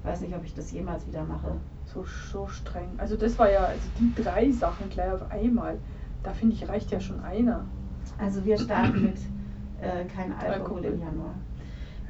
Ich 0.00 0.10
weiß 0.10 0.20
nicht, 0.22 0.34
ob 0.36 0.44
ich 0.44 0.54
das 0.54 0.72
jemals 0.72 1.06
wieder 1.06 1.22
mache. 1.24 1.52
so, 1.86 2.04
so 2.32 2.46
streng. 2.48 2.88
Also 2.98 3.16
das 3.16 3.38
war 3.38 3.50
ja, 3.50 3.60
also 3.64 3.88
die 3.98 4.22
drei 4.22 4.50
Sachen 4.50 4.88
gleich 4.90 5.12
auf 5.12 5.30
einmal. 5.30 5.78
Da 6.22 6.32
finde 6.32 6.54
ich, 6.54 6.68
reicht 6.68 6.90
ja 6.90 6.98
schon 7.00 7.22
einer. 7.22 7.64
Also 8.18 8.44
wir 8.44 8.58
starten 8.58 9.02
mit 9.02 9.16
äh, 9.80 10.04
kein 10.06 10.32
Alkohol 10.32 10.78
Alkohol. 10.78 10.84
im 10.84 11.00
Januar. 11.00 11.34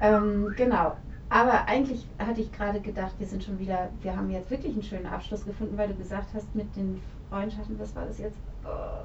Ähm, 0.00 0.52
genau. 0.56 0.92
Aber 1.37 1.66
eigentlich 1.68 2.07
hatte 2.18 2.40
ich 2.40 2.51
gerade 2.51 2.81
gedacht, 2.81 3.12
wir 3.18 3.27
sind 3.27 3.44
schon 3.44 3.59
wieder, 3.59 3.90
wir 4.01 4.16
haben 4.16 4.31
jetzt 4.31 4.51
wirklich 4.51 4.72
einen 4.72 4.83
schönen 4.83 5.05
Abschluss 5.05 5.44
gefunden, 5.44 5.77
weil 5.77 5.88
du 5.88 5.94
gesagt 5.94 6.29
hast, 6.35 6.55
mit 6.55 6.75
den 6.77 7.03
Freundschaften, 7.29 7.79
was 7.79 7.94
war 7.94 8.07
das 8.07 8.18
jetzt? 8.18 8.38
Oh, 8.64 9.05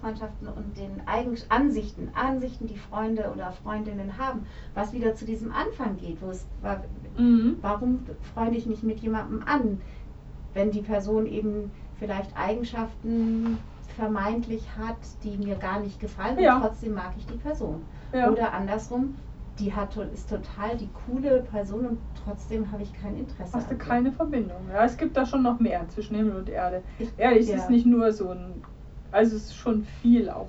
Freundschaften 0.00 0.48
und 0.48 0.74
den 0.78 1.02
Eigen 1.06 1.36
Ansichten, 1.50 2.08
Ansichten, 2.14 2.66
die 2.66 2.78
Freunde 2.78 3.30
oder 3.30 3.52
Freundinnen 3.52 4.16
haben, 4.16 4.46
was 4.72 4.94
wieder 4.94 5.14
zu 5.14 5.26
diesem 5.26 5.52
Anfang 5.52 5.98
geht, 5.98 6.22
wo 6.22 6.30
es 6.30 6.46
war, 6.62 6.82
Mhm. 7.18 7.56
warum 7.60 8.06
freunde 8.32 8.56
ich 8.56 8.64
mich 8.64 8.82
mit 8.82 9.00
jemandem 9.00 9.42
an, 9.46 9.82
wenn 10.54 10.70
die 10.70 10.80
Person 10.80 11.26
eben 11.26 11.70
vielleicht 11.98 12.34
Eigenschaften 12.38 13.58
vermeintlich 13.96 14.62
hat, 14.78 14.96
die 15.22 15.36
mir 15.36 15.56
gar 15.56 15.80
nicht 15.80 16.00
gefallen 16.00 16.38
Ja. 16.38 16.56
und 16.56 16.62
trotzdem 16.62 16.94
mag 16.94 17.12
ich 17.18 17.26
die 17.26 17.36
Person. 17.36 17.82
Ja. 18.14 18.30
Oder 18.30 18.54
andersrum, 18.54 19.14
die 19.60 19.72
hat, 19.74 19.96
ist 20.14 20.28
total 20.30 20.76
die 20.76 20.88
coole 21.06 21.42
Person 21.42 21.86
und 21.86 21.98
trotzdem 22.24 22.70
habe 22.72 22.82
ich 22.82 22.92
kein 22.94 23.16
Interesse. 23.16 23.52
Hast 23.52 23.70
du 23.70 23.76
keine 23.76 24.10
Verbindung. 24.10 24.56
Ja, 24.72 24.84
es 24.84 24.96
gibt 24.96 25.16
da 25.16 25.26
schon 25.26 25.42
noch 25.42 25.60
mehr 25.60 25.86
zwischen 25.88 26.16
Himmel 26.16 26.36
und 26.36 26.48
Erde. 26.48 26.82
Ich- 26.98 27.10
Ehrlich, 27.18 27.42
es 27.42 27.48
ja. 27.48 27.56
ist 27.56 27.70
nicht 27.70 27.86
nur 27.86 28.12
so 28.12 28.30
ein, 28.30 28.62
also 29.12 29.36
es 29.36 29.44
ist 29.44 29.56
schon 29.56 29.84
viel 30.02 30.30
auch. 30.30 30.48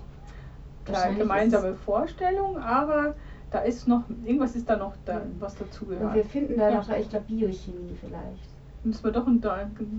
Klar, 0.86 1.14
gemeinsame 1.14 1.76
Vorstellung, 1.76 2.58
aber 2.58 3.14
da 3.52 3.60
ist 3.60 3.88
noch, 3.88 4.04
irgendwas 4.26 4.56
ist 4.56 4.70
da 4.70 4.78
noch 4.78 4.94
da, 5.06 5.22
was 5.40 5.54
Und 5.54 5.60
wir 5.60 5.66
dazugehört. 5.68 6.26
finden 6.28 6.58
da 6.58 6.70
Ja. 6.70 6.76
noch, 6.78 6.90
ich 6.98 7.10
glaube, 7.10 7.26
Biochemie 7.28 7.98
vielleicht. 8.00 8.50
Müssen 8.84 9.04
wir 9.04 9.12
doch 9.12 9.28
einen, 9.28 9.42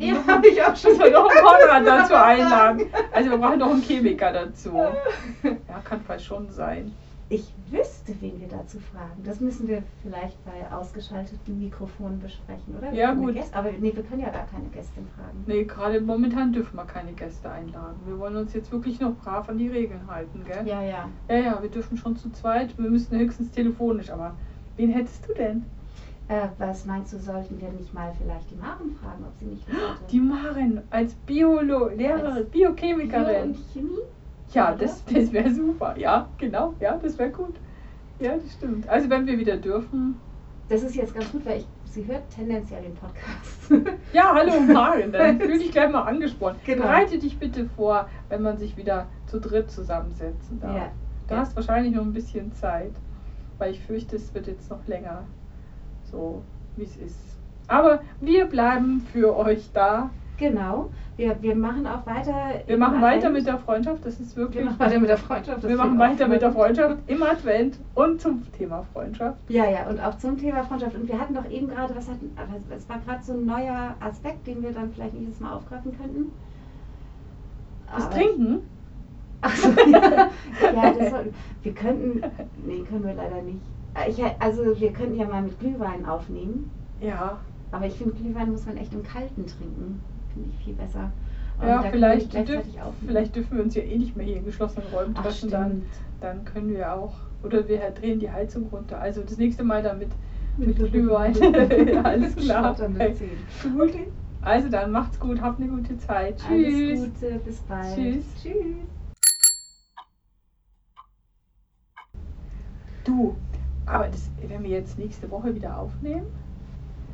Ja, 0.00 0.14
habe 0.26 0.48
ich 0.48 0.60
auch 0.60 0.74
schon 0.74 0.90
müssen 0.92 1.04
wir 1.04 1.12
doch 1.12 1.28
einen 1.30 1.44
Konrad 1.44 1.86
dazu 1.86 2.14
einladen. 2.14 2.82
Also 3.12 3.30
wir 3.30 3.38
brauchen 3.38 3.58
noch 3.60 3.70
einen 3.70 3.82
Chemiker 3.82 4.32
dazu. 4.32 4.72
Ja, 4.74 5.78
kann 5.84 6.00
vielleicht 6.00 6.24
schon 6.24 6.50
sein. 6.50 6.92
Ich 7.32 7.54
wüsste, 7.70 8.14
wen 8.20 8.38
wir 8.40 8.48
dazu 8.48 8.78
fragen. 8.78 9.22
Das 9.24 9.40
müssen 9.40 9.66
wir 9.66 9.82
vielleicht 10.02 10.36
bei 10.44 10.70
ausgeschalteten 10.70 11.58
Mikrofonen 11.58 12.20
besprechen, 12.20 12.76
oder? 12.76 12.92
Ja, 12.92 13.14
gut. 13.14 13.34
Gäste- 13.34 13.54
aber 13.56 13.72
nee, 13.72 13.90
wir 13.94 14.02
können 14.02 14.20
ja 14.20 14.28
gar 14.30 14.46
keine 14.46 14.68
Gästin 14.68 15.06
fragen. 15.16 15.42
Nee, 15.46 15.64
gerade 15.64 16.00
momentan 16.02 16.52
dürfen 16.52 16.76
wir 16.76 16.84
keine 16.84 17.12
Gäste 17.12 17.50
einladen. 17.50 17.96
Wir 18.04 18.18
wollen 18.18 18.36
uns 18.36 18.52
jetzt 18.52 18.70
wirklich 18.70 19.00
noch 19.00 19.14
brav 19.16 19.48
an 19.48 19.56
die 19.56 19.68
Regeln 19.68 20.06
halten, 20.08 20.44
gell? 20.44 20.66
Ja, 20.66 20.82
ja. 20.82 21.08
Ja, 21.28 21.36
ja, 21.36 21.62
wir 21.62 21.70
dürfen 21.70 21.96
schon 21.96 22.16
zu 22.16 22.30
zweit. 22.32 22.76
Wir 22.76 22.90
müssten 22.90 23.16
höchstens 23.18 23.50
telefonisch, 23.50 24.10
aber 24.10 24.36
Wen 24.76 24.90
hättest 24.90 25.28
du 25.28 25.34
denn? 25.34 25.64
Äh, 26.28 26.48
was 26.58 26.86
meinst 26.86 27.12
du, 27.12 27.18
sollten 27.18 27.60
wir 27.60 27.68
nicht 27.70 27.92
mal 27.92 28.12
vielleicht 28.16 28.50
die 28.50 28.54
Maren 28.56 28.90
fragen, 29.00 29.24
ob 29.26 29.34
sie 29.36 29.44
nicht? 29.46 29.66
Die 30.10 30.20
Maren 30.20 30.80
als 30.90 31.14
Biolo 31.14 31.88
Lehrerin, 31.88 32.26
Als 32.26 32.48
Bio 32.50 32.72
Biochemikerin. 32.72 33.42
und 33.50 33.56
Chemie? 33.72 33.98
Ja, 34.52 34.74
das, 34.74 35.04
das 35.06 35.32
wäre 35.32 35.50
super. 35.50 35.94
Ja, 35.96 36.28
genau. 36.38 36.74
Ja, 36.80 36.96
das 37.02 37.18
wäre 37.18 37.30
gut. 37.30 37.54
Ja, 38.20 38.36
das 38.36 38.52
stimmt. 38.52 38.88
Also 38.88 39.08
wenn 39.10 39.26
wir 39.26 39.38
wieder 39.38 39.56
dürfen. 39.56 40.16
Das 40.68 40.82
ist 40.82 40.94
jetzt 40.94 41.14
ganz 41.14 41.30
gut, 41.32 41.44
weil 41.44 41.58
ich, 41.60 41.66
sie 41.84 42.06
hört 42.06 42.22
tendenziell 42.30 42.82
den 42.82 42.94
Podcast. 42.94 43.96
Ja, 44.12 44.32
hallo 44.34 44.60
Maren, 44.72 45.10
dann 45.12 45.40
fühl 45.40 45.58
dich 45.58 45.72
gleich 45.72 45.90
mal 45.90 46.02
angesprochen. 46.02 46.56
Genau. 46.66 46.82
Bereite 46.82 47.18
dich 47.18 47.38
bitte 47.38 47.64
vor, 47.76 48.08
wenn 48.28 48.42
man 48.42 48.58
sich 48.58 48.76
wieder 48.76 49.06
zu 49.26 49.40
dritt 49.40 49.70
zusammensetzen 49.70 50.60
darf. 50.60 50.76
Ja. 50.76 50.88
Du 51.28 51.34
Ja. 51.34 51.40
hast 51.40 51.56
wahrscheinlich 51.56 51.94
noch 51.94 52.02
ein 52.02 52.12
bisschen 52.12 52.52
Zeit, 52.52 52.92
weil 53.58 53.72
ich 53.72 53.80
fürchte, 53.80 54.16
es 54.16 54.34
wird 54.34 54.46
jetzt 54.48 54.68
noch 54.70 54.86
länger 54.86 55.22
so, 56.10 56.42
wie 56.76 56.82
es 56.84 56.96
ist. 56.96 57.38
Aber 57.68 58.00
wir 58.20 58.44
bleiben 58.46 59.00
für 59.12 59.34
euch 59.36 59.70
da. 59.72 60.10
genau. 60.36 60.90
Wir, 61.16 61.40
wir 61.42 61.54
machen 61.54 61.86
auch 61.86 62.06
weiter. 62.06 62.34
Wir 62.66 62.78
machen 62.78 63.02
weiter 63.02 63.28
mit 63.28 63.46
der 63.46 63.58
Freundschaft. 63.58 64.04
Das 64.04 64.18
ist 64.18 64.34
Wir 64.36 64.44
wirklich. 64.44 64.64
machen 64.64 64.78
weiter 64.80 64.98
mit 64.98 65.10
der 65.10 65.18
Freundschaft. 65.18 65.62
das 65.62 65.70
wir 65.70 65.76
machen 65.76 65.98
weiter 65.98 66.26
mit 66.26 66.40
der. 66.40 66.52
Freundschaft 66.52 66.96
im 67.06 67.22
Advent 67.22 67.78
und 67.94 68.20
zum 68.20 68.50
Thema 68.52 68.82
Freundschaft. 68.94 69.38
Ja, 69.48 69.68
ja, 69.68 69.88
und 69.88 70.00
auch 70.00 70.16
zum 70.18 70.38
Thema 70.38 70.64
Freundschaft. 70.64 70.94
Und 70.96 71.06
wir 71.08 71.20
hatten 71.20 71.34
doch 71.34 71.48
eben 71.50 71.68
gerade, 71.68 71.94
was 71.94 72.08
hatten, 72.08 72.30
es 72.74 72.88
war 72.88 72.98
gerade 73.00 73.22
so 73.22 73.34
ein 73.34 73.44
neuer 73.44 73.94
Aspekt, 74.00 74.46
den 74.46 74.62
wir 74.62 74.72
dann 74.72 74.90
vielleicht 74.92 75.14
nächstes 75.14 75.40
Mal 75.40 75.52
aufgreifen 75.52 75.96
könnten. 75.98 76.32
Das 77.94 78.06
Aber- 78.06 78.14
Trinken. 78.14 78.58
Ach 79.44 79.56
so, 79.56 79.68
ja, 79.70 80.28
ja 80.72 80.92
das 80.96 81.10
soll, 81.10 81.32
wir 81.64 81.72
könnten, 81.74 82.22
nee, 82.64 82.84
können 82.88 83.04
wir 83.04 83.14
leider 83.14 83.42
nicht. 83.42 83.58
Äh, 83.94 84.08
Ich, 84.08 84.22
also 84.40 84.62
wir 84.80 84.92
könnten 84.92 85.16
ja 85.16 85.26
mal 85.26 85.42
mit 85.42 85.58
Glühwein 85.58 86.06
aufnehmen, 86.06 86.70
Ja, 87.00 87.38
aber 87.72 87.86
ich 87.86 87.94
finde, 87.94 88.14
Glühwein 88.14 88.52
muss 88.52 88.64
man 88.66 88.76
echt 88.76 88.94
im 88.94 89.02
Kalten 89.02 89.44
trinken. 89.46 90.00
Finde 90.32 90.50
ich 90.50 90.64
viel 90.64 90.74
besser. 90.74 91.12
Und 91.60 91.68
ja 91.68 91.82
können 91.82 91.84
wir 91.84 91.90
vielleicht, 91.92 92.48
dürf, 92.48 92.64
vielleicht 93.06 93.36
dürfen 93.36 93.56
wir 93.56 93.64
uns 93.64 93.74
ja 93.74 93.82
eh 93.82 93.98
nicht 93.98 94.16
mehr 94.16 94.26
hier 94.26 94.36
in 94.36 94.44
geschlossenen 94.44 94.88
Räumen 94.88 95.14
Ach, 95.16 95.22
treffen. 95.22 95.50
Dann, 95.50 95.82
dann 96.20 96.44
können 96.44 96.74
wir 96.74 96.92
auch. 96.92 97.14
Oder 97.42 97.66
wir 97.68 97.78
drehen 97.90 98.18
die 98.18 98.30
Heizung 98.30 98.68
runter. 98.72 99.00
Also 99.00 99.22
das 99.22 99.36
nächste 99.36 99.64
Mal 99.64 99.82
dann 99.82 99.98
mit, 99.98 100.10
mit 100.56 100.76
Glühwein. 100.76 101.32
Glühwein. 101.32 101.98
Alles 102.04 102.36
klar. 102.36 102.74
Gut. 102.74 103.94
Also 104.40 104.68
dann 104.68 104.90
macht's 104.90 105.20
gut, 105.20 105.40
habt 105.40 105.60
eine 105.60 105.68
gute 105.68 105.96
Zeit. 105.98 106.38
Tschüss. 106.38 107.00
Alles 107.00 107.14
Gute, 107.20 107.40
bis 107.44 107.60
bald. 107.60 107.94
Tschüss. 107.94 108.24
Tschüss. 108.42 108.76
Du, 113.04 113.36
aber 113.86 114.08
das, 114.08 114.30
wenn 114.46 114.62
wir 114.62 114.70
jetzt 114.70 114.98
nächste 114.98 115.30
Woche 115.30 115.54
wieder 115.54 115.78
aufnehmen 115.78 116.26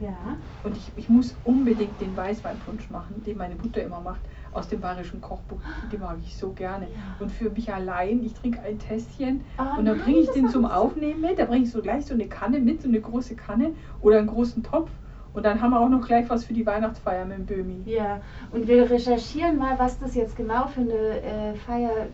Ja. 0.01 0.37
und 0.65 0.77
ich, 0.77 0.93
ich 0.97 1.09
muss 1.09 1.35
unbedingt 1.45 2.01
den 2.01 2.17
Weißweinpunsch 2.17 2.91
machen, 2.91 3.23
den 3.25 3.37
meine 3.39 3.55
Mutter 3.57 3.83
immer 3.83 4.01
macht, 4.01 4.21
aus 4.53 4.69
dem 4.69 4.81
bayerischen 4.81 5.21
Kochbuch. 5.21 5.59
Den 5.93 6.01
mag 6.01 6.17
ich 6.23 6.37
so 6.37 6.51
gerne. 6.51 6.87
Ja. 6.87 7.17
Und 7.21 7.31
für 7.31 7.51
mich 7.51 7.73
allein, 7.73 8.25
ich 8.25 8.35
trinke 8.35 8.61
ein 8.63 8.79
Tässchen 8.79 9.43
Oh 9.59 9.79
und 9.79 9.85
dann 9.85 9.99
bringe 9.99 10.19
ich 10.19 10.31
den 10.31 10.49
zum 10.49 10.65
Aufnehmen 10.65 11.21
mit. 11.21 11.39
Da 11.39 11.45
bringe 11.45 11.65
ich 11.65 11.71
so 11.71 11.83
gleich 11.83 12.07
so 12.07 12.15
eine 12.15 12.27
Kanne 12.27 12.59
mit, 12.61 12.83
so 12.83 12.89
eine 12.89 13.01
große 13.01 13.35
Kanne 13.37 13.73
oder 14.01 14.19
einen 14.19 14.29
großen 14.29 14.63
Topf. 14.63 14.91
Und 15.35 15.45
dann 15.45 15.61
haben 15.61 15.71
wir 15.71 15.81
auch 15.81 15.89
noch 15.89 16.07
gleich 16.07 16.29
was 16.31 16.45
für 16.45 16.55
die 16.55 16.67
Weihnachtsfeier 16.67 17.25
mit 17.25 17.39
dem 17.39 17.47
Böhmi. 17.47 17.83
Ja, 17.85 18.21
und 18.51 18.67
wir 18.67 18.91
recherchieren 18.91 19.59
mal, 19.59 19.79
was 19.79 19.99
das 19.99 20.15
jetzt 20.15 20.37
genau 20.37 20.67
für 20.67 20.81
eine 20.81 21.23
äh, 21.23 21.55
Feier 21.55 22.09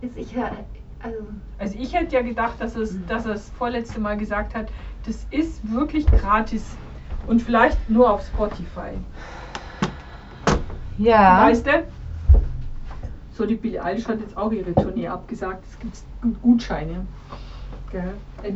ist. 0.00 0.16
Ich 0.16 0.34
höre, 0.34 0.50
also, 1.00 1.18
Also 1.58 1.78
ich 1.78 1.94
hätte 1.94 2.16
ja 2.16 2.22
gedacht, 2.22 2.54
dass 2.58 2.74
es, 2.74 2.98
dass 3.06 3.26
er 3.26 3.34
es 3.34 3.50
vorletzte 3.50 4.00
Mal 4.00 4.16
gesagt 4.16 4.54
hat, 4.54 4.68
das 5.04 5.26
ist 5.30 5.72
wirklich 5.72 6.06
gratis 6.06 6.76
und 7.28 7.42
vielleicht 7.42 7.88
nur 7.88 8.10
auf 8.10 8.26
Spotify. 8.26 8.96
ja. 10.96 11.46
Weißt 11.46 11.66
du? 11.66 11.84
So, 13.32 13.46
die 13.46 13.54
Billie 13.54 13.82
Eilish 13.82 14.08
hat 14.08 14.18
jetzt 14.18 14.36
auch 14.36 14.50
ihre 14.50 14.74
Tournee 14.74 15.06
abgesagt. 15.06 15.64
Es 15.70 15.78
gibt 15.78 16.42
Gutscheine. 16.42 17.06
Gell? 17.92 18.14